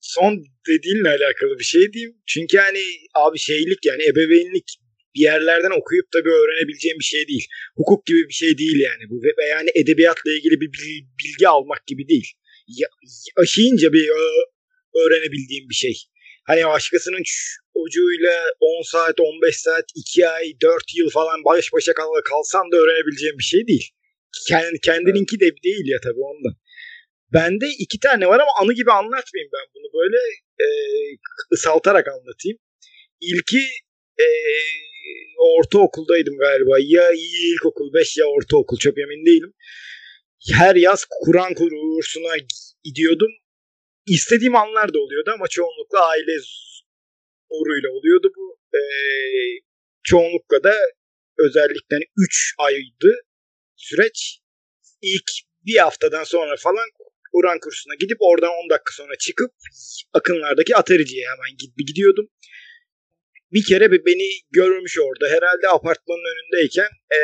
Son 0.00 0.44
dediğinle 0.68 1.08
alakalı 1.08 1.58
bir 1.58 1.64
şey 1.64 1.92
diyeyim. 1.92 2.16
Çünkü 2.26 2.58
hani 2.58 2.82
abi 3.14 3.38
şeylik 3.38 3.86
yani 3.86 4.02
ebeveynlik 4.02 4.68
bir 5.14 5.20
yerlerden 5.20 5.70
okuyup 5.80 6.12
da 6.14 6.24
bir 6.24 6.30
öğrenebileceğim 6.30 6.98
bir 6.98 7.04
şey 7.04 7.28
değil. 7.28 7.46
Hukuk 7.76 8.06
gibi 8.06 8.28
bir 8.28 8.34
şey 8.34 8.58
değil 8.58 8.80
yani 8.80 9.02
bu 9.10 9.22
ve 9.22 9.46
yani 9.48 9.70
edebiyatla 9.74 10.32
ilgili 10.32 10.60
bir 10.60 10.72
bil- 10.72 11.06
bilgi 11.24 11.48
almak 11.48 11.86
gibi 11.86 12.08
değil. 12.08 12.32
Ya, 12.68 12.88
aşıyınca 13.36 13.92
bir 13.92 14.08
öğrenebildiğim 15.00 15.68
bir 15.68 15.74
şey. 15.74 15.94
Hani 16.46 16.64
başkasının 16.64 17.22
çocuğuyla 17.76 18.34
10 18.60 18.82
saat, 18.82 19.20
15 19.20 19.56
saat, 19.56 19.84
2 19.96 20.28
ay, 20.28 20.52
4 20.62 20.82
yıl 20.96 21.10
falan 21.10 21.44
baş 21.44 21.72
başa 21.72 21.92
kal- 21.94 22.22
kalsan 22.24 22.72
da 22.72 22.76
öğrenebileceğim 22.76 23.38
bir 23.38 23.44
şey 23.44 23.66
değil. 23.66 23.88
Kendi, 24.48 24.80
kendininki 24.80 25.40
de 25.40 25.48
değil 25.64 25.86
ya 25.86 25.98
tabii 26.02 26.20
ondan. 26.20 26.54
Bende 27.32 27.66
iki 27.78 28.00
tane 28.00 28.26
var 28.26 28.40
ama 28.40 28.50
anı 28.60 28.72
gibi 28.72 28.92
anlatmayayım 28.92 29.50
ben 29.52 29.66
bunu. 29.74 30.02
Böyle 30.02 30.16
e, 30.60 30.66
ısaltarak 31.52 32.08
anlatayım. 32.08 32.58
İlki 33.20 33.62
e, 34.18 34.26
ortaokuldaydım 35.38 36.38
galiba. 36.38 36.76
Ya 36.80 37.10
ilkokul 37.12 37.92
5 37.94 38.16
ya 38.16 38.26
ortaokul 38.26 38.78
çok 38.78 38.98
emin 38.98 39.26
değilim. 39.26 39.52
Her 40.52 40.76
yaz 40.76 41.06
Kur'an 41.24 41.54
kursuna 41.54 42.36
gidiyordum. 42.84 43.30
İstediğim 44.06 44.56
anlar 44.56 44.94
da 44.94 44.98
oluyordu 44.98 45.30
ama 45.34 45.48
çoğunlukla 45.48 46.08
aile 46.08 46.32
zoruyla 47.52 47.90
oluyordu 47.90 48.32
bu. 48.36 48.58
E, 48.76 48.80
çoğunlukla 50.02 50.64
da 50.64 50.74
özellikle 51.38 51.98
3 52.16 52.54
aydı 52.58 53.14
süreç. 53.76 54.40
İlk 55.02 55.30
bir 55.66 55.76
haftadan 55.76 56.24
sonra 56.24 56.56
falan 56.56 56.86
Kur'an 57.32 57.58
kursuna 57.60 57.94
gidip 57.94 58.16
oradan 58.20 58.50
10 58.64 58.70
dakika 58.70 58.92
sonra 58.92 59.14
çıkıp 59.20 59.50
akınlardaki 60.12 60.76
atariciye 60.76 61.24
hemen 61.28 61.56
gidiyordum. 61.86 62.28
Bir 63.52 63.64
kere 63.64 63.92
beni 63.92 64.28
görmüş 64.50 64.98
orada. 64.98 65.34
Herhalde 65.34 65.68
apartmanın 65.68 66.24
önündeyken 66.32 66.88
ee, 67.14 67.20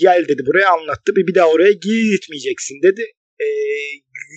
gel 0.00 0.28
dedi 0.28 0.46
buraya 0.46 0.68
anlattı. 0.70 1.16
Bir, 1.16 1.26
bir 1.26 1.34
daha 1.34 1.50
oraya 1.50 1.72
gitmeyeceksin 1.72 2.82
dedi. 2.82 3.02
E, 3.40 3.46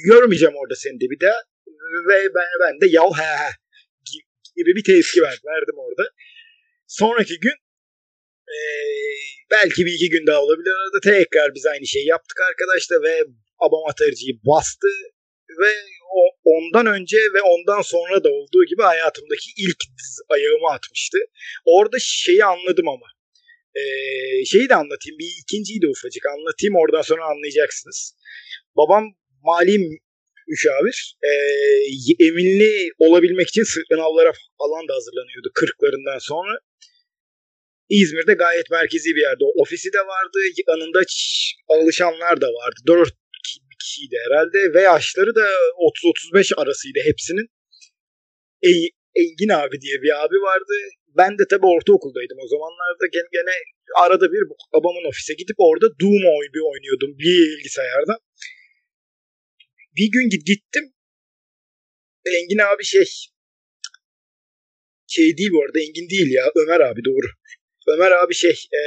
görmeyeceğim 0.07 0.55
orada 0.55 0.75
seni 0.75 0.99
de 1.01 1.05
bir 1.09 1.19
daha. 1.19 1.37
Ve 2.09 2.35
ben, 2.35 2.47
ben 2.61 2.81
de 2.81 2.87
yav 2.87 3.11
he 3.17 3.23
he 3.23 3.51
gibi 4.55 4.75
bir 4.75 4.83
tepki 4.83 5.21
verdim, 5.21 5.77
orada. 5.77 6.09
Sonraki 6.87 7.39
gün 7.39 7.57
e, 8.55 8.57
belki 9.51 9.85
bir 9.85 9.93
iki 9.93 10.09
gün 10.09 10.27
daha 10.27 10.41
olabilir. 10.41 10.71
Arada 10.71 10.99
tekrar 11.03 11.55
biz 11.55 11.65
aynı 11.65 11.87
şeyi 11.87 12.07
yaptık 12.07 12.37
arkadaşlar 12.49 13.03
ve 13.03 13.23
abam 13.65 13.85
atarcıyı 13.91 14.33
bastı 14.47 14.91
ve 15.61 15.71
o, 16.19 16.21
ondan 16.53 16.85
önce 16.85 17.17
ve 17.35 17.41
ondan 17.41 17.81
sonra 17.81 18.23
da 18.23 18.29
olduğu 18.29 18.65
gibi 18.69 18.81
hayatımdaki 18.81 19.49
ilk 19.57 19.81
ayağımı 20.29 20.69
atmıştı. 20.75 21.17
Orada 21.65 21.97
şeyi 21.99 22.45
anladım 22.45 22.87
ama. 22.87 23.07
Ee, 23.75 24.45
şeyi 24.45 24.69
de 24.69 24.75
anlatayım. 24.75 25.19
Bir 25.19 25.31
ikinciyi 25.41 25.81
de 25.81 25.87
ufacık 25.87 26.25
anlatayım. 26.25 26.75
Oradan 26.75 27.01
sonra 27.01 27.23
anlayacaksınız. 27.25 28.15
Babam 28.77 29.03
mali 29.43 29.77
müşavir. 30.47 31.17
Ee, 31.23 32.25
eminli 32.27 32.91
olabilmek 32.99 33.47
için 33.49 33.63
sınavlara 33.63 34.31
falan 34.61 34.87
da 34.87 34.93
hazırlanıyordu. 34.93 35.49
Kırklarından 35.53 36.19
sonra. 36.19 36.59
İzmir'de 37.89 38.33
gayet 38.33 38.71
merkezi 38.71 39.09
bir 39.15 39.21
yerde. 39.21 39.43
Ofisi 39.55 39.93
de 39.93 39.99
vardı. 39.99 40.39
Yanında 40.67 41.01
alışanlar 41.69 42.41
da 42.41 42.47
vardı. 42.47 42.79
Dört 42.87 43.13
kişiydi 43.83 44.15
herhalde 44.25 44.73
ve 44.73 44.81
yaşları 44.81 45.35
da 45.35 45.45
30-35 46.33 46.55
arasıydı 46.61 46.99
hepsinin. 47.09 47.47
E, 48.67 48.69
Engin 49.21 49.49
abi 49.49 49.81
diye 49.81 49.95
bir 50.03 50.11
abi 50.23 50.35
vardı. 50.49 50.73
Ben 51.17 51.31
de 51.39 51.43
tabii 51.49 51.65
ortaokuldaydım 51.65 52.37
o 52.43 52.47
zamanlarda. 52.47 53.05
Gene, 53.13 53.27
gene 53.37 53.53
arada 54.03 54.31
bir 54.33 54.43
babamın 54.73 55.09
ofise 55.09 55.33
gidip 55.33 55.55
orada 55.57 55.87
Doom 56.01 56.23
oyunu 56.37 56.61
oynuyordum 56.71 57.11
bir 57.19 57.57
bilgisayarda. 57.57 58.13
Bir 59.97 60.09
gün 60.11 60.29
git 60.29 60.45
gittim. 60.45 60.85
Engin 62.25 62.57
abi 62.57 62.83
şey 62.83 63.05
şey 65.07 65.37
değil 65.37 65.51
bu 65.53 65.63
arada 65.63 65.79
Engin 65.79 66.09
değil 66.09 66.31
ya 66.31 66.45
Ömer 66.55 66.79
abi 66.79 67.01
doğru. 67.05 67.27
Ömer 67.87 68.11
abi 68.11 68.33
şey 68.33 68.55
ee, 68.73 68.83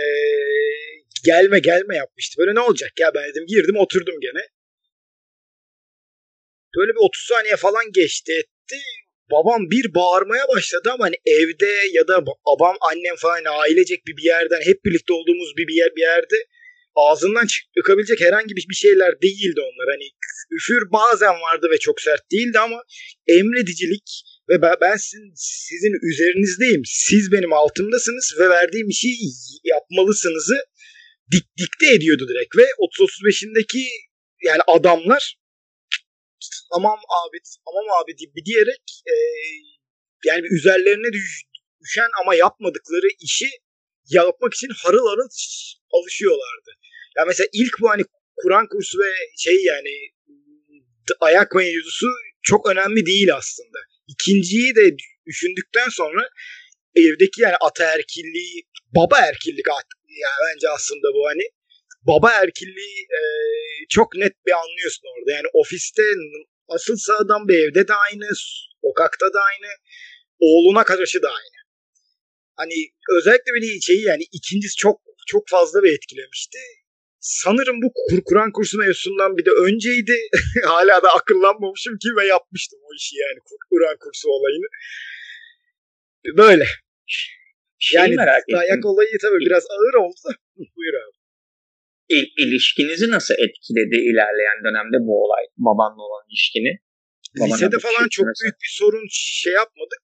gelme 1.25 1.59
gelme 1.59 1.97
yapmıştı. 1.97 2.39
Böyle 2.39 2.55
ne 2.55 2.61
olacak 2.61 2.93
ya 3.01 3.15
ben 3.15 3.31
dedim 3.31 3.47
girdim 3.47 3.77
oturdum 3.77 4.21
gene. 4.21 4.43
Böyle 6.77 6.93
bir 6.93 7.01
30 7.01 7.23
saniye 7.23 7.57
falan 7.57 7.93
geçti 7.93 8.33
etti. 8.33 8.77
babam 9.31 9.71
bir 9.71 9.95
bağırmaya 9.95 10.49
başladı 10.49 10.91
ama 10.93 11.05
hani 11.05 11.17
evde 11.27 11.73
ya 11.93 12.09
da 12.09 12.27
babam 12.27 12.77
annem 12.91 13.17
falan 13.17 13.43
ailecek 13.47 14.07
bir, 14.07 14.17
bir 14.17 14.23
yerden 14.23 14.61
hep 14.61 14.85
birlikte 14.85 15.13
olduğumuz 15.13 15.57
bir, 15.57 15.67
bir, 15.69 15.75
yer, 15.75 15.91
bir 15.97 16.01
yerde 16.01 16.37
ağzından 16.95 17.47
çıkabilecek 17.77 18.21
herhangi 18.21 18.57
bir 18.57 18.75
şeyler 18.75 19.23
değildi 19.23 19.61
onlar. 19.61 19.87
Hani 19.95 20.07
üfür 20.57 20.93
bazen 20.93 21.35
vardı 21.47 21.67
ve 21.73 21.79
çok 21.79 22.01
sert 22.01 22.33
değildi 22.33 22.59
ama 22.59 22.83
emredicilik 23.27 24.09
ve 24.49 24.63
ben 24.63 24.97
sizin, 24.97 25.33
sizin 25.37 25.95
üzerinizdeyim. 26.11 26.83
Siz 26.85 27.33
benim 27.33 27.53
altımdasınız 27.53 28.35
ve 28.41 28.49
verdiğim 28.49 28.89
işi 28.89 29.09
yapmalısınızı 29.65 30.57
dik, 31.33 31.45
dikte 31.59 31.95
ediyordu 31.95 32.27
direkt 32.29 32.57
ve 32.57 32.63
30-35'indeki 32.63 33.85
yani 34.43 34.61
adamlar 34.67 35.37
tamam 36.73 36.99
abi 37.21 37.39
tamam 37.65 37.85
abi 37.99 38.45
diyerek 38.45 38.85
e, 39.07 39.15
yani 40.25 40.47
üzerlerine 40.51 41.13
düş, 41.13 41.43
düşen 41.83 42.09
ama 42.23 42.35
yapmadıkları 42.35 43.09
işi 43.21 43.49
yapmak 44.09 44.55
için 44.55 44.69
harıl 44.83 45.07
harıl 45.09 45.29
alışıyorlardı. 45.93 46.71
Ya 46.71 46.77
yani 47.17 47.27
mesela 47.29 47.47
ilk 47.53 47.81
bu 47.81 47.91
hani 47.91 48.03
Kur'an 48.37 48.67
kursu 48.69 48.99
ve 48.99 49.13
şey 49.39 49.65
yani 49.65 49.93
ayak 51.21 51.55
mevzusu 51.55 52.07
çok 52.43 52.71
önemli 52.71 53.07
değil 53.07 53.35
aslında. 53.37 53.79
İkinciyi 54.09 54.75
de 54.75 54.97
düşündükten 55.27 55.89
sonra 55.89 56.29
evdeki 56.95 57.43
yani 57.43 57.57
ataerkilliği, 57.57 58.63
baba 58.97 59.19
erkillik 59.19 59.67
yani 60.07 60.39
bence 60.47 60.69
aslında 60.69 61.09
bu 61.15 61.27
hani 61.27 61.43
baba 62.03 62.31
erkilliği 62.33 62.99
e, 63.19 63.21
çok 63.89 64.17
net 64.17 64.33
bir 64.47 64.53
anlıyorsun 64.53 65.05
orada. 65.19 65.33
Yani 65.33 65.47
ofiste 65.53 66.03
asılsa 66.69 67.13
adam 67.17 67.49
bir 67.49 67.59
evde 67.59 67.89
de 67.89 67.95
aynı, 67.95 68.27
sokakta 68.83 69.27
da 69.27 69.41
aynı, 69.41 69.71
oğluna 70.41 70.85
karşı 70.85 71.23
da 71.23 71.29
aynı. 71.29 71.57
Hani 72.57 72.75
özellikle 73.19 73.53
beni 73.57 73.83
şeyi 73.83 74.03
yani 74.03 74.23
ikincisi 74.33 74.77
çok 74.77 75.01
çok 75.27 75.49
fazla 75.49 75.83
bir 75.83 75.93
etkilemişti. 75.93 76.59
Sanırım 77.21 77.83
bu 77.83 77.93
kur 77.95 78.25
Kur'an 78.25 78.53
kursu 78.53 78.79
mevzusundan 78.79 79.37
bir 79.37 79.45
de 79.45 79.51
önceydi. 79.51 80.17
Hala 80.65 81.03
da 81.03 81.09
akıllanmamışım 81.15 81.99
ki 81.99 82.09
ve 82.17 82.27
yapmıştım 82.27 82.81
o 82.83 82.95
işi 82.95 83.17
yani 83.17 83.39
Kur'an 83.71 83.97
kursu 84.01 84.29
olayını. 84.29 84.67
Böyle. 86.37 86.67
Şey 87.79 88.01
yani 88.01 88.15
merak 88.15 88.45
dayak 88.53 88.79
ettim. 88.79 88.91
olayı 88.91 89.19
tabii 89.23 89.39
biraz 89.39 89.65
ağır 89.71 89.95
oldu. 89.95 90.39
Buyur 90.77 90.95
abi. 90.95 91.17
İl, 92.09 92.27
ilişkinizi 92.43 93.11
nasıl 93.11 93.35
etkiledi 93.35 93.97
ilerleyen 94.11 94.59
dönemde 94.67 94.97
bu 95.07 95.25
olay? 95.25 95.45
Babanla 95.57 96.03
olan 96.03 96.25
ilişkini? 96.31 96.73
Lisede 97.41 97.79
falan 97.79 98.09
çok 98.09 98.27
nasıl? 98.27 98.43
büyük 98.43 98.55
bir 98.63 98.73
sorun 98.81 99.07
şey 99.11 99.53
yapmadık. 99.53 100.01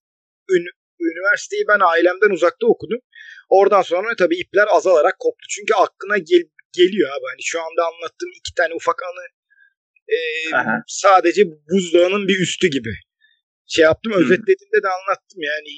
Ün, 0.54 0.64
üniversiteyi 1.00 1.64
ben 1.68 1.80
ailemden 1.80 2.30
uzakta 2.30 2.66
okudum. 2.66 3.00
Oradan 3.48 3.82
sonra 3.82 4.16
tabii 4.16 4.36
ipler 4.36 4.66
azalarak 4.70 5.16
koptu. 5.18 5.46
Çünkü 5.50 5.74
aklına 5.74 6.18
gel, 6.18 6.44
geliyor 6.72 7.08
abi. 7.10 7.26
Hani 7.32 7.42
şu 7.42 7.60
anda 7.60 7.82
anlattığım 7.90 8.32
iki 8.40 8.54
tane 8.54 8.74
ufak 8.74 9.02
anı 9.02 9.24
e, 10.16 10.18
sadece 10.86 11.42
buzdağının 11.70 12.28
bir 12.28 12.38
üstü 12.40 12.68
gibi. 12.68 12.94
Şey 13.66 13.82
yaptım, 13.82 14.12
özetlediğimde 14.12 14.82
de 14.82 14.88
anlattım 14.88 15.42
yani. 15.42 15.68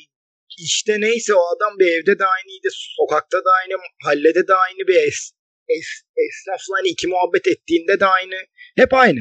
işte 0.58 1.00
neyse 1.00 1.34
o 1.34 1.42
adam 1.56 1.78
bir 1.78 1.86
evde 1.86 2.18
de 2.18 2.24
aynıydı, 2.24 2.68
sokakta 2.70 3.38
da 3.38 3.50
aynı, 3.62 3.74
mahallede 4.02 4.48
de 4.48 4.54
aynı 4.54 4.88
bir 4.88 4.94
es, 4.94 5.32
es, 5.68 5.86
esnafla 6.16 6.78
hani 6.78 6.88
iki 6.88 7.06
muhabbet 7.06 7.46
ettiğinde 7.46 8.00
de 8.00 8.06
aynı. 8.06 8.36
Hep 8.76 8.94
aynı. 8.94 9.20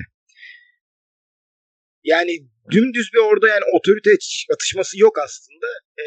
Yani 2.03 2.31
dümdüz 2.71 3.09
bir 3.13 3.19
orada 3.19 3.47
yani 3.47 3.63
otorite 3.73 4.09
atışması 4.53 4.99
yok 4.99 5.19
aslında. 5.19 5.67
Ee, 5.97 6.03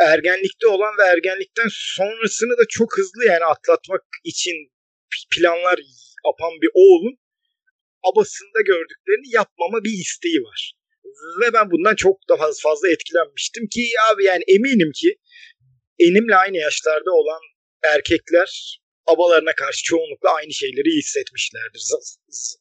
ergenlikte 0.00 0.66
olan 0.66 0.94
ve 0.98 1.02
ergenlikten 1.02 1.68
sonrasını 1.70 2.58
da 2.58 2.62
çok 2.68 2.98
hızlı 2.98 3.24
yani 3.24 3.44
atlatmak 3.44 4.02
için 4.24 4.54
planlar 5.36 5.78
yapan 6.26 6.52
bir 6.62 6.70
oğlun 6.74 7.16
abasında 8.02 8.60
gördüklerini 8.66 9.34
yapmama 9.34 9.84
bir 9.84 9.92
isteği 10.04 10.40
var. 10.42 10.74
Ve 11.40 11.52
ben 11.52 11.70
bundan 11.70 11.94
çok 11.94 12.16
daha 12.28 12.50
fazla 12.62 12.88
etkilenmiştim 12.88 13.68
ki 13.68 13.88
abi 14.12 14.24
yani 14.24 14.44
eminim 14.48 14.92
ki 14.94 15.16
enimle 15.98 16.36
aynı 16.36 16.56
yaşlarda 16.56 17.10
olan 17.10 17.40
erkekler 17.82 18.80
abalarına 19.06 19.54
karşı 19.54 19.84
çoğunlukla 19.84 20.30
aynı 20.30 20.52
şeyleri 20.52 20.90
hissetmişlerdir. 20.98 21.82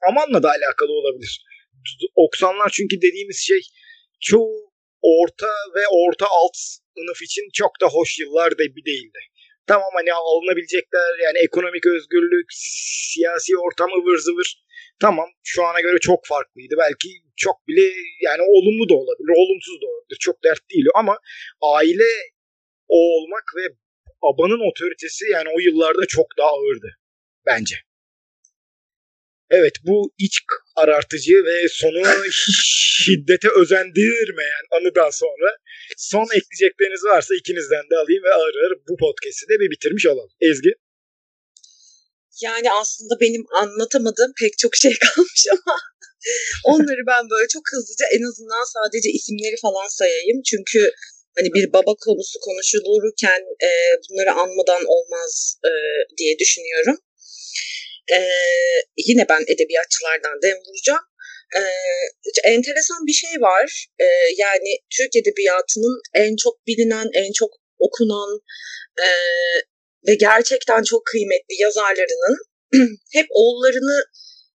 Zamanla 0.04 0.44
da 0.44 0.50
alakalı 0.50 0.92
olabilir. 0.92 1.46
90'lar 2.18 2.70
çünkü 2.72 3.02
dediğimiz 3.02 3.40
şey 3.40 3.62
çoğu 4.22 4.72
orta 5.02 5.52
ve 5.76 5.84
orta 5.92 6.26
alt 6.26 6.56
sınıf 6.96 7.22
için 7.22 7.50
çok 7.54 7.82
da 7.82 7.88
hoş 7.88 8.20
yıllar 8.20 8.52
da 8.52 8.64
bir 8.76 8.86
değildi. 8.86 9.20
Tamam 9.68 9.90
hani 9.96 10.14
alınabilecekler 10.14 11.20
yani 11.24 11.38
ekonomik 11.38 11.86
özgürlük, 11.86 12.48
siyasi 13.12 13.58
ortam 13.58 13.90
ıvır 14.00 14.18
zıvır. 14.18 14.64
Tamam 15.00 15.30
şu 15.44 15.64
ana 15.66 15.82
göre 15.82 16.00
çok 16.00 16.26
farklıydı. 16.26 16.76
Belki 16.78 17.10
çok 17.38 17.68
bile 17.68 17.86
yani 18.22 18.42
olumlu 18.42 18.90
da 18.90 18.94
olabilir, 18.94 19.32
olumsuz 19.42 19.82
da 19.82 19.86
olabilir. 19.86 20.18
Çok 20.20 20.44
dert 20.44 20.70
değil 20.72 20.86
ama 20.96 21.18
aile 21.62 22.12
o 22.88 22.98
olmak 23.16 23.44
ve 23.58 23.64
abanın 24.30 24.70
otoritesi 24.70 25.26
yani 25.32 25.50
o 25.56 25.60
yıllarda 25.60 26.06
çok 26.06 26.28
daha 26.38 26.50
ağırdı 26.50 26.90
bence. 27.46 27.76
Evet 29.50 29.74
bu 29.88 30.14
iç 30.18 30.40
arartıcı 30.76 31.34
ve 31.46 31.70
sonu 31.70 32.04
şiddete 33.04 33.48
özendirmeyen 33.62 34.66
anıdan 34.72 35.10
sonra 35.10 35.58
son 35.98 36.28
ekleyecekleriniz 36.38 37.04
varsa 37.04 37.36
ikinizden 37.36 37.90
de 37.92 37.96
alayım 37.96 38.24
ve 38.24 38.34
ağır 38.34 38.56
ağır 38.62 38.74
bu 38.90 38.98
podcast'i 38.98 39.50
de 39.50 39.60
bir 39.60 39.72
bitirmiş 39.72 40.06
olalım. 40.06 40.32
Ezgi? 40.42 40.72
Yani 42.42 42.68
aslında 42.82 43.14
benim 43.22 43.44
anlatamadığım 43.62 44.34
pek 44.42 44.58
çok 44.58 44.76
şey 44.76 44.94
kalmış 45.04 45.46
ama 45.52 45.78
onları 46.64 47.04
ben 47.08 47.30
böyle 47.30 47.48
çok 47.48 47.64
hızlıca 47.72 48.06
en 48.16 48.24
azından 48.30 48.66
sadece 48.76 49.10
isimleri 49.10 49.56
falan 49.62 49.88
sayayım. 49.88 50.42
Çünkü 50.50 50.92
hani 51.38 51.50
bir 51.54 51.74
baba 51.74 51.94
konusu 52.06 52.40
konuşulurken 52.40 53.42
e, 53.64 53.70
bunları 54.10 54.32
anmadan 54.32 54.84
olmaz 54.86 55.58
e, 55.66 55.72
diye 56.18 56.40
düşünüyorum. 56.40 56.98
E, 58.14 58.20
yine 58.98 59.26
ben 59.30 59.44
edebiyatçılardan 59.48 60.42
dem 60.44 60.58
vuracağım. 60.68 61.06
E, 61.60 61.62
enteresan 62.44 63.08
bir 63.08 63.14
şey 63.14 63.42
var. 63.42 63.88
E, 64.00 64.06
yani 64.38 64.78
Türk 64.98 65.16
edebiyatının 65.16 66.02
en 66.14 66.36
çok 66.36 66.68
bilinen, 66.68 67.10
en 67.14 67.32
çok 67.32 67.52
okunan 67.80 68.40
e, 69.00 69.10
ve 70.08 70.16
gerçekten 70.16 70.84
çok 70.84 71.06
kıymetli 71.06 71.56
yazarlarının 71.62 72.38
hep 73.14 73.28
oğullarını 73.30 74.06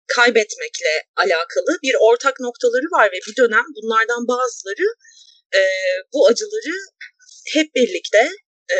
kaybetmekle 0.08 0.94
alakalı 1.16 1.78
bir 1.84 1.96
ortak 2.00 2.40
noktaları 2.40 2.88
var 2.98 3.08
ve 3.14 3.20
bir 3.28 3.36
dönem 3.36 3.66
bunlardan 3.76 4.28
bazıları 4.28 4.88
e, 5.56 5.62
bu 6.14 6.28
acıları 6.28 6.76
hep 7.54 7.76
birlikte 7.76 8.30
e, 8.72 8.78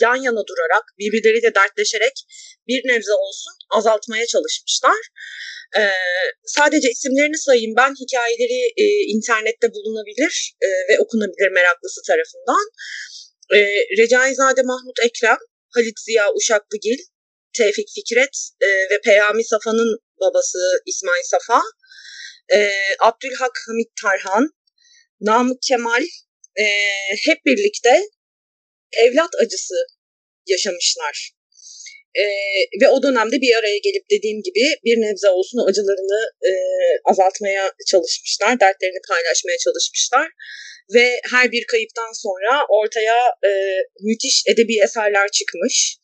yan 0.00 0.16
yana 0.16 0.42
durarak, 0.46 0.84
birbirleriyle 0.98 1.54
dertleşerek 1.54 2.16
bir 2.68 2.88
nebze 2.88 3.12
olsun 3.12 3.52
azaltmaya 3.70 4.26
çalışmışlar. 4.26 5.00
E, 5.76 5.82
sadece 6.46 6.90
isimlerini 6.90 7.38
sayayım 7.38 7.74
ben. 7.76 7.94
Hikayeleri 8.02 8.72
e, 8.76 8.84
internette 9.14 9.68
bulunabilir 9.74 10.54
e, 10.62 10.66
ve 10.66 10.98
okunabilir 10.98 11.50
meraklısı 11.50 12.00
tarafından. 12.06 12.66
E, 13.54 13.58
Recaizade 14.02 14.62
Mahmut 14.62 14.98
Ekrem, 15.04 15.38
Halit 15.74 16.00
Ziya 16.00 16.34
Uşaklıgil, 16.34 16.98
Tevfik 17.56 17.88
Fikret 17.94 18.36
e, 18.60 18.66
ve 18.66 19.00
Peyami 19.04 19.44
Safa'nın 19.44 19.98
babası 20.20 20.58
İsmail 20.86 21.22
Safa, 21.24 21.62
e, 22.52 22.70
Abdülhak 23.00 23.58
Hamit 23.66 23.90
Tarhan, 24.02 24.50
Namık 25.20 25.62
Kemal 25.62 26.02
e, 26.58 26.64
hep 27.26 27.38
birlikte 27.46 28.02
evlat 28.98 29.30
acısı 29.42 29.74
yaşamışlar. 30.46 31.30
E, 32.14 32.24
ve 32.82 32.88
o 32.88 33.02
dönemde 33.02 33.40
bir 33.40 33.54
araya 33.56 33.78
gelip 33.78 34.10
dediğim 34.10 34.42
gibi 34.42 34.64
bir 34.84 34.96
nebze 34.96 35.28
olsun 35.28 35.58
acılarını 35.68 36.20
e, 36.48 36.52
azaltmaya 37.04 37.72
çalışmışlar, 37.86 38.60
dertlerini 38.60 39.00
paylaşmaya 39.08 39.58
çalışmışlar. 39.58 40.28
Ve 40.94 41.20
her 41.30 41.52
bir 41.52 41.64
kayıptan 41.66 42.12
sonra 42.22 42.66
ortaya 42.68 43.18
e, 43.44 43.50
müthiş 44.00 44.44
edebi 44.46 44.78
eserler 44.84 45.28
çıkmış. 45.30 45.96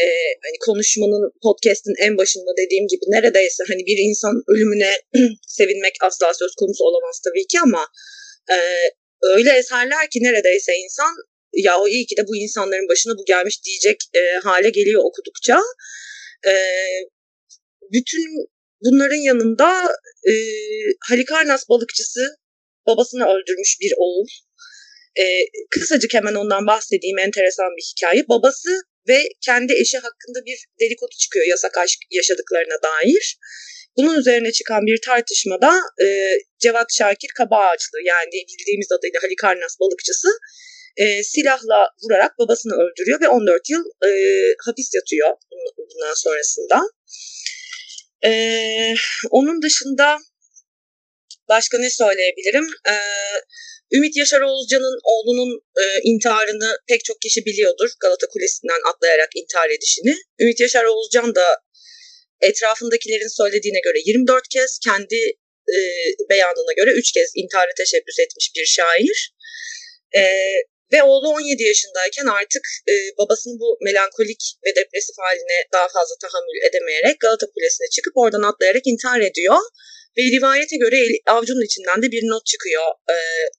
E, 0.00 0.06
hani 0.44 0.58
konuşmanın 0.66 1.32
podcast'in 1.42 1.96
en 2.06 2.18
başında 2.18 2.50
dediğim 2.62 2.86
gibi 2.86 3.04
neredeyse 3.08 3.62
hani 3.68 3.82
bir 3.86 3.98
insan 4.08 4.34
ölümüne 4.48 4.92
sevinmek 5.58 5.94
asla 6.02 6.34
söz 6.34 6.54
konusu 6.54 6.84
olamaz 6.84 7.20
tabii 7.24 7.46
ki 7.46 7.58
ama 7.62 7.86
e, 8.50 8.58
öyle 9.22 9.50
eserler 9.50 10.10
ki 10.10 10.18
neredeyse 10.22 10.72
insan 10.76 11.14
ya 11.52 11.80
o 11.80 11.88
iyi 11.88 12.06
ki 12.06 12.16
de 12.16 12.22
bu 12.28 12.36
insanların 12.36 12.88
başına 12.88 13.12
bu 13.18 13.24
gelmiş 13.26 13.64
diyecek 13.64 13.96
e, 14.14 14.20
hale 14.44 14.70
geliyor 14.70 15.02
okudukça. 15.04 15.60
E, 16.46 16.52
bütün 17.92 18.48
bunların 18.84 19.22
yanında 19.30 19.92
e, 20.28 20.32
Halikarnas 21.08 21.68
balıkçısı 21.68 22.36
babasını 22.86 23.24
öldürmüş 23.24 23.76
bir 23.80 23.92
oğul. 23.96 24.26
E, 25.20 25.24
kısacık 25.70 26.14
hemen 26.14 26.34
ondan 26.34 26.66
bahsedeyim 26.66 27.18
enteresan 27.18 27.70
bir 27.76 27.92
hikaye. 27.92 28.28
Babası 28.28 28.70
ve 29.08 29.28
kendi 29.40 29.72
eşi 29.72 29.98
hakkında 29.98 30.44
bir 30.46 30.58
delikodu 30.80 31.14
çıkıyor 31.20 31.46
yasak 31.46 31.78
aşk 31.78 31.98
yaşadıklarına 32.10 32.82
dair. 32.82 33.38
Bunun 33.98 34.18
üzerine 34.18 34.52
çıkan 34.52 34.86
bir 34.86 34.98
tartışmada 35.00 35.80
e, 36.04 36.06
Cevat 36.58 36.86
Şakir 36.98 37.28
Kabaağaçlı 37.36 37.98
yani 38.04 38.44
bildiğimiz 38.58 38.92
adıyla 38.92 39.22
Halikarnas 39.22 39.80
balıkçısı 39.80 40.28
e, 40.96 41.22
silahla 41.22 41.88
vurarak 42.02 42.38
babasını 42.38 42.74
öldürüyor 42.74 43.20
ve 43.20 43.28
14 43.28 43.70
yıl 43.70 43.84
e, 44.08 44.10
hapis 44.66 44.94
yatıyor 44.94 45.30
bundan 45.78 46.14
sonrasında. 46.14 46.80
E, 48.24 48.30
onun 49.30 49.62
dışında 49.62 50.18
başka 51.48 51.78
ne 51.78 51.90
söyleyebilirim? 51.90 52.66
E, 52.88 52.94
Ümit 53.92 54.16
Yaşar 54.16 54.40
Oğuzcan'ın 54.40 54.98
oğlunun 55.04 55.60
e, 55.82 55.84
intiharını 56.02 56.78
pek 56.88 57.04
çok 57.04 57.20
kişi 57.20 57.46
biliyordur. 57.46 57.90
Galata 58.00 58.26
Kulesi'nden 58.26 58.90
atlayarak 58.90 59.28
intihar 59.36 59.70
edişini. 59.70 60.16
Ümit 60.40 60.60
Yaşar 60.60 60.84
Oğuzcan 60.84 61.34
da 61.34 61.60
etrafındakilerin 62.40 63.36
söylediğine 63.36 63.80
göre 63.80 63.98
24 64.04 64.48
kez, 64.48 64.78
kendi 64.84 65.20
e, 65.76 65.78
beyanına 66.30 66.72
göre 66.76 66.90
3 66.90 67.12
kez 67.12 67.32
intiharı 67.34 67.70
teşebbüs 67.76 68.18
etmiş 68.18 68.52
bir 68.56 68.66
şair. 68.66 69.34
E, 70.16 70.22
ve 70.92 71.02
oğlu 71.02 71.28
17 71.28 71.62
yaşındayken 71.62 72.26
artık 72.26 72.64
e, 72.88 72.94
babasının 73.18 73.60
bu 73.60 73.78
melankolik 73.80 74.42
ve 74.66 74.70
depresif 74.76 75.16
haline 75.18 75.58
daha 75.72 75.88
fazla 75.88 76.14
tahammül 76.22 76.68
edemeyerek 76.68 77.20
Galata 77.20 77.46
Kulesi'ne 77.54 77.88
çıkıp 77.96 78.12
oradan 78.16 78.42
atlayarak 78.42 78.86
intihar 78.86 79.20
ediyor. 79.20 79.56
Ve 80.18 80.22
rivayete 80.22 80.76
göre 80.76 80.96
avcunun 81.26 81.64
içinden 81.64 82.02
de 82.02 82.12
bir 82.14 82.22
not 82.22 82.46
çıkıyor. 82.46 82.84
E, 83.10 83.16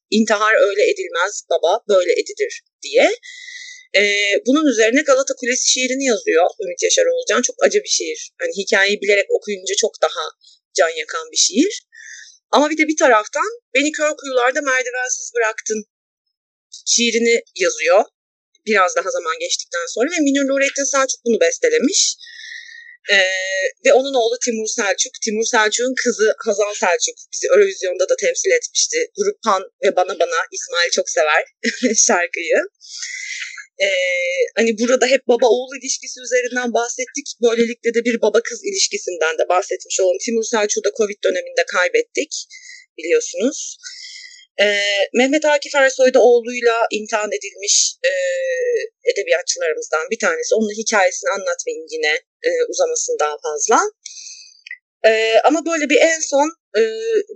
intihar 0.09 0.55
öyle 0.67 0.83
edilmez 0.91 1.43
baba 1.49 1.71
böyle 1.89 2.11
edilir 2.11 2.61
diye. 2.81 3.09
E, 3.95 4.01
bunun 4.47 4.65
üzerine 4.71 5.01
Galata 5.01 5.33
Kulesi 5.35 5.69
şiirini 5.71 6.05
yazıyor 6.05 6.45
Ümit 6.63 6.83
Yaşar 6.83 7.05
Oğulcan. 7.05 7.41
Çok 7.41 7.55
acı 7.65 7.79
bir 7.83 7.93
şiir. 7.97 8.31
Hani 8.41 8.51
hikayeyi 8.57 9.01
bilerek 9.01 9.27
okuyunca 9.31 9.75
çok 9.77 10.01
daha 10.01 10.23
can 10.77 10.89
yakan 10.89 11.31
bir 11.31 11.37
şiir. 11.37 11.87
Ama 12.51 12.69
bir 12.69 12.77
de 12.77 12.87
bir 12.87 12.97
taraftan 12.97 13.49
beni 13.75 13.91
kör 13.91 14.11
kuyularda 14.17 14.61
merdivensiz 14.61 15.31
bıraktın 15.35 15.85
şiirini 16.85 17.41
yazıyor. 17.55 18.03
Biraz 18.65 18.95
daha 18.95 19.09
zaman 19.11 19.39
geçtikten 19.39 19.85
sonra 19.87 20.09
ve 20.11 20.19
Münir 20.19 20.47
Nurettin 20.47 20.91
Selçuk 20.91 21.19
bunu 21.25 21.39
bestelemiş. 21.39 22.15
Ee, 23.11 23.15
ve 23.85 23.93
onun 23.93 24.13
oğlu 24.13 24.37
Timur 24.45 24.67
Selçuk. 24.67 25.13
Timur 25.23 25.45
Selçuk'un 25.53 25.95
kızı 26.03 26.35
Hazal 26.45 26.73
Selçuk 26.73 27.15
bizi 27.33 27.47
Eurovizyon'da 27.47 28.09
da 28.09 28.15
temsil 28.15 28.51
etmişti. 28.51 28.97
Grup 29.17 29.43
Pan 29.43 29.63
ve 29.83 29.95
Bana 29.95 30.19
Bana 30.19 30.39
İsmail 30.51 30.91
çok 30.91 31.09
sever 31.09 31.43
şarkıyı. 32.07 32.57
Ee, 33.81 33.89
hani 34.55 34.71
burada 34.79 35.07
hep 35.07 35.27
baba 35.27 35.47
oğul 35.47 35.73
ilişkisi 35.81 36.17
üzerinden 36.25 36.73
bahsettik. 36.73 37.27
Böylelikle 37.41 37.93
de 37.93 38.05
bir 38.05 38.21
baba 38.21 38.39
kız 38.43 38.59
ilişkisinden 38.69 39.37
de 39.37 39.49
bahsetmiş 39.49 39.99
olalım. 39.99 40.17
Timur 40.25 40.43
Selçuk'u 40.43 40.83
da 40.83 40.91
Covid 40.97 41.19
döneminde 41.23 41.63
kaybettik 41.75 42.31
biliyorsunuz. 42.97 43.77
Ee, 44.61 44.65
Mehmet 45.13 45.45
Akif 45.45 45.75
Ersoy 45.75 46.13
da 46.13 46.19
oğluyla 46.21 46.75
imtihan 46.91 47.31
edilmiş 47.37 47.95
e, 48.09 48.11
edebiyatçılarımızdan 49.11 50.05
bir 50.11 50.19
tanesi. 50.19 50.55
Onun 50.55 50.71
hikayesini 50.81 51.29
anlatmayayım 51.29 51.85
yine 51.95 52.13
e, 52.47 52.49
uzamasın 52.69 53.17
daha 53.19 53.35
fazla. 53.45 53.79
E, 55.05 55.33
ama 55.43 55.65
böyle 55.65 55.89
bir 55.89 55.97
en 56.01 56.19
son 56.19 56.47
e, 56.77 56.81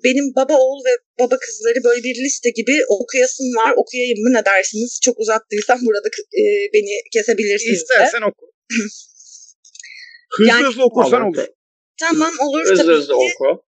benim 0.03 0.35
baba 0.35 0.53
oğul 0.57 0.85
ve 0.85 0.90
baba 1.19 1.38
kızları 1.40 1.84
böyle 1.84 2.03
bir 2.03 2.15
liste 2.15 2.49
gibi 2.49 2.76
okuyasım 2.90 3.45
var. 3.56 3.73
Okuyayım 3.77 4.19
mı 4.23 4.34
ne 4.34 4.45
dersiniz? 4.45 4.99
Çok 5.03 5.19
uzattıysam 5.19 5.80
burada 5.85 6.07
e, 6.38 6.44
beni 6.73 6.91
kesebilirsiniz 7.14 7.81
İstersen 7.81 8.22
de. 8.22 8.26
oku. 8.26 8.45
hızlı 10.31 10.48
Yani- 10.49 10.65
hızlı 10.68 10.84
okursan 10.84 11.22
olur. 11.22 11.48
Tamam 11.99 12.34
olur 12.40 12.61
Hızlı 12.61 12.77
tabii 12.77 12.91
hızlı 12.94 13.14
ki. 13.14 13.19
oku. 13.34 13.65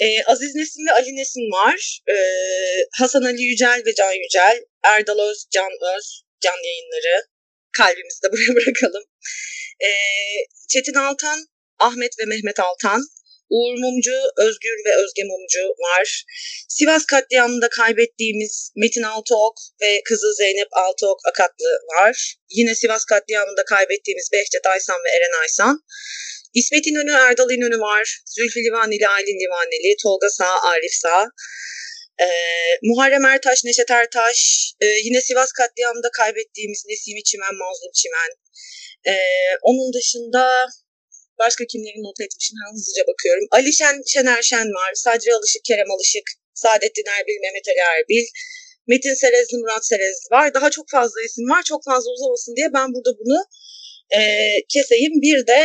Ee, 0.00 0.22
Aziz 0.26 0.54
Nesin 0.54 0.86
ve 0.86 0.92
Ali 0.92 1.16
Nesin 1.16 1.40
var. 1.52 2.00
Ee, 2.10 2.14
Hasan 2.98 3.22
Ali 3.22 3.42
Yücel 3.42 3.82
ve 3.86 3.94
Can 3.94 4.12
Yücel. 4.12 4.64
Erdal 4.84 5.18
Öz, 5.30 5.46
Can 5.50 5.70
Öz, 5.96 6.22
Can 6.40 6.56
Yayınları. 6.64 7.26
Kalbimizi 7.72 8.22
de 8.22 8.28
buraya 8.32 8.54
bırakalım. 8.56 9.02
Ee, 9.84 9.88
Çetin 10.68 10.94
Altan, 10.94 11.46
Ahmet 11.78 12.18
ve 12.18 12.24
Mehmet 12.24 12.60
Altan. 12.60 13.02
Uğur 13.50 13.74
Mumcu, 13.78 14.18
Özgür 14.36 14.76
ve 14.86 14.92
Özge 15.02 15.22
Mumcu 15.24 15.64
var. 15.86 16.24
Sivas 16.68 17.04
katliamında 17.06 17.68
kaybettiğimiz 17.68 18.72
Metin 18.76 19.02
Altıok 19.02 19.54
ve 19.82 20.00
kızı 20.04 20.34
Zeynep 20.34 20.68
Altıok 20.72 21.18
Akatlı 21.28 21.70
var. 21.94 22.36
Yine 22.50 22.74
Sivas 22.74 23.04
katliamında 23.04 23.64
kaybettiğimiz 23.64 24.28
Behçet 24.32 24.66
Aysan 24.66 24.96
ve 25.04 25.08
Eren 25.16 25.40
Aysan. 25.42 25.84
İsmet 26.54 26.86
İnönü, 26.86 27.10
Erdal 27.10 27.50
İnönü 27.50 27.80
var. 27.80 28.22
Zülfü 28.26 28.60
Livaneli, 28.60 29.08
Aylin 29.08 29.40
Livaneli, 29.40 29.96
Tolga 30.02 30.30
Sağ, 30.30 30.62
Arif 30.62 30.92
Sağ. 30.92 31.26
Ee, 32.20 32.26
Muharrem 32.82 33.24
Ertaş, 33.24 33.64
Neşet 33.64 33.90
Ertaş. 33.90 34.72
Ee, 34.80 34.86
yine 34.86 35.20
Sivas 35.20 35.52
katliamında 35.52 36.10
kaybettiğimiz 36.12 36.84
Nesimi 36.88 37.22
Çimen, 37.22 37.54
Mazlum 37.54 37.92
Çimen. 37.94 38.30
Ee, 39.06 39.18
onun 39.62 39.92
dışında 39.92 40.66
başka 41.44 41.64
kimleri 41.72 41.98
not 42.06 42.20
etmişim 42.20 42.56
hızlıca 42.72 43.02
bakıyorum. 43.10 43.44
Ali 43.50 43.72
Şen, 43.72 43.96
Şener 44.12 44.42
Şen 44.42 44.68
var. 44.80 44.92
Sadri 44.94 45.34
Alışık, 45.34 45.64
Kerem 45.64 45.90
Alışık, 45.90 46.26
Saadettin 46.54 47.08
Erbil, 47.16 47.38
Mehmet 47.44 47.68
Ali 47.68 47.82
Erbil. 47.94 48.26
Metin 48.90 49.14
Serezli, 49.14 49.56
Murat 49.58 49.86
Serezli 49.86 50.28
var. 50.30 50.54
Daha 50.54 50.70
çok 50.70 50.86
fazla 50.90 51.22
isim 51.22 51.48
var. 51.48 51.62
Çok 51.62 51.84
fazla 51.84 52.10
uzamasın 52.10 52.56
diye 52.56 52.68
ben 52.74 52.88
burada 52.94 53.12
bunu 53.20 53.38
e, 54.18 54.20
keseyim. 54.68 55.14
Bir 55.22 55.46
de 55.46 55.60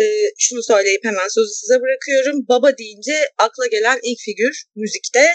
e, 0.00 0.02
şunu 0.38 0.62
söyleyip 0.62 1.04
hemen 1.04 1.28
sözü 1.28 1.52
size 1.54 1.80
bırakıyorum. 1.80 2.36
Baba 2.48 2.78
deyince 2.78 3.16
akla 3.38 3.66
gelen 3.66 3.98
ilk 4.02 4.20
figür 4.20 4.64
müzikte 4.76 5.26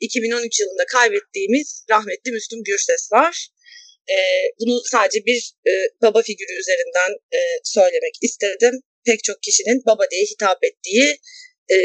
2013 0.00 0.60
yılında 0.60 0.86
kaybettiğimiz 0.86 1.84
rahmetli 1.90 2.32
Müslüm 2.32 2.62
Gürses 2.62 3.12
var. 3.12 3.48
E, 4.10 4.16
bunu 4.60 4.80
sadece 4.84 5.26
bir 5.26 5.52
e, 5.66 5.72
baba 6.02 6.22
figürü 6.22 6.52
üzerinden 6.60 7.12
e, 7.32 7.38
söylemek 7.64 8.14
istedim. 8.22 8.80
Pek 9.06 9.24
çok 9.24 9.42
kişinin 9.42 9.82
baba 9.86 10.02
diye 10.10 10.22
hitap 10.24 10.64
ettiği 10.64 11.20
e, 11.72 11.76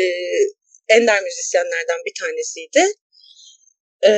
ender 0.89 1.21
müzisyenlerden 1.23 1.99
bir 2.05 2.13
tanesiydi. 2.19 2.83
E, 4.03 4.11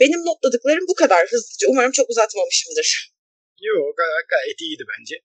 benim 0.00 0.20
notladıklarım 0.26 0.84
bu 0.88 0.94
kadar 0.94 1.26
hızlıca. 1.26 1.66
Umarım 1.68 1.92
çok 1.92 2.10
uzatmamışımdır. 2.10 3.12
Yok 3.60 3.96
gay- 3.96 4.24
gayet 4.28 4.60
iyiydi 4.60 4.84
bence. 4.98 5.16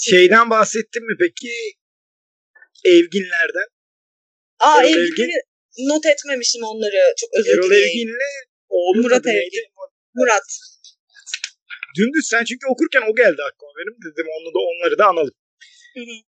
Şeyden 0.10 0.50
bahsettin 0.50 1.02
mi 1.06 1.16
peki? 1.20 1.52
Evginlerden. 2.84 3.68
Aa 4.58 4.80
Erol 4.82 4.88
Evgin'i 4.88 5.36
not 5.78 6.06
etmemişim 6.06 6.62
onları. 6.62 7.14
Çok 7.16 7.30
özür 7.38 7.52
Erol 7.58 7.70
dileyim. 7.70 7.88
Evgin'le 7.88 8.30
oğlunun 8.68 9.02
Murat? 9.02 9.26
Evgin. 9.26 9.64
Murat. 10.14 10.48
Dümdüz 11.98 12.26
sen 12.30 12.44
çünkü 12.44 12.66
okurken 12.66 13.02
o 13.10 13.14
geldi 13.16 13.42
aklıma 13.48 13.72
benim. 13.78 14.12
Dedim 14.12 14.26
onu 14.40 14.54
da 14.54 14.58
onları 14.58 14.98
da 14.98 15.06
analım. 15.06 15.34
Hı 15.96 16.00
hı. 16.00 16.27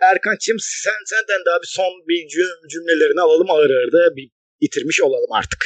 Erkan'cığım 0.00 0.56
sen 0.60 1.00
senden 1.06 1.44
daha 1.46 1.58
bir 1.62 1.70
son 1.78 1.92
bir 2.08 2.20
cüm- 2.34 2.68
cümlelerini 2.72 3.20
alalım 3.20 3.50
ağır 3.50 3.70
ağır 3.70 3.92
da 3.92 4.16
bir 4.16 4.30
bitirmiş 4.60 5.00
olalım 5.00 5.32
artık. 5.32 5.62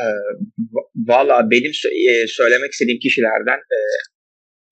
Ee, 0.00 0.04
va- 0.74 0.90
Valla 1.10 1.50
benim 1.50 1.72
e, 2.10 2.26
söylemek 2.26 2.72
istediğim 2.72 2.98
kişilerden 2.98 3.58
e, 3.76 3.78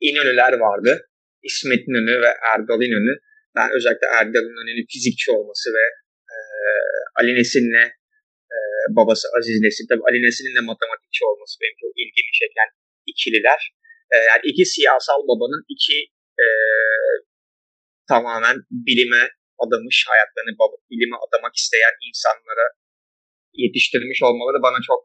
İnönüler 0.01 0.53
vardı. 0.53 1.07
İsmet 1.43 1.89
İnönü 1.89 2.21
ve 2.25 2.31
Erdal 2.55 2.83
İnönü. 2.83 3.15
Ben 3.57 3.69
özellikle 3.77 4.07
Erdal 4.07 4.45
İnönü'nün 4.51 4.87
fizikçi 4.93 5.31
olması 5.31 5.71
ve 5.79 5.85
e, 6.35 6.37
Ali 7.21 7.35
Nesin'le 7.39 7.85
e, 8.57 8.59
babası 8.97 9.29
Aziz 9.39 9.61
Nesin. 9.61 9.87
Tabii 9.91 10.05
Ali 10.11 10.19
Nesin'in 10.27 10.57
de 10.59 10.61
matematikçi 10.71 11.23
olması 11.31 11.55
benim 11.63 11.77
çok 11.83 11.93
ilgimi 12.03 12.33
çeken 12.41 12.69
ikililer. 13.13 13.61
E, 14.15 14.17
yani 14.31 14.43
iki 14.51 14.65
siyasal 14.75 15.21
babanın 15.31 15.63
iki 15.75 15.97
e, 16.45 16.47
tamamen 18.13 18.57
bilime 18.87 19.23
adamış, 19.65 19.97
hayatlarını 20.11 20.53
bilime 20.91 21.17
adamak 21.25 21.55
isteyen 21.63 21.95
insanlara 22.09 22.67
yetiştirmiş 23.65 24.21
olmaları 24.29 24.59
bana 24.67 24.81
çok 24.89 25.01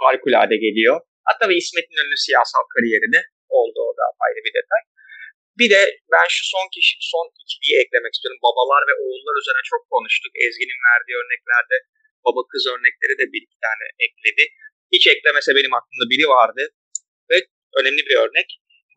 harikulade 0.00 0.56
geliyor. 0.66 0.96
Hatta 1.28 1.44
ve 1.50 1.54
İsmet 1.62 1.86
İnönü'nün 1.92 2.24
siyasal 2.26 2.64
kariyeri 2.74 3.08
de 3.16 3.20
oldu 3.58 3.78
o 3.90 3.92
da 3.98 4.06
ayrı 4.24 4.40
bir 4.46 4.54
detay. 4.58 4.82
Bir 5.60 5.68
de 5.74 5.80
ben 6.14 6.26
şu 6.36 6.42
son 6.54 6.66
kişi, 6.74 6.94
son 7.12 7.26
ikiliyi 7.42 7.76
eklemek 7.82 8.12
istiyorum. 8.14 8.40
Babalar 8.46 8.82
ve 8.90 8.94
oğullar 9.02 9.34
üzerine 9.42 9.64
çok 9.72 9.82
konuştuk. 9.94 10.32
Ezgi'nin 10.44 10.80
verdiği 10.88 11.16
örneklerde 11.22 11.76
baba 12.26 12.40
kız 12.50 12.64
örnekleri 12.72 13.14
de 13.20 13.26
bir 13.32 13.42
iki 13.46 13.58
tane 13.66 13.84
ekledi. 14.06 14.44
Hiç 14.94 15.04
eklemese 15.14 15.50
benim 15.58 15.74
aklımda 15.78 16.06
biri 16.12 16.26
vardı. 16.36 16.62
Ve 17.30 17.36
önemli 17.78 18.02
bir 18.08 18.16
örnek. 18.24 18.48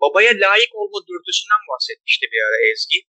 Babaya 0.03 0.31
layık 0.43 0.71
olma 0.81 0.99
dürtüsünden 1.09 1.63
bahsetmişti 1.71 2.25
bir 2.33 2.41
ara 2.47 2.57
Ezgi. 2.71 2.99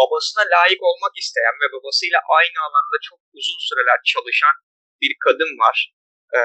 Babasına 0.00 0.42
layık 0.54 0.82
olmak 0.90 1.14
isteyen 1.22 1.56
ve 1.62 1.66
babasıyla 1.76 2.18
aynı 2.38 2.58
alanda 2.66 2.96
çok 3.08 3.20
uzun 3.38 3.60
süreler 3.68 3.98
çalışan 4.12 4.56
bir 5.02 5.12
kadın 5.24 5.52
var. 5.64 5.76
Ee, 6.36 6.40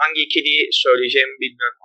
hangi 0.00 0.20
ikiliyi 0.26 0.62
söyleyeceğimi 0.84 1.36
bilmiyorum. 1.44 1.78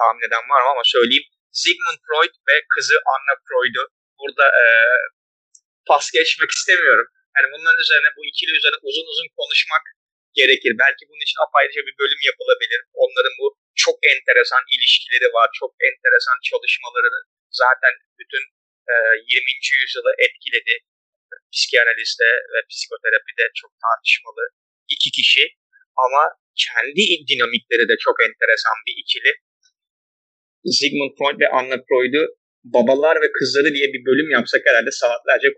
Tahmin 0.00 0.26
eden 0.28 0.44
var 0.52 0.60
mı 0.64 0.70
ama 0.74 0.84
söyleyeyim. 0.96 1.26
Sigmund 1.62 1.98
Freud 2.06 2.34
ve 2.48 2.56
kızı 2.74 2.96
Anna 3.14 3.34
Freud'u 3.46 3.84
burada 4.20 4.46
e, 4.62 4.64
pas 5.88 6.04
geçmek 6.18 6.50
istemiyorum. 6.58 7.08
Yani 7.34 7.46
bunların 7.54 7.80
üzerine 7.84 8.10
bu 8.16 8.22
ikili 8.30 8.52
üzerine 8.58 8.80
uzun 8.88 9.06
uzun 9.12 9.28
konuşmak 9.38 9.84
gerekir. 10.40 10.72
Belki 10.82 11.02
bunun 11.08 11.24
için 11.26 11.38
apayrıca 11.46 11.80
bir 11.88 11.96
bölüm 12.02 12.22
yapılabilir. 12.30 12.80
Onların 13.02 13.34
bu 13.40 13.46
çok 13.84 13.96
enteresan 14.12 14.62
ilişkileri 14.74 15.28
var. 15.38 15.48
Çok 15.60 15.70
enteresan 15.88 16.38
çalışmaları 16.50 17.10
zaten 17.62 17.92
bütün 18.20 18.42
20. 18.88 19.82
yüzyılı 19.82 20.12
etkiledi. 20.24 20.74
Psikiyanalizde 21.52 22.30
ve 22.52 22.58
psikoterapide 22.70 23.44
çok 23.60 23.72
tartışmalı 23.84 24.44
iki 24.94 25.10
kişi 25.18 25.44
ama 26.04 26.22
kendi 26.64 27.02
dinamikleri 27.28 27.84
de 27.90 27.96
çok 28.06 28.16
enteresan 28.26 28.76
bir 28.86 28.94
ikili. 29.02 29.32
Sigmund 30.78 31.12
Freud 31.18 31.38
ve 31.42 31.48
Anna 31.58 31.76
Freud'u 31.86 32.22
babalar 32.76 33.16
ve 33.22 33.28
kızları 33.38 33.70
diye 33.76 33.86
bir 33.94 34.02
bölüm 34.08 34.30
yapsak 34.30 34.62
herhalde 34.68 34.92
saatlerce 35.00 35.48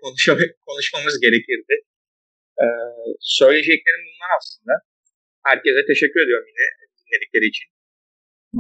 konuşmamız 0.66 1.16
gerekirdi. 1.24 1.74
Ee, 2.62 2.66
söyleyeceklerim 3.20 4.03
bunlar 4.09 4.31
aslında. 4.39 4.74
Herkese 5.48 5.81
teşekkür 5.93 6.20
ediyorum 6.24 6.48
yine 6.53 6.66
dinledikleri 6.98 7.47
için. 7.53 7.66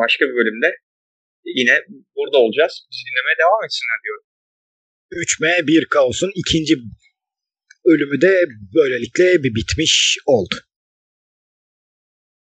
Başka 0.02 0.22
bir 0.28 0.34
bölümde 0.40 0.70
yine 1.60 1.74
burada 2.16 2.38
olacağız. 2.44 2.74
Bizi 2.90 3.02
dinlemeye 3.08 3.36
devam 3.42 3.62
etsinler 3.66 3.98
diyorum. 4.04 4.24
3M 5.12 5.66
1 5.66 5.84
Kaos'un 5.90 6.30
ikinci 6.34 6.74
ölümü 7.84 8.20
de 8.20 8.44
böylelikle 8.74 9.42
bir 9.42 9.54
bitmiş 9.54 10.18
oldu. 10.26 10.54